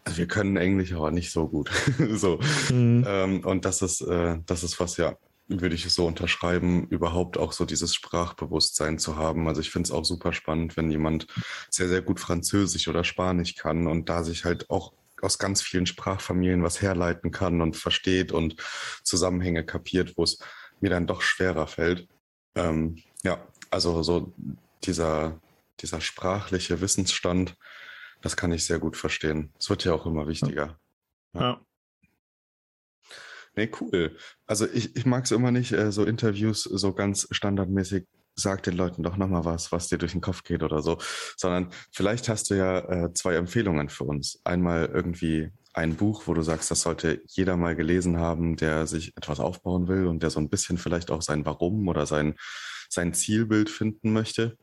also 0.05 0.18
wir 0.18 0.29
können 0.29 0.57
Englisch, 0.57 0.92
aber 0.92 1.11
nicht 1.11 1.33
so 1.33 1.49
gut. 1.49 1.70
so. 2.12 2.38
Mhm. 2.70 3.05
Ähm, 3.07 3.44
und 3.44 3.64
das 3.64 3.83
ist, 3.83 4.01
äh, 4.03 4.38
das 4.46 4.62
ist 4.62 4.79
was 4.79 4.96
ja, 4.96 5.16
würde 5.49 5.75
ich 5.75 5.90
so 5.90 6.07
unterschreiben, 6.07 6.87
überhaupt 6.87 7.37
auch 7.37 7.51
so 7.53 7.64
dieses 7.64 7.94
Sprachbewusstsein 7.94 9.01
zu 9.01 9.16
haben. 9.16 9.49
Also 9.49 9.61
ich 9.61 9.70
finde 9.70 9.88
es 9.88 9.90
auch 9.90 10.05
super 10.05 10.33
spannend, 10.33 10.77
wenn 10.77 10.90
jemand 10.90 11.27
sehr, 11.68 11.88
sehr 11.88 12.03
gut 12.03 12.20
Französisch 12.20 12.87
oder 12.87 13.03
Spanisch 13.03 13.57
kann 13.57 13.88
und 13.88 14.09
da 14.09 14.23
sich 14.23 14.44
halt 14.44 14.70
auch 14.70 14.92
aus 15.23 15.39
ganz 15.39 15.63
vielen 15.63 15.87
Sprachfamilien 15.87 16.63
was 16.63 16.83
herleiten 16.83 17.31
kann 17.31 17.61
und 17.61 17.77
versteht 17.77 18.33
und 18.33 18.57
Zusammenhänge 19.03 19.65
kapiert, 19.65 20.17
wo 20.17 20.25
es 20.25 20.39
mir 20.81 20.91
dann 20.91 21.07
doch 21.07 21.23
schwerer 21.23 21.67
fällt. 21.67 22.09
Ähm, 22.55 23.03
ja, 23.23 23.47
also 23.71 24.03
so 24.03 24.33
dieser, 24.85 25.41
dieser 25.81 26.01
sprachliche 26.01 26.81
Wissensstand, 26.81 27.57
das 28.23 28.37
kann 28.37 28.53
ich 28.53 28.65
sehr 28.65 28.79
gut 28.79 28.97
verstehen. 28.97 29.53
Es 29.59 29.71
wird 29.71 29.85
ja 29.85 29.93
auch 29.93 30.07
immer 30.07 30.27
wichtiger. 30.27 30.79
Ja. 31.35 31.41
ja. 31.41 31.61
Nee, 33.57 33.71
cool. 33.81 34.17
Also 34.47 34.67
ich, 34.69 34.97
ich 34.97 35.07
mag 35.07 35.25
es 35.25 35.33
immer 35.33 35.51
nicht, 35.51 35.73
äh, 35.73 35.91
so 35.91 36.05
Interviews 36.05 36.63
so 36.63 36.93
ganz 36.93 37.27
standardmäßig, 37.31 38.07
sag 38.40 38.62
den 38.62 38.76
Leuten 38.76 39.03
doch 39.03 39.16
nochmal 39.16 39.44
was, 39.44 39.72
was 39.72 39.88
dir 39.88 39.98
durch 39.98 40.12
den 40.12 40.20
Kopf 40.20 40.42
geht 40.42 40.62
oder 40.62 40.83
so, 40.83 40.98
sondern 41.37 41.70
vielleicht 41.92 42.29
hast 42.29 42.50
du 42.50 42.55
ja 42.55 42.79
äh, 42.79 43.12
zwei 43.14 43.35
Empfehlungen 43.35 43.88
für 43.88 44.05
uns. 44.05 44.40
Einmal 44.44 44.87
irgendwie 44.87 45.50
ein 45.72 45.96
Buch, 45.96 46.26
wo 46.26 46.35
du 46.35 46.42
sagst, 46.42 46.70
das 46.70 46.83
sollte 46.83 47.22
jeder 47.29 47.57
mal 47.57 47.76
gelesen 47.76 48.18
haben, 48.18 48.57
der 48.57 48.87
sich 48.87 49.16
etwas 49.16 49.40
aufbauen 49.40 49.88
will 49.88 50.07
und 50.07 50.22
der 50.22 50.31
so 50.31 50.40
ein 50.40 50.48
bisschen 50.48 50.79
vielleicht 50.79 51.11
auch 51.11 51.22
sein 51.22 51.44
Warum 51.44 51.87
oder 51.88 52.07
sein, 52.07 52.35
sein 52.88 53.14
Zielbild 53.14 53.70
finden 53.70 54.12
möchte 54.12 54.57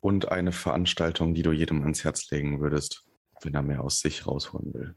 und 0.00 0.28
eine 0.28 0.52
Veranstaltung, 0.52 1.34
die 1.34 1.42
du 1.42 1.52
jedem 1.52 1.82
ans 1.82 2.04
Herz 2.04 2.30
legen 2.30 2.60
würdest, 2.60 3.04
wenn 3.42 3.54
er 3.54 3.62
mehr 3.62 3.82
aus 3.82 4.00
sich 4.00 4.26
rausholen 4.26 4.74
will? 4.74 4.94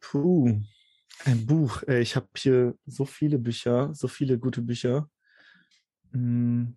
Puh, 0.00 0.60
ein 1.24 1.46
Buch. 1.46 1.82
Ich 1.84 2.14
habe 2.14 2.28
hier 2.36 2.74
so 2.86 3.04
viele 3.04 3.38
Bücher, 3.38 3.92
so 3.94 4.06
viele 4.06 4.38
gute 4.38 4.62
Bücher. 4.62 5.08
Hm, 6.16 6.76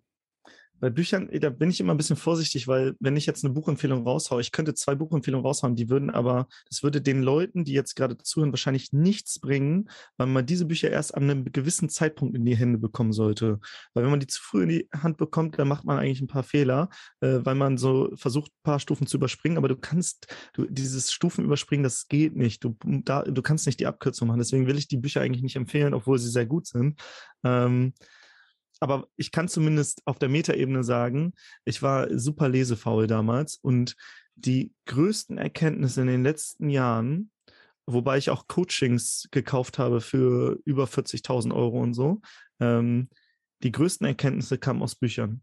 bei 0.80 0.88
Büchern, 0.88 1.28
da 1.30 1.50
bin 1.50 1.68
ich 1.68 1.78
immer 1.78 1.92
ein 1.92 1.98
bisschen 1.98 2.16
vorsichtig, 2.16 2.66
weil 2.66 2.96
wenn 3.00 3.16
ich 3.16 3.26
jetzt 3.26 3.44
eine 3.44 3.52
Buchempfehlung 3.52 4.06
raushaue, 4.06 4.40
ich 4.40 4.50
könnte 4.50 4.72
zwei 4.72 4.94
Buchempfehlungen 4.94 5.44
raushauen, 5.44 5.76
die 5.76 5.90
würden 5.90 6.08
aber, 6.08 6.48
das 6.70 6.82
würde 6.82 7.02
den 7.02 7.20
Leuten, 7.22 7.64
die 7.64 7.74
jetzt 7.74 7.96
gerade 7.96 8.16
zuhören, 8.16 8.50
wahrscheinlich 8.50 8.90
nichts 8.92 9.40
bringen, 9.40 9.90
weil 10.16 10.26
man 10.26 10.46
diese 10.46 10.64
Bücher 10.64 10.90
erst 10.90 11.14
an 11.14 11.24
einem 11.24 11.44
gewissen 11.52 11.90
Zeitpunkt 11.90 12.34
in 12.34 12.46
die 12.46 12.56
Hände 12.56 12.78
bekommen 12.78 13.12
sollte. 13.12 13.60
Weil 13.92 14.04
wenn 14.04 14.10
man 14.10 14.20
die 14.20 14.26
zu 14.26 14.40
früh 14.42 14.62
in 14.62 14.68
die 14.70 14.88
Hand 14.94 15.18
bekommt, 15.18 15.58
dann 15.58 15.68
macht 15.68 15.84
man 15.84 15.98
eigentlich 15.98 16.22
ein 16.22 16.28
paar 16.28 16.44
Fehler, 16.44 16.88
äh, 17.20 17.40
weil 17.42 17.56
man 17.56 17.76
so 17.76 18.10
versucht, 18.16 18.50
ein 18.50 18.62
paar 18.62 18.80
Stufen 18.80 19.06
zu 19.06 19.18
überspringen, 19.18 19.58
aber 19.58 19.68
du 19.68 19.76
kannst, 19.76 20.34
du, 20.54 20.66
dieses 20.66 21.12
Stufen 21.12 21.44
überspringen, 21.44 21.84
das 21.84 22.08
geht 22.08 22.36
nicht. 22.36 22.64
Du, 22.64 22.76
da, 23.04 23.22
du 23.22 23.42
kannst 23.42 23.66
nicht 23.66 23.80
die 23.80 23.86
Abkürzung 23.86 24.28
machen. 24.28 24.38
Deswegen 24.38 24.66
will 24.66 24.78
ich 24.78 24.88
die 24.88 24.96
Bücher 24.96 25.20
eigentlich 25.20 25.42
nicht 25.42 25.56
empfehlen, 25.56 25.92
obwohl 25.92 26.18
sie 26.18 26.30
sehr 26.30 26.46
gut 26.46 26.66
sind. 26.66 26.98
Ähm, 27.44 27.92
aber 28.80 29.06
ich 29.16 29.30
kann 29.30 29.48
zumindest 29.48 30.02
auf 30.06 30.18
der 30.18 30.30
Metaebene 30.30 30.82
sagen, 30.82 31.34
ich 31.64 31.82
war 31.82 32.08
super 32.18 32.48
lesefaul 32.48 33.06
damals 33.06 33.56
und 33.56 33.94
die 34.34 34.72
größten 34.86 35.38
Erkenntnisse 35.38 36.00
in 36.00 36.06
den 36.06 36.22
letzten 36.22 36.70
Jahren, 36.70 37.30
wobei 37.86 38.16
ich 38.16 38.30
auch 38.30 38.46
Coachings 38.48 39.28
gekauft 39.30 39.78
habe 39.78 40.00
für 40.00 40.58
über 40.64 40.84
40.000 40.84 41.54
Euro 41.54 41.80
und 41.80 41.92
so, 41.92 42.20
ähm, 42.58 43.08
die 43.62 43.72
größten 43.72 44.06
Erkenntnisse 44.06 44.56
kamen 44.56 44.82
aus 44.82 44.94
Büchern. 44.94 45.42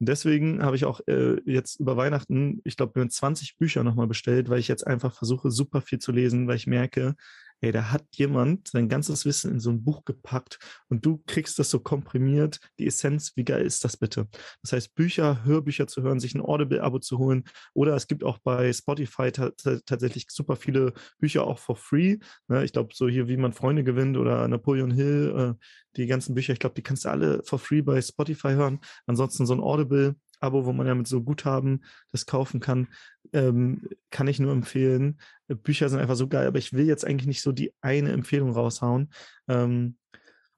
Und 0.00 0.08
deswegen 0.08 0.64
habe 0.64 0.74
ich 0.74 0.84
auch 0.84 1.00
äh, 1.06 1.40
jetzt 1.44 1.78
über 1.78 1.96
Weihnachten, 1.96 2.60
ich 2.64 2.76
glaube, 2.76 2.98
mir 2.98 3.08
20 3.08 3.56
Bücher 3.56 3.84
nochmal 3.84 4.08
bestellt, 4.08 4.48
weil 4.48 4.58
ich 4.58 4.66
jetzt 4.66 4.84
einfach 4.84 5.14
versuche, 5.14 5.52
super 5.52 5.80
viel 5.80 6.00
zu 6.00 6.10
lesen, 6.10 6.48
weil 6.48 6.56
ich 6.56 6.66
merke, 6.66 7.14
ey, 7.62 7.72
da 7.72 7.90
hat 7.90 8.04
jemand 8.16 8.68
sein 8.68 8.88
ganzes 8.88 9.24
Wissen 9.24 9.52
in 9.52 9.60
so 9.60 9.70
ein 9.70 9.84
Buch 9.84 10.04
gepackt 10.04 10.58
und 10.88 11.06
du 11.06 11.22
kriegst 11.26 11.58
das 11.58 11.70
so 11.70 11.80
komprimiert, 11.80 12.58
die 12.78 12.86
Essenz, 12.86 13.32
wie 13.36 13.44
geil 13.44 13.64
ist 13.64 13.84
das 13.84 13.96
bitte? 13.96 14.26
Das 14.62 14.72
heißt, 14.72 14.94
Bücher, 14.94 15.44
Hörbücher 15.44 15.86
zu 15.86 16.02
hören, 16.02 16.20
sich 16.20 16.34
ein 16.34 16.42
Audible-Abo 16.42 16.98
zu 16.98 17.18
holen 17.18 17.44
oder 17.72 17.94
es 17.94 18.08
gibt 18.08 18.24
auch 18.24 18.38
bei 18.38 18.72
Spotify 18.72 19.30
tatsächlich 19.30 20.26
super 20.28 20.56
viele 20.56 20.92
Bücher 21.18 21.44
auch 21.46 21.58
for 21.58 21.76
free. 21.76 22.18
Ne? 22.48 22.64
Ich 22.64 22.72
glaube, 22.72 22.94
so 22.94 23.08
hier, 23.08 23.28
wie 23.28 23.36
man 23.36 23.52
Freunde 23.52 23.84
gewinnt 23.84 24.16
oder 24.16 24.46
Napoleon 24.48 24.90
Hill, 24.90 25.56
äh, 25.56 25.64
die 25.96 26.06
ganzen 26.06 26.34
Bücher, 26.34 26.52
ich 26.52 26.58
glaube, 26.58 26.74
die 26.74 26.82
kannst 26.82 27.04
du 27.04 27.10
alle 27.10 27.42
for 27.44 27.58
free 27.58 27.82
bei 27.82 28.02
Spotify 28.02 28.50
hören. 28.54 28.80
Ansonsten 29.06 29.46
so 29.46 29.54
ein 29.54 29.60
Audible 29.60 30.16
Abo, 30.42 30.66
wo 30.66 30.72
man 30.72 30.86
ja 30.86 30.94
mit 30.94 31.06
so 31.06 31.22
Guthaben 31.22 31.84
das 32.10 32.26
kaufen 32.26 32.60
kann, 32.60 32.88
ähm, 33.32 33.88
kann 34.10 34.28
ich 34.28 34.40
nur 34.40 34.52
empfehlen. 34.52 35.20
Bücher 35.48 35.88
sind 35.88 36.00
einfach 36.00 36.16
so 36.16 36.28
geil, 36.28 36.46
aber 36.46 36.58
ich 36.58 36.72
will 36.72 36.86
jetzt 36.86 37.04
eigentlich 37.04 37.26
nicht 37.26 37.42
so 37.42 37.52
die 37.52 37.72
eine 37.80 38.12
Empfehlung 38.12 38.50
raushauen. 38.50 39.12
Ähm, 39.48 39.96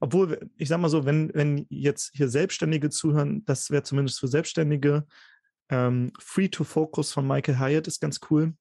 obwohl, 0.00 0.50
ich 0.56 0.68
sag 0.68 0.80
mal 0.80 0.88
so, 0.88 1.04
wenn, 1.04 1.32
wenn 1.34 1.66
jetzt 1.68 2.12
hier 2.14 2.28
Selbstständige 2.28 2.90
zuhören, 2.90 3.44
das 3.44 3.70
wäre 3.70 3.82
zumindest 3.82 4.20
für 4.20 4.28
Selbstständige. 4.28 5.06
Ähm, 5.70 6.12
Free 6.18 6.48
to 6.48 6.64
Focus 6.64 7.12
von 7.12 7.26
Michael 7.26 7.58
Hyatt 7.58 7.86
ist 7.86 8.00
ganz 8.00 8.20
cool. 8.30 8.54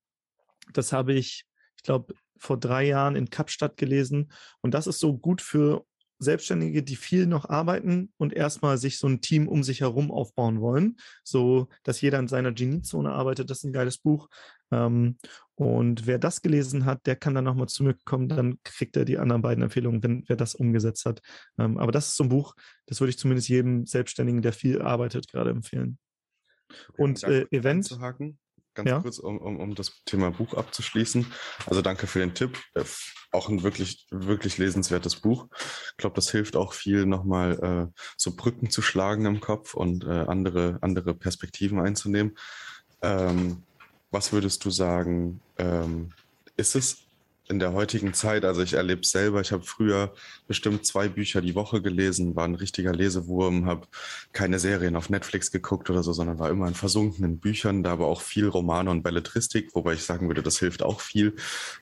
Das 0.72 0.94
habe 0.94 1.14
ich, 1.14 1.46
ich 1.76 1.84
glaube, 1.84 2.14
vor 2.38 2.58
drei 2.58 2.86
Jahren 2.86 3.16
in 3.16 3.30
Kapstadt 3.30 3.78
gelesen. 3.78 4.32
Und 4.62 4.74
das 4.74 4.88
ist 4.88 5.00
so 5.00 5.18
gut 5.18 5.42
für 5.42 5.86
Selbstständige, 6.24 6.84
die 6.84 6.96
viel 6.96 7.28
noch 7.28 7.50
arbeiten 7.50 8.12
und 8.18 8.34
erstmal 8.34 8.78
sich 8.78 8.98
so 8.98 9.08
ein 9.08 9.22
Team 9.22 9.48
um 9.48 9.64
sich 9.64 9.82
herum 9.82 10.12
aufbauen 10.12 10.62
wollen, 10.62 10.98
so 11.24 11.68
dass 11.84 12.02
jeder 12.02 12.20
in 12.20 12.28
seiner 12.28 12.52
Geniezone 12.52 13.12
arbeitet. 13.12 13.50
Das 13.50 13.60
ist 13.60 13.64
ein 13.66 13.74
geiles 13.74 13.98
Buch. 13.98 14.30
Ähm, 14.72 15.18
und 15.56 16.08
wer 16.08 16.18
das 16.18 16.42
gelesen 16.42 16.86
hat, 16.86 17.06
der 17.06 17.16
kann 17.16 17.36
dann 17.36 17.44
nochmal 17.44 17.68
zu 17.68 17.84
mir 17.84 17.96
kommen, 18.06 18.28
dann 18.28 18.58
kriegt 18.64 18.98
er 18.98 19.06
die 19.06 19.20
anderen 19.20 19.42
beiden 19.42 19.64
Empfehlungen, 19.64 20.02
wenn 20.02 20.24
wer 20.28 20.36
das 20.36 20.56
umgesetzt 20.56 21.06
hat. 21.06 21.22
Ähm, 21.60 21.78
aber 21.78 21.92
das 21.92 22.10
ist 22.10 22.18
so 22.18 22.24
ein 22.24 22.30
Buch, 22.30 22.56
das 22.88 23.00
würde 23.00 23.12
ich 23.12 23.20
zumindest 23.20 23.50
jedem 23.50 23.86
Selbstständigen, 23.86 24.42
der 24.42 24.54
viel 24.54 24.82
arbeitet, 24.82 25.28
gerade 25.28 25.52
empfehlen. 25.52 26.00
Okay, 26.90 27.02
und 27.04 27.24
äh, 27.24 27.46
Event. 27.52 27.92
Ganz 28.74 28.90
ja? 28.90 29.00
kurz, 29.00 29.20
um, 29.20 29.38
um, 29.38 29.60
um 29.60 29.76
das 29.76 30.04
Thema 30.06 30.32
Buch 30.32 30.54
abzuschließen. 30.54 31.32
Also 31.66 31.82
danke 31.82 32.08
für 32.08 32.20
den 32.20 32.34
Tipp. 32.34 32.58
Äh, 32.74 32.84
auch 33.32 33.50
ein 33.50 33.64
wirklich, 33.64 34.08
wirklich 34.12 34.58
lesenswertes 34.58 35.18
Buch. 35.18 35.48
Ich 35.92 35.98
glaube, 35.98 36.16
das 36.16 36.30
hilft 36.30 36.56
auch 36.56 36.74
viel, 36.74 37.06
nochmal 37.06 37.90
äh, 37.92 38.00
so 38.16 38.36
Brücken 38.36 38.70
zu 38.70 38.82
schlagen 38.82 39.26
im 39.26 39.40
Kopf 39.40 39.74
und 39.74 40.04
äh, 40.06 40.26
andere, 40.28 40.78
andere 40.82 41.14
Perspektiven 41.16 41.80
einzunehmen. 41.80 42.38
Ähm, 43.02 43.64
was 44.12 44.32
würdest 44.32 44.64
du 44.66 44.70
sagen, 44.70 45.42
ähm, 45.58 46.14
ist 46.56 46.76
es 46.76 47.03
in 47.49 47.60
der 47.60 47.73
heutigen 47.73 48.13
Zeit, 48.13 48.45
also 48.45 48.62
ich 48.62 48.73
erlebe 48.73 49.01
es 49.01 49.12
selber, 49.12 49.41
ich 49.41 49.51
habe 49.51 49.63
früher 49.63 50.13
bestimmt 50.47 50.86
zwei 50.86 51.10
Bücher 51.10 51.41
die 51.41 51.56
Woche 51.56 51.82
gelesen, 51.82 52.36
war 52.36 52.45
ein 52.45 52.56
richtiger 52.56 52.93
Lesewurm, 52.93 53.65
habe 53.65 53.88
keine 54.32 54.60
Serien 54.60 54.95
auf 54.95 55.10
Netflix 55.10 55.51
geguckt 55.51 55.89
oder 55.89 56.03
so, 56.03 56.13
sondern 56.13 56.39
war 56.39 56.49
immer 56.49 56.67
in 56.67 56.73
versunkenen 56.73 57.39
Büchern, 57.39 57.84
da 57.84 57.91
aber 57.91 58.08
auch 58.08 58.21
viel 58.21 58.47
Romane 58.47 58.89
und 58.91 59.03
Belletristik, 59.03 59.75
wobei 59.75 59.93
ich 59.93 60.03
sagen 60.03 60.27
würde, 60.27 60.41
das 60.41 60.60
hilft 60.60 60.84
auch 60.84 61.01
viel. 61.01 61.36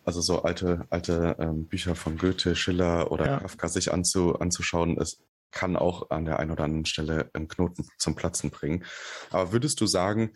Also 0.04 0.22
so 0.22 0.42
alte, 0.42 0.86
alte 0.90 1.36
ähm, 1.40 1.68
Bücher 1.68 1.96
von 1.96 2.18
Goethe, 2.18 2.56
Schiller 2.56 3.12
oder 3.12 3.28
ja. 3.28 3.40
Kafka 3.40 3.68
sich 3.68 3.94
anzu, 3.94 4.40
anzuschauen, 4.40 4.98
es 5.00 5.22
kann 5.52 5.76
auch 5.76 6.10
an 6.10 6.26
der 6.26 6.40
einen 6.40 6.52
oder 6.52 6.64
anderen 6.64 6.86
Stelle 6.86 7.30
einen 7.34 7.48
Knoten 7.48 7.86
zum 7.98 8.16
Platzen 8.16 8.50
bringen. 8.50 8.86
Aber 9.30 9.52
würdest 9.52 9.82
du 9.82 9.86
sagen, 9.86 10.32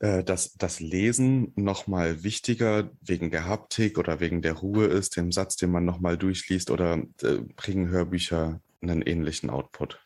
äh, 0.00 0.22
dass 0.22 0.54
das 0.54 0.80
Lesen 0.80 1.52
nochmal 1.56 2.22
wichtiger 2.22 2.90
wegen 3.00 3.30
der 3.30 3.46
Haptik 3.46 3.98
oder 3.98 4.20
wegen 4.20 4.42
der 4.42 4.54
Ruhe 4.54 4.86
ist, 4.86 5.16
dem 5.16 5.32
Satz, 5.32 5.56
den 5.56 5.70
man 5.70 5.84
nochmal 5.84 6.16
durchliest 6.16 6.70
oder 6.70 7.02
äh, 7.22 7.38
bringen 7.56 7.88
Hörbücher 7.88 8.60
einen 8.80 9.02
ähnlichen 9.02 9.50
Output? 9.50 10.00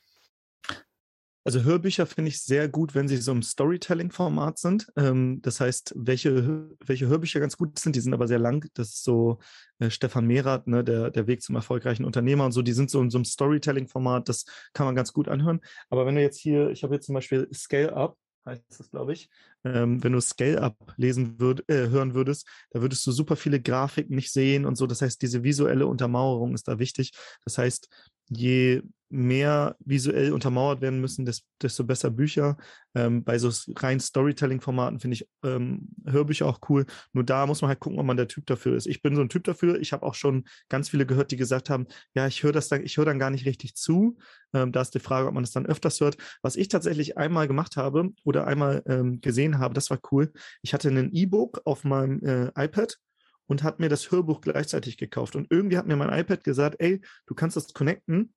Also 1.45 1.64
Hörbücher 1.64 2.07
finde 2.07 2.28
ich 2.28 2.40
sehr 2.40 2.68
gut, 2.68 2.95
wenn 2.95 3.09
sie 3.09 3.16
so 3.16 3.32
im 3.32 3.43
Storytelling-Format 3.43 4.59
sind. 4.59 4.86
Ähm, 4.97 5.40
das 5.43 5.61
heißt, 5.61 5.93
welche, 5.97 6.70
welche 6.86 7.09
Hörbücher 7.09 7.40
ganz 7.40 7.57
gut 7.57 7.78
sind, 7.78 7.97
die 7.97 8.01
sind 8.01 8.14
aber 8.14 8.28
sehr 8.28 8.38
lang. 8.38 8.70
Das 8.74 8.90
ist 8.90 9.05
so 9.05 9.40
äh, 9.80 9.90
Stefan 9.90 10.26
Mehrath, 10.26 10.68
ne, 10.68 10.84
der, 10.84 11.11
der 11.11 11.26
Weg 11.26 11.43
zum 11.43 11.57
erfolgreichen 11.57 12.05
Unternehmer 12.05 12.45
und 12.45 12.53
so, 12.53 12.62
die 12.62 12.72
sind 12.72 12.90
so 12.90 13.03
in 13.03 13.11
so 13.11 13.18
einem 13.18 13.24
Storytelling-Format, 13.24 14.28
das 14.28 14.45
kann 14.72 14.86
man 14.86 14.95
ganz 14.95 15.12
gut 15.12 15.28
anhören. 15.28 15.61
Aber 15.90 16.07
wenn 16.07 16.14
du 16.14 16.22
jetzt 16.22 16.38
hier, 16.38 16.70
ich 16.70 16.84
habe 16.84 16.95
jetzt 16.95 17.07
zum 17.07 17.16
Beispiel 17.16 17.49
Scale 17.53 17.93
Up, 17.93 18.16
heißt 18.47 18.64
das, 18.78 18.90
glaube 18.90 19.12
ich. 19.12 19.28
Ähm, 19.65 20.03
wenn 20.03 20.13
du 20.13 20.21
Scale-Up 20.21 20.77
lesen 20.97 21.39
würd, 21.39 21.69
äh, 21.69 21.89
hören 21.89 22.15
würdest, 22.15 22.47
da 22.71 22.81
würdest 22.83 23.07
du 23.07 23.13
super 23.13 23.37
viele 23.37 23.61
Grafiken 23.61 24.17
nicht 24.17 24.33
sehen 24.33 24.65
und 24.65 24.77
so. 24.77 24.87
Das 24.87 25.03
heißt, 25.03 25.23
diese 25.23 25.43
visuelle 25.45 25.87
Untermauerung 25.87 26.55
ist 26.55 26.69
da 26.69 26.79
wichtig. 26.79 27.13
Das 27.45 27.59
heißt, 27.59 27.89
je 28.33 28.83
mehr 29.12 29.76
visuell 29.85 30.33
untermauert 30.33 30.80
werden 30.80 31.01
müssen, 31.01 31.30
desto 31.61 31.85
besser 31.85 32.11
Bücher. 32.11 32.57
Ähm, 32.95 33.24
bei 33.24 33.39
so 33.39 33.51
rein 33.76 34.01
Storytelling-Formaten 34.01 35.01
finde 35.01 35.16
ich 35.16 35.28
ähm, 35.45 35.91
Hörbücher 36.07 36.47
auch 36.47 36.61
cool. 36.70 36.87
Nur 37.12 37.22
da 37.22 37.47
muss 37.47 37.61
man 37.61 37.68
halt 37.68 37.78
gucken, 37.80 37.99
ob 37.99 38.07
man 38.07 38.16
der 38.16 38.26
Typ 38.26 38.47
dafür 38.47 38.74
ist. 38.74 38.87
Ich 38.87 39.03
bin 39.03 39.14
so 39.14 39.20
ein 39.20 39.28
Typ 39.28 39.45
dafür. 39.45 39.78
Ich 39.78 39.93
habe 39.93 40.07
auch 40.07 40.14
schon 40.14 40.45
ganz 40.70 40.89
viele 40.89 41.05
gehört, 41.05 41.30
die 41.30 41.37
gesagt 41.37 41.68
haben, 41.68 41.87
ja, 42.14 42.26
ich 42.26 42.43
höre 42.43 42.53
dann, 42.53 42.85
ich 42.85 42.95
dann 42.95 43.18
gar 43.18 43.30
nicht 43.30 43.45
richtig 43.45 43.74
zu. 43.74 44.16
Ähm, 44.55 44.72
da 44.72 44.80
ist 44.80 44.95
die 44.95 44.99
Frage, 44.99 45.28
ob 45.28 45.35
man 45.35 45.43
das 45.43 45.53
dann 45.53 45.66
öfters 45.66 46.01
hört. 46.01 46.16
Was 46.41 46.57
ich 46.57 46.68
tatsächlich 46.68 47.18
einmal 47.18 47.47
gemacht 47.47 47.76
habe 47.76 48.12
oder 48.24 48.47
einmal 48.47 48.83
ähm, 48.87 49.20
gesehen 49.20 49.59
habe, 49.59 49.74
das 49.74 49.91
war 49.91 50.01
cool. 50.11 50.33
Ich 50.62 50.72
hatte 50.72 50.89
ein 50.89 51.12
E-Book 51.12 51.61
auf 51.66 51.85
meinem 51.85 52.20
äh, 52.24 52.64
iPad 52.64 52.99
und 53.47 53.62
hat 53.62 53.80
mir 53.80 53.88
das 53.88 54.11
Hörbuch 54.11 54.40
gleichzeitig 54.40 54.97
gekauft. 54.97 55.36
Und 55.36 55.49
irgendwie 55.51 55.78
hat 55.78 55.86
mir 55.86 55.97
mein 55.97 56.16
iPad 56.16 56.45
gesagt, 56.45 56.76
ey, 56.78 57.01
du 57.26 57.34
kannst 57.34 57.57
das 57.57 57.72
connecten 57.72 58.32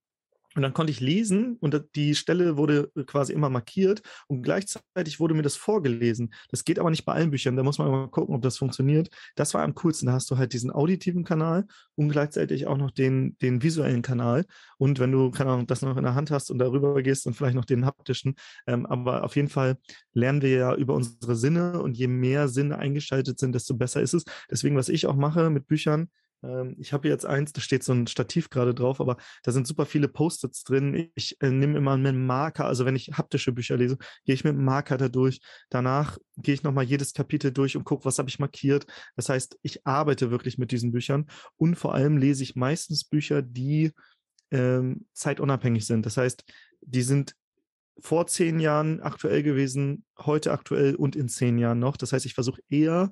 und 0.56 0.62
dann 0.62 0.74
konnte 0.74 0.92
ich 0.92 1.02
lesen 1.02 1.58
und 1.60 1.80
die 1.96 2.16
Stelle 2.16 2.58
wurde 2.58 2.90
quasi 3.06 3.34
immer 3.34 3.50
markiert 3.50 4.02
und 4.28 4.42
gleichzeitig 4.42 5.20
wurde 5.20 5.34
mir 5.34 5.42
das 5.42 5.58
vorgelesen. 5.58 6.34
Das 6.50 6.64
geht 6.64 6.80
aber 6.80 6.90
nicht 6.90 7.06
bei 7.06 7.14
allen 7.14 7.32
Büchern. 7.32 7.58
Da 7.58 7.64
muss 7.64 7.78
man 7.78 7.92
mal 7.92 8.08
gucken, 8.08 8.34
ob 8.34 8.42
das 8.42 8.58
funktioniert. 8.58 9.10
Das 9.36 9.54
war 9.54 9.64
am 9.64 9.76
coolsten. 9.76 10.08
Da 10.08 10.14
hast 10.14 10.32
du 10.32 10.38
halt 10.38 10.54
diesen 10.54 10.72
auditiven 10.72 11.26
Kanal 11.26 11.66
und 11.96 12.10
gleichzeitig 12.10 12.68
auch 12.68 12.78
noch 12.78 12.92
den, 12.92 13.38
den 13.42 13.62
visuellen 13.62 14.02
Kanal. 14.02 14.46
Und 14.78 15.00
wenn 15.00 15.12
du, 15.12 15.30
keine 15.32 15.52
Ahnung, 15.52 15.68
das 15.68 15.82
noch 15.82 15.98
in 15.98 16.04
der 16.04 16.16
Hand 16.16 16.32
hast 16.32 16.50
und 16.50 16.60
darüber 16.60 17.02
gehst 17.02 17.28
und 17.28 17.34
vielleicht 17.34 17.56
noch 17.56 17.66
den 17.66 17.86
haptischen. 17.86 18.36
Ähm, 18.66 18.86
aber 18.86 19.24
auf 19.26 19.36
jeden 19.36 19.50
Fall 19.50 19.78
lernen 20.14 20.42
wir 20.42 20.50
ja 20.50 20.76
über 20.76 20.94
unsere 20.94 21.36
Sinne 21.36 21.82
und 21.82 21.98
je 21.98 22.08
mehr 22.08 22.48
Sinne 22.48 22.78
eingeschaltet 22.78 23.40
sind, 23.40 23.54
desto 23.54 23.76
besser 23.76 24.02
ist 24.02 24.14
es. 24.14 24.24
Deswegen, 24.50 24.78
was 24.78 24.88
ich 24.88 25.06
auch 25.06 25.16
mache 25.16 25.50
mit 25.50 25.68
Büchern, 25.68 26.10
ich 26.78 26.94
habe 26.94 27.08
jetzt 27.08 27.26
eins, 27.26 27.54
da 27.54 27.62
steht 27.62 27.84
so 27.84 27.94
ein 27.94 28.08
Stativ 28.08 28.50
gerade 28.50 28.74
drauf, 28.74 29.00
aber 29.02 29.18
da 29.44 29.52
sind 29.52 29.68
super 29.68 29.86
viele 29.86 30.08
Post-its 30.08 30.64
drin. 30.64 31.10
Ich 31.16 31.42
äh, 31.42 31.50
nehme 31.50 31.78
immer 31.78 31.98
mit 31.98 32.10
einem 32.10 32.26
Marker, 32.26 32.66
also 32.66 32.86
wenn 32.86 32.96
ich 32.96 33.12
haptische 33.14 33.52
Bücher 33.52 33.78
lese, 33.78 33.98
gehe 34.26 34.36
ich 34.36 34.44
mit 34.44 34.54
einem 34.54 34.66
Marker 34.66 34.98
da 34.98 35.10
durch. 35.10 35.40
Danach 35.70 36.18
gehe 36.38 36.54
ich 36.54 36.64
nochmal 36.64 36.86
jedes 36.86 37.14
Kapitel 37.14 37.52
durch 37.52 37.78
und 37.78 37.84
gucke, 37.84 38.06
was 38.06 38.20
habe 38.20 38.30
ich 38.30 38.40
markiert. 38.40 38.86
Das 39.16 39.30
heißt, 39.30 39.58
ich 39.62 39.86
arbeite 39.86 40.32
wirklich 40.32 40.58
mit 40.58 40.72
diesen 40.72 40.92
Büchern 40.92 41.28
und 41.58 41.76
vor 41.76 41.94
allem 41.94 42.18
lese 42.18 42.44
ich 42.44 42.56
meistens 42.56 43.04
Bücher, 43.04 43.42
die 43.42 43.92
ähm, 44.52 45.06
zeitunabhängig 45.14 45.86
sind. 45.86 46.06
Das 46.06 46.18
heißt, 46.18 46.44
die 46.82 47.02
sind 47.02 47.36
vor 48.00 48.28
zehn 48.28 48.60
Jahren 48.60 49.02
aktuell 49.02 49.42
gewesen, 49.44 50.04
heute 50.20 50.52
aktuell 50.52 50.96
und 50.96 51.16
in 51.16 51.30
zehn 51.30 51.58
Jahren 51.58 51.80
noch. 51.80 51.98
Das 51.98 52.14
heißt, 52.14 52.26
ich 52.26 52.34
versuche 52.34 52.62
eher 52.70 53.12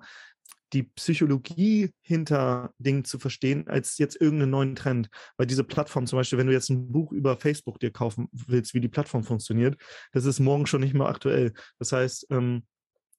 die 0.74 0.84
Psychologie 0.84 1.92
hinter 2.02 2.74
Dingen 2.80 3.06
zu 3.06 3.20
verstehen, 3.20 3.68
als 3.68 3.98
jetzt 3.98 4.20
irgendeinen 4.20 4.52
neuen 4.52 4.76
Trend. 4.76 5.10
Weil 5.38 5.48
diese 5.48 5.64
Plattform, 5.64 6.08
zum 6.08 6.18
Beispiel, 6.18 6.40
wenn 6.40 6.48
du 6.48 6.54
jetzt 6.54 6.70
ein 6.70 6.92
Buch 6.92 7.12
über 7.12 7.38
Facebook 7.38 7.80
dir 7.80 7.92
kaufen 7.92 8.28
willst, 8.32 8.74
wie 8.74 8.82
die 8.82 8.90
Plattform 8.90 9.24
funktioniert, 9.24 9.78
das 10.12 10.26
ist 10.26 10.40
morgen 10.40 10.66
schon 10.66 10.82
nicht 10.82 10.94
mehr 10.94 11.08
aktuell. 11.08 11.54
Das 11.80 11.92
heißt, 11.92 12.28
ähm, 12.32 12.64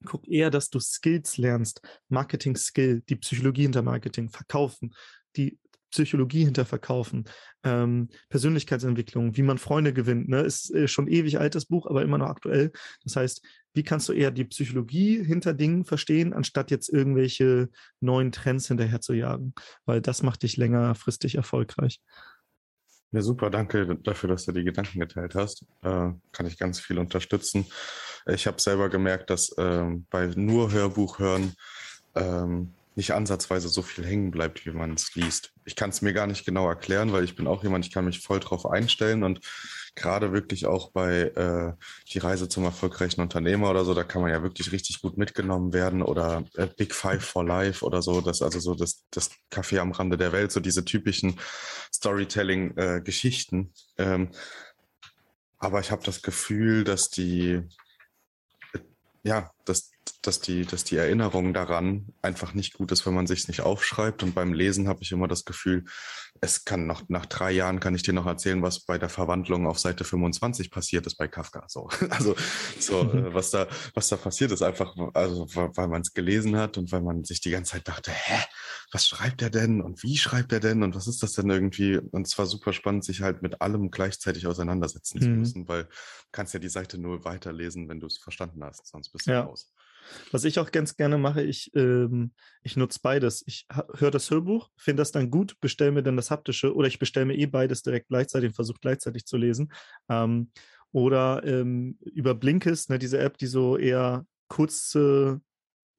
guck 0.04 0.28
eher, 0.28 0.50
dass 0.50 0.68
du 0.70 0.80
Skills 0.80 1.38
lernst, 1.38 1.80
Marketing-Skill, 2.08 3.02
die 3.08 3.16
Psychologie 3.16 3.62
hinter 3.62 3.82
Marketing, 3.82 4.28
Verkaufen, 4.28 4.94
die 5.36 5.58
Psychologie 5.90 6.44
hinter 6.44 6.64
Verkaufen, 6.64 7.24
ähm, 7.62 8.08
Persönlichkeitsentwicklung, 8.28 9.36
wie 9.36 9.42
man 9.42 9.58
Freunde 9.58 9.92
gewinnt. 9.92 10.28
Ne? 10.28 10.40
Ist 10.40 10.74
äh, 10.74 10.88
schon 10.88 11.06
ewig 11.06 11.38
altes 11.38 11.66
Buch, 11.66 11.86
aber 11.86 12.02
immer 12.02 12.18
noch 12.18 12.26
aktuell. 12.26 12.72
Das 13.04 13.14
heißt, 13.14 13.46
wie 13.74 13.82
kannst 13.82 14.08
du 14.08 14.12
eher 14.12 14.30
die 14.30 14.44
Psychologie 14.44 15.22
hinter 15.22 15.52
Dingen 15.52 15.84
verstehen, 15.84 16.32
anstatt 16.32 16.70
jetzt 16.70 16.88
irgendwelche 16.88 17.68
neuen 18.00 18.32
Trends 18.32 18.68
hinterher 18.68 19.00
zu 19.00 19.12
jagen? 19.12 19.54
Weil 19.84 20.00
das 20.00 20.22
macht 20.22 20.42
dich 20.42 20.56
längerfristig 20.56 21.34
erfolgreich. 21.34 22.00
Ja, 23.10 23.22
super, 23.22 23.50
danke 23.50 23.96
dafür, 24.02 24.30
dass 24.30 24.44
du 24.44 24.52
die 24.52 24.64
Gedanken 24.64 24.98
geteilt 24.98 25.34
hast. 25.34 25.64
Äh, 25.82 26.10
kann 26.32 26.46
ich 26.46 26.58
ganz 26.58 26.80
viel 26.80 26.98
unterstützen. 26.98 27.66
Ich 28.26 28.46
habe 28.46 28.60
selber 28.60 28.88
gemerkt, 28.88 29.30
dass 29.30 29.50
äh, 29.56 29.84
bei 30.10 30.26
nur 30.34 30.72
Hörbuch 30.72 31.18
hören 31.18 31.52
ähm, 32.16 32.74
nicht 32.96 33.12
ansatzweise 33.12 33.68
so 33.68 33.82
viel 33.82 34.04
hängen 34.04 34.30
bleibt, 34.30 34.66
wie 34.66 34.70
man 34.70 34.94
es 34.94 35.14
liest. 35.14 35.52
Ich 35.64 35.76
kann 35.76 35.90
es 35.90 36.02
mir 36.02 36.12
gar 36.12 36.26
nicht 36.26 36.44
genau 36.44 36.68
erklären, 36.68 37.12
weil 37.12 37.24
ich 37.24 37.34
bin 37.34 37.46
auch 37.46 37.62
jemand, 37.62 37.86
ich 37.86 37.92
kann 37.92 38.04
mich 38.04 38.20
voll 38.20 38.40
drauf 38.40 38.66
einstellen 38.66 39.22
und 39.24 39.40
gerade 39.94 40.32
wirklich 40.32 40.66
auch 40.66 40.90
bei 40.92 41.22
äh, 41.22 41.72
die 42.08 42.18
Reise 42.18 42.48
zum 42.48 42.64
erfolgreichen 42.64 43.20
Unternehmer 43.20 43.70
oder 43.70 43.84
so, 43.84 43.94
da 43.94 44.04
kann 44.04 44.22
man 44.22 44.30
ja 44.30 44.42
wirklich 44.42 44.72
richtig 44.72 45.00
gut 45.00 45.16
mitgenommen 45.16 45.72
werden 45.72 46.02
oder 46.02 46.44
äh, 46.54 46.66
Big 46.66 46.94
Five 46.94 47.24
for 47.24 47.44
Life 47.44 47.84
oder 47.84 48.02
so, 48.02 48.20
das 48.20 48.42
also 48.42 48.60
so 48.60 48.74
das, 48.74 49.04
das 49.10 49.30
Café 49.50 49.78
am 49.78 49.92
Rande 49.92 50.16
der 50.16 50.32
Welt, 50.32 50.52
so 50.52 50.60
diese 50.60 50.84
typischen 50.84 51.38
Storytelling-Geschichten. 51.92 53.72
Äh, 53.96 54.14
ähm, 54.14 54.30
aber 55.58 55.80
ich 55.80 55.90
habe 55.90 56.02
das 56.04 56.22
Gefühl, 56.22 56.84
dass 56.84 57.08
die 57.08 57.62
ja, 59.24 59.50
dass, 59.64 59.90
dass, 60.26 60.40
die, 60.40 60.64
dass 60.64 60.84
die 60.84 60.96
Erinnerung 60.96 61.52
daran 61.52 62.06
einfach 62.22 62.54
nicht 62.54 62.74
gut 62.74 62.92
ist, 62.92 63.06
wenn 63.06 63.14
man 63.14 63.26
sich 63.26 63.46
nicht 63.48 63.60
aufschreibt. 63.60 64.22
Und 64.22 64.34
beim 64.34 64.52
Lesen 64.52 64.88
habe 64.88 65.02
ich 65.02 65.12
immer 65.12 65.28
das 65.28 65.44
Gefühl, 65.44 65.84
es 66.40 66.64
kann 66.64 66.86
noch, 66.86 67.08
nach 67.08 67.26
drei 67.26 67.52
Jahren 67.52 67.80
kann 67.80 67.94
ich 67.94 68.02
dir 68.02 68.12
noch 68.12 68.26
erzählen, 68.26 68.62
was 68.62 68.80
bei 68.80 68.98
der 68.98 69.08
Verwandlung 69.08 69.66
auf 69.66 69.78
Seite 69.78 70.04
25 70.04 70.70
passiert 70.70 71.06
ist 71.06 71.16
bei 71.16 71.28
Kafka. 71.28 71.64
So, 71.68 71.88
also, 72.10 72.34
so, 72.78 73.02
äh, 73.02 73.34
was 73.34 73.50
da, 73.50 73.68
was 73.94 74.08
da 74.08 74.16
passiert 74.16 74.52
ist, 74.52 74.62
einfach, 74.62 74.96
also, 75.14 75.46
weil 75.54 75.88
man 75.88 76.00
es 76.02 76.12
gelesen 76.14 76.56
hat 76.56 76.78
und 76.78 76.90
weil 76.92 77.02
man 77.02 77.24
sich 77.24 77.40
die 77.40 77.50
ganze 77.50 77.72
Zeit 77.72 77.88
dachte, 77.88 78.10
hä, 78.10 78.42
was 78.92 79.06
schreibt 79.06 79.42
er 79.42 79.50
denn 79.50 79.80
und 79.80 80.02
wie 80.02 80.16
schreibt 80.16 80.52
er 80.52 80.60
denn 80.60 80.82
und 80.82 80.94
was 80.94 81.06
ist 81.06 81.22
das 81.22 81.32
denn 81.32 81.50
irgendwie? 81.50 81.98
Und 81.98 82.26
es 82.26 82.38
war 82.38 82.46
super 82.46 82.72
spannend, 82.72 83.04
sich 83.04 83.22
halt 83.22 83.42
mit 83.42 83.60
allem 83.60 83.90
gleichzeitig 83.90 84.46
auseinandersetzen 84.46 85.18
mhm. 85.18 85.22
zu 85.22 85.28
müssen, 85.28 85.68
weil 85.68 85.84
du 85.84 85.90
kannst 86.32 86.54
ja 86.54 86.60
die 86.60 86.68
Seite 86.68 86.98
nur 86.98 87.24
weiterlesen, 87.24 87.88
wenn 87.88 88.00
du 88.00 88.06
es 88.06 88.18
verstanden 88.18 88.62
hast, 88.64 88.86
sonst 88.86 89.10
bist 89.10 89.26
du 89.26 89.32
ja. 89.32 89.42
raus. 89.42 89.72
Was 90.32 90.44
ich 90.44 90.58
auch 90.58 90.70
ganz 90.70 90.96
gerne 90.96 91.18
mache, 91.18 91.42
ich, 91.42 91.70
ähm, 91.74 92.32
ich 92.62 92.76
nutze 92.76 93.00
beides. 93.02 93.42
Ich 93.46 93.66
höre 93.94 94.10
das 94.10 94.30
Hörbuch, 94.30 94.70
finde 94.76 95.00
das 95.00 95.12
dann 95.12 95.30
gut, 95.30 95.58
bestelle 95.60 95.92
mir 95.92 96.02
dann 96.02 96.16
das 96.16 96.30
haptische 96.30 96.74
oder 96.74 96.88
ich 96.88 96.98
bestelle 96.98 97.26
mir 97.26 97.36
eh 97.36 97.46
beides 97.46 97.82
direkt 97.82 98.08
gleichzeitig 98.08 98.48
und 98.48 98.54
versuche 98.54 98.80
gleichzeitig 98.80 99.26
zu 99.26 99.36
lesen. 99.36 99.72
Ähm, 100.08 100.50
oder 100.92 101.42
ähm, 101.44 101.98
über 102.00 102.34
Blinkist, 102.34 102.90
ne, 102.90 102.98
diese 102.98 103.18
App, 103.18 103.36
die 103.38 103.48
so 103.48 103.76
eher 103.76 104.26
kurze 104.48 105.40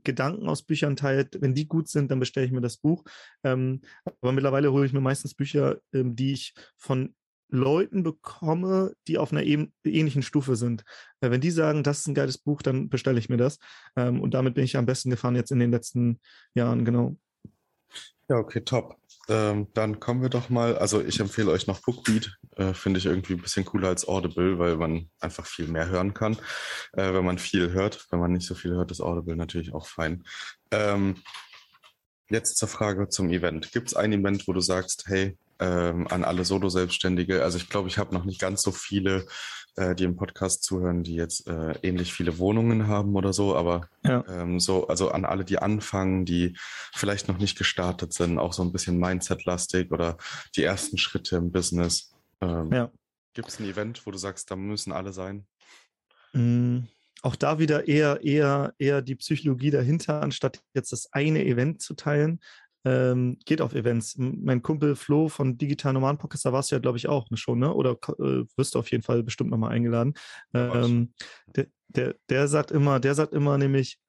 Gedanken 0.05 0.47
aus 0.47 0.63
Büchern 0.63 0.95
teilt. 0.95 1.41
Wenn 1.41 1.53
die 1.53 1.67
gut 1.67 1.89
sind, 1.89 2.09
dann 2.11 2.19
bestelle 2.19 2.45
ich 2.45 2.53
mir 2.53 2.61
das 2.61 2.77
Buch. 2.77 3.03
Ähm, 3.43 3.81
aber 4.21 4.31
mittlerweile 4.31 4.71
hole 4.71 4.85
ich 4.85 4.93
mir 4.93 5.01
meistens 5.01 5.33
Bücher, 5.33 5.79
ähm, 5.93 6.15
die 6.15 6.31
ich 6.31 6.53
von 6.77 7.13
Leuten 7.49 8.03
bekomme, 8.03 8.93
die 9.07 9.17
auf 9.17 9.31
einer 9.31 9.43
ähnlichen 9.43 10.23
Stufe 10.23 10.55
sind. 10.55 10.83
Äh, 11.21 11.31
wenn 11.31 11.41
die 11.41 11.51
sagen, 11.51 11.83
das 11.83 11.99
ist 11.99 12.07
ein 12.07 12.15
geiles 12.15 12.37
Buch, 12.37 12.61
dann 12.61 12.89
bestelle 12.89 13.19
ich 13.19 13.29
mir 13.29 13.37
das. 13.37 13.59
Ähm, 13.95 14.21
und 14.21 14.33
damit 14.33 14.55
bin 14.55 14.63
ich 14.63 14.77
am 14.77 14.85
besten 14.85 15.09
gefahren 15.09 15.35
jetzt 15.35 15.51
in 15.51 15.59
den 15.59 15.71
letzten 15.71 16.19
Jahren, 16.53 16.85
genau. 16.85 17.17
Ja, 18.27 18.37
okay, 18.37 18.61
top. 18.61 18.97
Ähm, 19.27 19.67
dann 19.73 19.99
kommen 19.99 20.21
wir 20.21 20.29
doch 20.29 20.49
mal, 20.49 20.77
also 20.77 21.01
ich 21.01 21.19
empfehle 21.19 21.51
euch 21.51 21.67
noch 21.67 21.81
Bookbeat, 21.81 22.37
äh, 22.57 22.73
finde 22.73 22.99
ich 22.99 23.05
irgendwie 23.05 23.33
ein 23.33 23.41
bisschen 23.41 23.65
cooler 23.65 23.89
als 23.89 24.07
Audible, 24.07 24.57
weil 24.57 24.77
man 24.77 25.09
einfach 25.19 25.45
viel 25.45 25.67
mehr 25.67 25.89
hören 25.89 26.13
kann, 26.13 26.37
äh, 26.93 27.13
wenn 27.13 27.25
man 27.25 27.37
viel 27.37 27.71
hört. 27.71 28.07
Wenn 28.09 28.19
man 28.19 28.31
nicht 28.31 28.47
so 28.47 28.55
viel 28.55 28.71
hört, 28.71 28.91
ist 28.91 29.01
Audible 29.01 29.35
natürlich 29.35 29.73
auch 29.73 29.87
fein. 29.87 30.23
Ähm, 30.71 31.15
jetzt 32.29 32.57
zur 32.57 32.67
Frage 32.67 33.09
zum 33.09 33.29
Event. 33.29 33.71
Gibt 33.71 33.89
es 33.89 33.95
ein 33.95 34.13
Event, 34.13 34.47
wo 34.47 34.53
du 34.53 34.61
sagst, 34.61 35.05
hey, 35.07 35.37
ähm, 35.59 36.07
an 36.07 36.23
alle 36.23 36.45
Solo-Selbstständige. 36.45 37.43
Also 37.43 37.57
ich 37.57 37.69
glaube, 37.69 37.87
ich 37.87 37.97
habe 37.97 38.13
noch 38.13 38.25
nicht 38.25 38.39
ganz 38.39 38.61
so 38.61 38.71
viele, 38.71 39.25
äh, 39.75 39.95
die 39.95 40.03
im 40.03 40.15
Podcast 40.15 40.63
zuhören, 40.63 41.03
die 41.03 41.15
jetzt 41.15 41.47
äh, 41.47 41.73
ähnlich 41.81 42.13
viele 42.13 42.37
Wohnungen 42.37 42.87
haben 42.87 43.15
oder 43.15 43.33
so, 43.33 43.55
aber 43.55 43.89
ja. 44.03 44.23
ähm, 44.27 44.59
so, 44.59 44.87
also 44.87 45.11
an 45.11 45.25
alle, 45.25 45.45
die 45.45 45.59
anfangen, 45.59 46.25
die 46.25 46.57
vielleicht 46.93 47.27
noch 47.27 47.37
nicht 47.37 47.57
gestartet 47.57 48.13
sind, 48.13 48.39
auch 48.39 48.53
so 48.53 48.63
ein 48.63 48.71
bisschen 48.71 48.99
Mindset-lastig 48.99 49.91
oder 49.91 50.17
die 50.55 50.63
ersten 50.63 50.97
Schritte 50.97 51.37
im 51.37 51.51
Business. 51.51 52.13
Ähm, 52.41 52.71
ja. 52.71 52.91
Gibt 53.33 53.49
es 53.49 53.59
ein 53.59 53.65
Event, 53.65 54.05
wo 54.05 54.11
du 54.11 54.17
sagst, 54.17 54.49
da 54.51 54.55
müssen 54.55 54.91
alle 54.91 55.13
sein? 55.13 55.45
Mm 56.33 56.83
auch 57.25 57.35
da 57.35 57.57
wieder 57.57 57.87
eher, 57.87 58.23
eher, 58.23 58.75
eher 58.77 59.01
die 59.01 59.15
Psychologie 59.15 59.71
dahinter, 59.71 60.21
anstatt 60.21 60.61
jetzt 60.75 60.91
das 60.91 61.11
eine 61.11 61.43
Event 61.43 61.81
zu 61.81 61.95
teilen 61.95 62.39
ähm, 62.85 63.37
geht 63.45 63.61
auf 63.61 63.73
Events. 63.73 64.15
Mein 64.17 64.61
Kumpel 64.61 64.95
Flo 64.95 65.27
von 65.27 65.57
Digital 65.57 65.93
Nomaden 65.93 66.19
Podcast, 66.19 66.45
da 66.45 66.53
warst 66.53 66.71
du 66.71 66.75
ja, 66.75 66.79
glaube 66.79 66.97
ich, 66.97 67.09
auch 67.09 67.27
schon, 67.33 67.59
ne? 67.59 67.73
Oder 67.73 67.97
äh, 68.19 68.45
wirst 68.55 68.75
du 68.75 68.79
auf 68.79 68.91
jeden 68.91 69.03
Fall 69.03 69.23
bestimmt 69.23 69.49
nochmal 69.49 69.71
eingeladen. 69.71 70.13
Ähm, 70.53 71.13
der, 71.47 71.67
der, 71.87 72.15
der 72.29 72.47
sagt 72.47 72.71
immer, 72.71 72.99
der 72.99 73.15
sagt 73.15 73.33
immer 73.33 73.57
nämlich, 73.57 73.99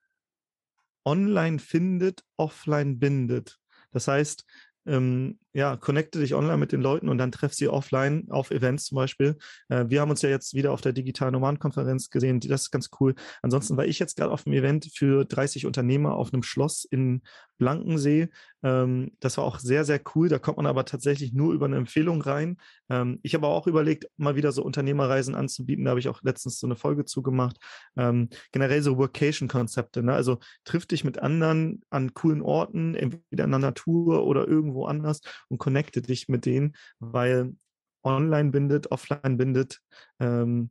online 1.04 1.58
findet, 1.58 2.22
offline 2.36 2.98
bindet. 2.98 3.58
Das 3.92 4.08
heißt, 4.08 4.44
ähm, 4.86 5.38
ja, 5.56 5.74
connecte 5.74 6.18
dich 6.18 6.34
online 6.34 6.58
mit 6.58 6.70
den 6.70 6.82
Leuten 6.82 7.08
und 7.08 7.16
dann 7.16 7.32
treff 7.32 7.54
sie 7.54 7.68
offline 7.68 8.26
auf 8.28 8.50
Events 8.50 8.84
zum 8.84 8.96
Beispiel. 8.96 9.38
Äh, 9.70 9.86
wir 9.88 10.02
haben 10.02 10.10
uns 10.10 10.20
ja 10.20 10.28
jetzt 10.28 10.52
wieder 10.52 10.70
auf 10.70 10.82
der 10.82 10.92
digitalen 10.92 11.32
Nomadenkonferenz 11.32 12.10
gesehen. 12.10 12.40
Das 12.40 12.62
ist 12.64 12.70
ganz 12.70 12.90
cool. 13.00 13.14
Ansonsten 13.40 13.78
war 13.78 13.86
ich 13.86 13.98
jetzt 13.98 14.18
gerade 14.18 14.32
auf 14.32 14.46
einem 14.46 14.54
Event 14.54 14.90
für 14.94 15.24
30 15.24 15.64
Unternehmer 15.64 16.14
auf 16.14 16.30
einem 16.34 16.42
Schloss 16.42 16.84
in 16.84 17.22
Blankensee. 17.56 18.28
Ähm, 18.62 19.12
das 19.20 19.38
war 19.38 19.44
auch 19.44 19.58
sehr, 19.58 19.86
sehr 19.86 19.98
cool. 20.14 20.28
Da 20.28 20.38
kommt 20.38 20.58
man 20.58 20.66
aber 20.66 20.84
tatsächlich 20.84 21.32
nur 21.32 21.54
über 21.54 21.64
eine 21.64 21.76
Empfehlung 21.76 22.20
rein. 22.20 22.58
Ähm, 22.90 23.18
ich 23.22 23.34
habe 23.34 23.46
auch 23.46 23.66
überlegt, 23.66 24.06
mal 24.18 24.36
wieder 24.36 24.52
so 24.52 24.62
Unternehmerreisen 24.62 25.34
anzubieten. 25.34 25.86
Da 25.86 25.90
habe 25.90 26.00
ich 26.00 26.08
auch 26.08 26.22
letztens 26.22 26.58
so 26.58 26.66
eine 26.66 26.76
Folge 26.76 27.06
zugemacht. 27.06 27.56
Ähm, 27.96 28.28
generell 28.52 28.82
so 28.82 28.98
Workation-Konzepte. 28.98 30.02
Ne? 30.02 30.12
Also 30.12 30.38
triff 30.64 30.84
dich 30.84 31.02
mit 31.02 31.18
anderen 31.18 31.82
an 31.88 32.12
coolen 32.12 32.42
Orten, 32.42 32.94
entweder 32.94 33.44
in 33.44 33.50
der 33.50 33.58
Natur 33.58 34.26
oder 34.26 34.46
irgendwo 34.46 34.84
anders 34.84 35.20
und 35.48 35.58
connecte 35.58 36.02
dich 36.02 36.28
mit 36.28 36.46
denen, 36.46 36.76
weil 36.98 37.54
online 38.02 38.50
bindet, 38.50 38.90
offline 38.90 39.36
bindet. 39.36 39.80
Ähm, 40.20 40.70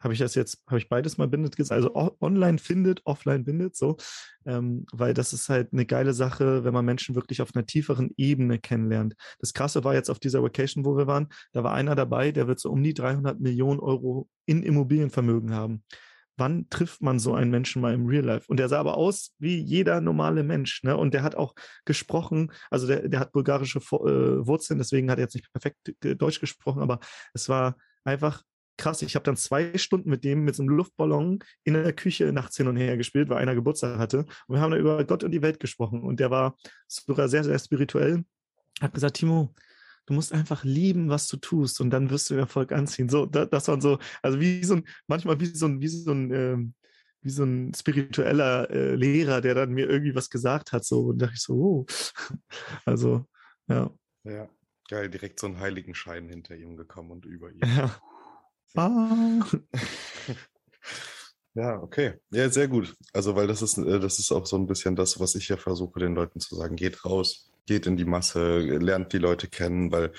habe 0.00 0.14
ich 0.14 0.20
das 0.20 0.36
jetzt, 0.36 0.62
habe 0.68 0.78
ich 0.78 0.88
beides 0.88 1.18
mal 1.18 1.26
bindet 1.26 1.56
gesagt? 1.56 1.82
Also 1.82 2.16
online 2.20 2.58
findet, 2.58 3.04
offline 3.04 3.44
bindet, 3.44 3.76
so. 3.76 3.96
Ähm, 4.46 4.86
weil 4.92 5.12
das 5.12 5.32
ist 5.32 5.48
halt 5.48 5.72
eine 5.72 5.86
geile 5.86 6.12
Sache, 6.14 6.64
wenn 6.64 6.72
man 6.72 6.84
Menschen 6.84 7.16
wirklich 7.16 7.42
auf 7.42 7.54
einer 7.54 7.66
tieferen 7.66 8.10
Ebene 8.16 8.58
kennenlernt. 8.58 9.14
Das 9.40 9.52
Krasse 9.52 9.82
war 9.82 9.94
jetzt 9.94 10.10
auf 10.10 10.20
dieser 10.20 10.42
Vacation, 10.42 10.84
wo 10.84 10.96
wir 10.96 11.06
waren, 11.08 11.28
da 11.52 11.64
war 11.64 11.74
einer 11.74 11.96
dabei, 11.96 12.30
der 12.30 12.46
wird 12.46 12.60
so 12.60 12.70
um 12.70 12.82
die 12.82 12.94
300 12.94 13.40
Millionen 13.40 13.80
Euro 13.80 14.28
in 14.46 14.62
Immobilienvermögen 14.62 15.52
haben 15.52 15.82
wann 16.38 16.68
trifft 16.70 17.02
man 17.02 17.18
so 17.18 17.34
einen 17.34 17.50
Menschen 17.50 17.82
mal 17.82 17.92
im 17.92 18.06
Real 18.06 18.24
Life? 18.24 18.46
Und 18.48 18.58
der 18.58 18.68
sah 18.68 18.80
aber 18.80 18.96
aus 18.96 19.34
wie 19.38 19.58
jeder 19.58 20.00
normale 20.00 20.42
Mensch. 20.42 20.82
Ne? 20.84 20.96
Und 20.96 21.14
der 21.14 21.22
hat 21.22 21.34
auch 21.34 21.54
gesprochen, 21.84 22.52
also 22.70 22.86
der, 22.86 23.08
der 23.08 23.20
hat 23.20 23.32
bulgarische 23.32 23.78
äh, 23.78 24.46
Wurzeln, 24.46 24.78
deswegen 24.78 25.10
hat 25.10 25.18
er 25.18 25.24
jetzt 25.24 25.34
nicht 25.34 25.52
perfekt 25.52 25.94
Deutsch 26.00 26.40
gesprochen, 26.40 26.82
aber 26.82 27.00
es 27.34 27.48
war 27.48 27.76
einfach 28.04 28.42
krass. 28.76 29.02
Ich 29.02 29.14
habe 29.14 29.24
dann 29.24 29.36
zwei 29.36 29.76
Stunden 29.76 30.08
mit 30.08 30.24
dem 30.24 30.44
mit 30.44 30.54
so 30.54 30.62
einem 30.62 30.70
Luftballon 30.70 31.40
in 31.64 31.74
der 31.74 31.92
Küche 31.92 32.32
nachts 32.32 32.56
hin 32.56 32.68
und 32.68 32.76
her 32.76 32.96
gespielt, 32.96 33.28
weil 33.28 33.38
einer 33.38 33.54
Geburtstag 33.54 33.98
hatte. 33.98 34.18
Und 34.46 34.56
wir 34.56 34.60
haben 34.60 34.70
dann 34.70 34.80
über 34.80 35.04
Gott 35.04 35.24
und 35.24 35.32
die 35.32 35.42
Welt 35.42 35.60
gesprochen. 35.60 36.02
Und 36.02 36.20
der 36.20 36.30
war 36.30 36.56
sogar 36.86 37.28
sehr, 37.28 37.44
sehr 37.44 37.58
spirituell. 37.58 38.24
Hat 38.80 38.94
gesagt, 38.94 39.16
Timo, 39.16 39.54
du 40.08 40.14
musst 40.14 40.32
einfach 40.32 40.64
lieben, 40.64 41.10
was 41.10 41.28
du 41.28 41.36
tust 41.36 41.80
und 41.80 41.90
dann 41.90 42.08
wirst 42.08 42.30
du 42.30 42.34
Erfolg 42.34 42.72
anziehen. 42.72 43.10
So, 43.10 43.26
das, 43.26 43.50
das 43.50 43.68
waren 43.68 43.82
so, 43.82 43.98
also 44.22 44.40
wie 44.40 44.64
so 44.64 44.76
ein, 44.76 44.84
manchmal 45.06 45.38
wie 45.38 45.46
so 45.46 45.66
ein, 45.66 45.80
wie 45.82 45.88
so 45.88 46.12
ein, 46.12 46.32
ähm, 46.32 46.74
wie 47.20 47.30
so 47.30 47.44
ein 47.44 47.74
spiritueller 47.74 48.70
äh, 48.70 48.94
Lehrer, 48.94 49.42
der 49.42 49.54
dann 49.54 49.72
mir 49.72 49.88
irgendwie 49.88 50.14
was 50.14 50.30
gesagt 50.30 50.72
hat. 50.72 50.84
So, 50.84 51.08
und 51.08 51.18
dachte 51.18 51.34
ich 51.34 51.42
so, 51.42 51.54
oh. 51.54 51.86
Also, 52.86 53.26
ja. 53.68 53.90
Ja, 54.24 54.48
geil, 54.88 55.10
direkt 55.10 55.40
so 55.40 55.46
einen 55.46 55.60
Heiligenschein 55.60 56.28
hinter 56.28 56.56
ihm 56.56 56.76
gekommen 56.76 57.10
und 57.10 57.24
über 57.24 57.50
ihm. 57.52 57.60
Ja. 58.74 58.82
Ah. 58.82 59.46
Ja, 61.54 61.82
okay. 61.82 62.14
Ja, 62.30 62.48
sehr 62.50 62.68
gut. 62.68 62.94
Also, 63.12 63.34
weil 63.34 63.48
das 63.48 63.62
ist, 63.62 63.78
äh, 63.78 63.98
das 63.98 64.20
ist 64.20 64.30
auch 64.30 64.46
so 64.46 64.56
ein 64.56 64.68
bisschen 64.68 64.94
das, 64.94 65.18
was 65.18 65.34
ich 65.34 65.48
ja 65.48 65.56
versuche, 65.56 65.98
den 65.98 66.14
Leuten 66.14 66.38
zu 66.38 66.54
sagen. 66.54 66.76
Geht 66.76 67.04
raus, 67.04 67.50
geht 67.68 67.86
in 67.86 67.96
die 67.96 68.04
Masse, 68.04 68.58
lernt 68.58 69.12
die 69.12 69.18
Leute 69.18 69.46
kennen, 69.46 69.92
weil, 69.92 70.10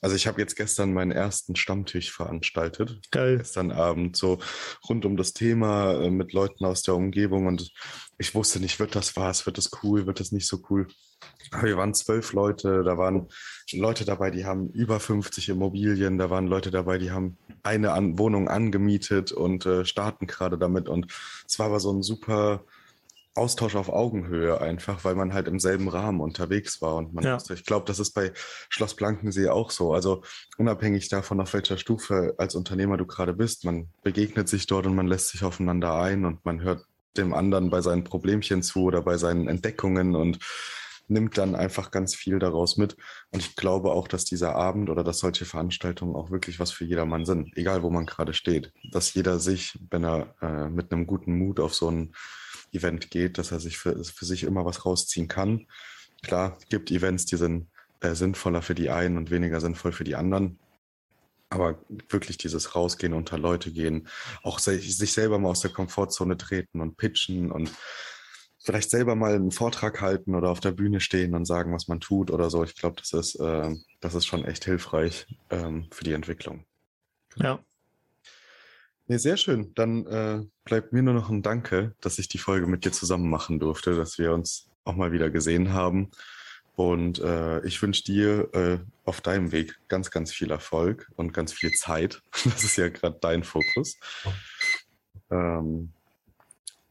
also 0.00 0.16
ich 0.16 0.26
habe 0.26 0.40
jetzt 0.40 0.56
gestern 0.56 0.92
meinen 0.92 1.12
ersten 1.12 1.54
Stammtisch 1.54 2.10
veranstaltet. 2.10 2.98
Geil. 3.12 3.38
Gestern 3.38 3.70
Abend, 3.70 4.16
so 4.16 4.38
rund 4.88 5.04
um 5.04 5.16
das 5.16 5.32
Thema 5.32 5.92
äh, 5.92 6.10
mit 6.10 6.32
Leuten 6.32 6.64
aus 6.64 6.82
der 6.82 6.96
Umgebung 6.96 7.46
und 7.46 7.70
ich 8.18 8.34
wusste 8.34 8.58
nicht, 8.60 8.80
wird 8.80 8.96
das 8.96 9.14
was, 9.14 9.46
wird 9.46 9.58
das 9.58 9.70
cool, 9.82 10.06
wird 10.06 10.18
das 10.18 10.32
nicht 10.32 10.48
so 10.48 10.62
cool. 10.70 10.88
Aber 11.52 11.64
wir 11.64 11.76
waren 11.76 11.94
zwölf 11.94 12.32
Leute, 12.32 12.82
da 12.82 12.98
waren 12.98 13.28
Leute 13.72 14.04
dabei, 14.04 14.30
die 14.30 14.46
haben 14.46 14.70
über 14.70 14.98
50 14.98 15.50
Immobilien, 15.50 16.18
da 16.18 16.30
waren 16.30 16.46
Leute 16.46 16.70
dabei, 16.70 16.98
die 16.98 17.10
haben 17.10 17.36
eine 17.62 17.88
Wohnung 18.18 18.48
angemietet 18.48 19.32
und 19.32 19.66
äh, 19.66 19.84
starten 19.84 20.26
gerade 20.26 20.56
damit 20.58 20.88
und 20.88 21.12
es 21.46 21.58
war 21.58 21.66
aber 21.66 21.80
so 21.80 21.92
ein 21.92 22.02
super 22.02 22.64
Austausch 23.36 23.76
auf 23.76 23.88
Augenhöhe 23.88 24.60
einfach, 24.60 25.04
weil 25.04 25.14
man 25.14 25.34
halt 25.34 25.48
im 25.48 25.60
selben 25.60 25.88
Rahmen 25.88 26.20
unterwegs 26.20 26.80
war. 26.80 26.96
Und 26.96 27.14
man, 27.14 27.24
ja. 27.24 27.38
ich 27.52 27.64
glaube, 27.64 27.86
das 27.86 27.98
ist 27.98 28.12
bei 28.12 28.32
Schloss 28.68 28.94
Blankensee 28.94 29.48
auch 29.48 29.70
so. 29.70 29.92
Also 29.92 30.22
unabhängig 30.58 31.08
davon, 31.08 31.40
auf 31.40 31.52
welcher 31.52 31.78
Stufe 31.78 32.34
als 32.38 32.54
Unternehmer 32.54 32.96
du 32.96 33.06
gerade 33.06 33.34
bist, 33.34 33.64
man 33.64 33.88
begegnet 34.02 34.48
sich 34.48 34.66
dort 34.66 34.86
und 34.86 34.94
man 34.94 35.06
lässt 35.06 35.28
sich 35.28 35.44
aufeinander 35.44 35.94
ein 35.94 36.24
und 36.24 36.44
man 36.44 36.62
hört 36.62 36.86
dem 37.16 37.34
anderen 37.34 37.70
bei 37.70 37.80
seinen 37.80 38.04
Problemchen 38.04 38.62
zu 38.62 38.84
oder 38.84 39.02
bei 39.02 39.16
seinen 39.16 39.48
Entdeckungen 39.48 40.14
und 40.14 40.38
nimmt 41.08 41.38
dann 41.38 41.54
einfach 41.54 41.90
ganz 41.90 42.14
viel 42.14 42.38
daraus 42.38 42.76
mit. 42.76 42.96
Und 43.30 43.40
ich 43.40 43.56
glaube 43.56 43.92
auch, 43.92 44.08
dass 44.08 44.24
dieser 44.24 44.56
Abend 44.56 44.90
oder 44.90 45.04
dass 45.04 45.18
solche 45.18 45.44
Veranstaltungen 45.44 46.16
auch 46.16 46.30
wirklich 46.30 46.58
was 46.58 46.72
für 46.72 46.84
jedermann 46.84 47.24
sind, 47.24 47.56
egal 47.56 47.82
wo 47.82 47.90
man 47.90 48.06
gerade 48.06 48.34
steht. 48.34 48.72
Dass 48.90 49.14
jeder 49.14 49.38
sich, 49.38 49.78
wenn 49.90 50.04
er 50.04 50.34
äh, 50.40 50.68
mit 50.68 50.92
einem 50.92 51.06
guten 51.06 51.38
Mut 51.38 51.60
auf 51.60 51.74
so 51.74 51.90
ein 51.90 52.14
Event 52.76 53.10
geht, 53.10 53.38
dass 53.38 53.52
er 53.52 53.60
sich 53.60 53.78
für, 53.78 54.02
für 54.04 54.24
sich 54.24 54.44
immer 54.44 54.64
was 54.64 54.84
rausziehen 54.84 55.28
kann. 55.28 55.66
Klar, 56.22 56.56
es 56.60 56.68
gibt 56.68 56.90
Events, 56.90 57.26
die 57.26 57.36
sind 57.36 57.68
äh, 58.00 58.14
sinnvoller 58.14 58.62
für 58.62 58.74
die 58.74 58.90
einen 58.90 59.16
und 59.16 59.30
weniger 59.30 59.60
sinnvoll 59.60 59.92
für 59.92 60.04
die 60.04 60.16
anderen. 60.16 60.58
Aber 61.48 61.78
wirklich 62.08 62.38
dieses 62.38 62.74
Rausgehen, 62.74 63.12
unter 63.12 63.38
Leute 63.38 63.72
gehen, 63.72 64.08
auch 64.42 64.58
sich, 64.58 64.96
sich 64.96 65.12
selber 65.12 65.38
mal 65.38 65.50
aus 65.50 65.60
der 65.60 65.70
Komfortzone 65.70 66.36
treten 66.36 66.80
und 66.80 66.96
pitchen 66.96 67.52
und 67.52 67.70
vielleicht 68.58 68.90
selber 68.90 69.14
mal 69.14 69.34
einen 69.34 69.52
Vortrag 69.52 70.00
halten 70.00 70.34
oder 70.34 70.50
auf 70.50 70.58
der 70.58 70.72
Bühne 70.72 71.00
stehen 71.00 71.34
und 71.36 71.44
sagen, 71.44 71.72
was 71.72 71.86
man 71.86 72.00
tut 72.00 72.32
oder 72.32 72.50
so. 72.50 72.64
Ich 72.64 72.74
glaube, 72.74 72.96
das 72.96 73.12
ist, 73.12 73.36
äh, 73.36 73.74
das 74.00 74.14
ist 74.14 74.26
schon 74.26 74.44
echt 74.44 74.64
hilfreich 74.64 75.26
ähm, 75.50 75.86
für 75.92 76.02
die 76.02 76.14
Entwicklung. 76.14 76.66
Ja, 77.36 77.60
Nee, 79.08 79.18
sehr 79.18 79.36
schön. 79.36 79.72
Dann 79.74 80.06
äh, 80.06 80.44
bleibt 80.64 80.92
mir 80.92 81.02
nur 81.02 81.14
noch 81.14 81.30
ein 81.30 81.42
Danke, 81.42 81.94
dass 82.00 82.18
ich 82.18 82.28
die 82.28 82.38
Folge 82.38 82.66
mit 82.66 82.84
dir 82.84 82.92
zusammen 82.92 83.30
machen 83.30 83.60
durfte, 83.60 83.94
dass 83.94 84.18
wir 84.18 84.32
uns 84.32 84.68
auch 84.84 84.96
mal 84.96 85.12
wieder 85.12 85.30
gesehen 85.30 85.72
haben. 85.72 86.10
Und 86.74 87.20
äh, 87.20 87.64
ich 87.64 87.80
wünsche 87.80 88.04
dir 88.04 88.52
äh, 88.52 88.78
auf 89.04 89.20
deinem 89.20 89.52
Weg 89.52 89.78
ganz, 89.88 90.10
ganz 90.10 90.32
viel 90.32 90.50
Erfolg 90.50 91.10
und 91.16 91.32
ganz 91.32 91.52
viel 91.52 91.72
Zeit. 91.72 92.22
Das 92.44 92.64
ist 92.64 92.76
ja 92.76 92.88
gerade 92.88 93.18
dein 93.20 93.44
Fokus. 93.44 93.96
Ähm, 95.30 95.92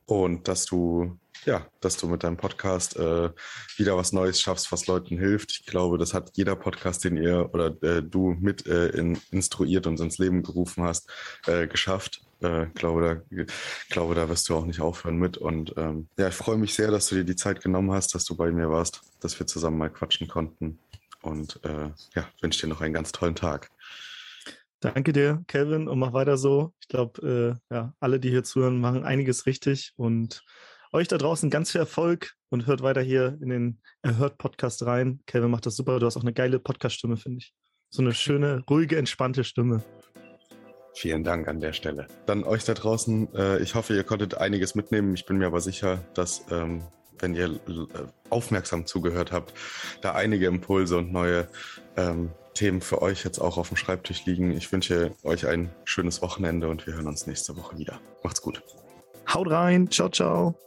und 0.06 0.48
dass 0.48 0.66
du 0.66 1.20
ja, 1.46 1.68
dass 1.80 1.98
du 1.98 2.08
mit 2.08 2.24
deinem 2.24 2.38
Podcast 2.38 2.96
äh, 2.98 3.30
wieder 3.78 3.98
was 3.98 4.12
Neues 4.12 4.42
schaffst, 4.42 4.72
was 4.72 4.88
Leuten 4.88 5.18
hilft. 5.18 5.52
Ich 5.52 5.66
glaube, 5.66 5.98
das 5.98 6.14
hat 6.14 6.32
jeder 6.34 6.56
Podcast, 6.56 7.04
den 7.04 7.18
ihr 7.18 7.50
oder 7.54 7.68
äh, 7.84 8.02
du 8.02 8.36
mit 8.40 8.66
äh, 8.68 8.88
in, 8.90 9.20
instruiert 9.32 9.88
und 9.88 10.00
ins 10.00 10.18
Leben 10.18 10.44
gerufen 10.44 10.84
hast, 10.84 11.10
äh, 11.48 11.68
geschafft. 11.68 12.22
Äh, 12.42 12.68
glaube, 12.74 13.24
da, 13.30 13.46
glaube, 13.90 14.16
da 14.16 14.28
wirst 14.28 14.50
du 14.50 14.56
auch 14.56 14.66
nicht 14.66 14.82
aufhören 14.82 15.18
mit. 15.18 15.38
Und 15.38 15.74
ähm, 15.78 16.08
ja, 16.18 16.28
ich 16.28 16.36
freue 16.36 16.58
mich 16.58 16.74
sehr, 16.74 16.92
dass 16.92 17.08
du 17.08 17.16
dir 17.16 17.24
die 17.24 17.36
Zeit 17.36 17.62
genommen 17.62 17.92
hast, 17.92 18.16
dass 18.16 18.26
du 18.26 18.36
bei 18.36 18.52
mir 18.52 18.70
warst, 18.70 19.02
dass 19.20 19.40
wir 19.40 19.48
zusammen 19.48 19.78
mal 19.78 19.90
quatschen 19.90 20.28
konnten. 20.28 20.80
Und 21.22 21.60
äh, 21.64 21.90
ja, 22.16 22.28
wünsche 22.42 22.62
dir 22.62 22.68
noch 22.68 22.82
einen 22.82 22.94
ganz 22.94 23.12
tollen 23.12 23.36
Tag. 23.36 23.72
Danke 24.80 25.14
dir, 25.14 25.44
Kelvin, 25.48 25.88
und 25.88 25.98
mach 25.98 26.14
weiter 26.14 26.38
so. 26.38 26.74
Ich 26.80 26.88
glaube, 26.88 27.58
äh, 27.72 27.74
ja, 27.74 27.94
alle, 28.00 28.20
die 28.20 28.30
hier 28.30 28.44
zuhören, 28.44 28.80
machen 28.80 29.04
einiges 29.04 29.48
richtig 29.48 29.94
und 29.96 30.44
euch 30.96 31.08
da 31.08 31.18
draußen 31.18 31.50
ganz 31.50 31.72
viel 31.72 31.82
Erfolg 31.82 32.34
und 32.50 32.68
hört 32.68 32.82
weiter 32.82 33.02
hier 33.02 33.38
in 33.42 33.50
den 33.50 33.82
Erhört-Podcast 34.02 34.86
rein. 34.86 35.20
Kevin 35.28 35.52
macht 35.52 35.66
das 35.66 35.76
super. 35.76 36.00
Du 36.00 36.06
hast 36.06 36.16
auch 36.18 36.22
eine 36.22 36.34
geile 36.34 36.58
Podcast-Stimme, 36.58 37.18
finde 37.18 37.40
ich. 37.40 37.54
So 37.90 38.02
eine 38.02 38.14
schöne, 38.14 38.64
ruhige, 38.70 38.98
entspannte 38.98 39.44
Stimme. 39.44 39.84
Vielen 40.96 41.26
Dank 41.26 41.50
an 41.50 41.60
der 41.60 41.74
Stelle. 41.74 42.08
Dann 42.26 42.46
euch 42.46 42.64
da 42.64 42.74
draußen, 42.74 43.34
äh, 43.36 43.60
ich 43.60 43.76
hoffe, 43.76 43.94
ihr 43.94 44.04
konntet 44.04 44.36
einiges 44.36 44.76
mitnehmen. 44.76 45.14
Ich 45.14 45.26
bin 45.26 45.38
mir 45.38 45.48
aber 45.48 45.60
sicher, 45.60 46.00
dass, 46.14 46.46
ähm, 46.50 46.84
wenn 47.20 47.36
ihr 47.36 47.48
äh, 47.48 47.60
aufmerksam 48.30 48.86
zugehört 48.86 49.34
habt, 49.34 49.54
da 50.02 50.14
einige 50.14 50.48
Impulse 50.48 50.98
und 50.98 51.12
neue 51.12 51.50
ähm, 51.98 52.32
Themen 52.54 52.80
für 52.80 53.02
euch 53.02 53.26
jetzt 53.26 53.40
auch 53.40 53.58
auf 53.58 53.68
dem 53.68 53.78
Schreibtisch 53.78 54.26
liegen. 54.26 54.52
Ich 54.52 54.72
wünsche 54.72 55.14
euch 55.24 55.46
ein 55.46 55.70
schönes 55.84 56.22
Wochenende 56.22 56.70
und 56.70 56.88
wir 56.88 56.94
hören 56.94 57.08
uns 57.08 57.28
nächste 57.28 57.58
Woche 57.58 57.78
wieder. 57.78 58.00
Macht's 58.24 58.42
gut. 58.42 58.64
Haut 59.28 59.52
rein. 59.52 59.92
Ciao, 59.92 60.08
ciao. 60.08 60.58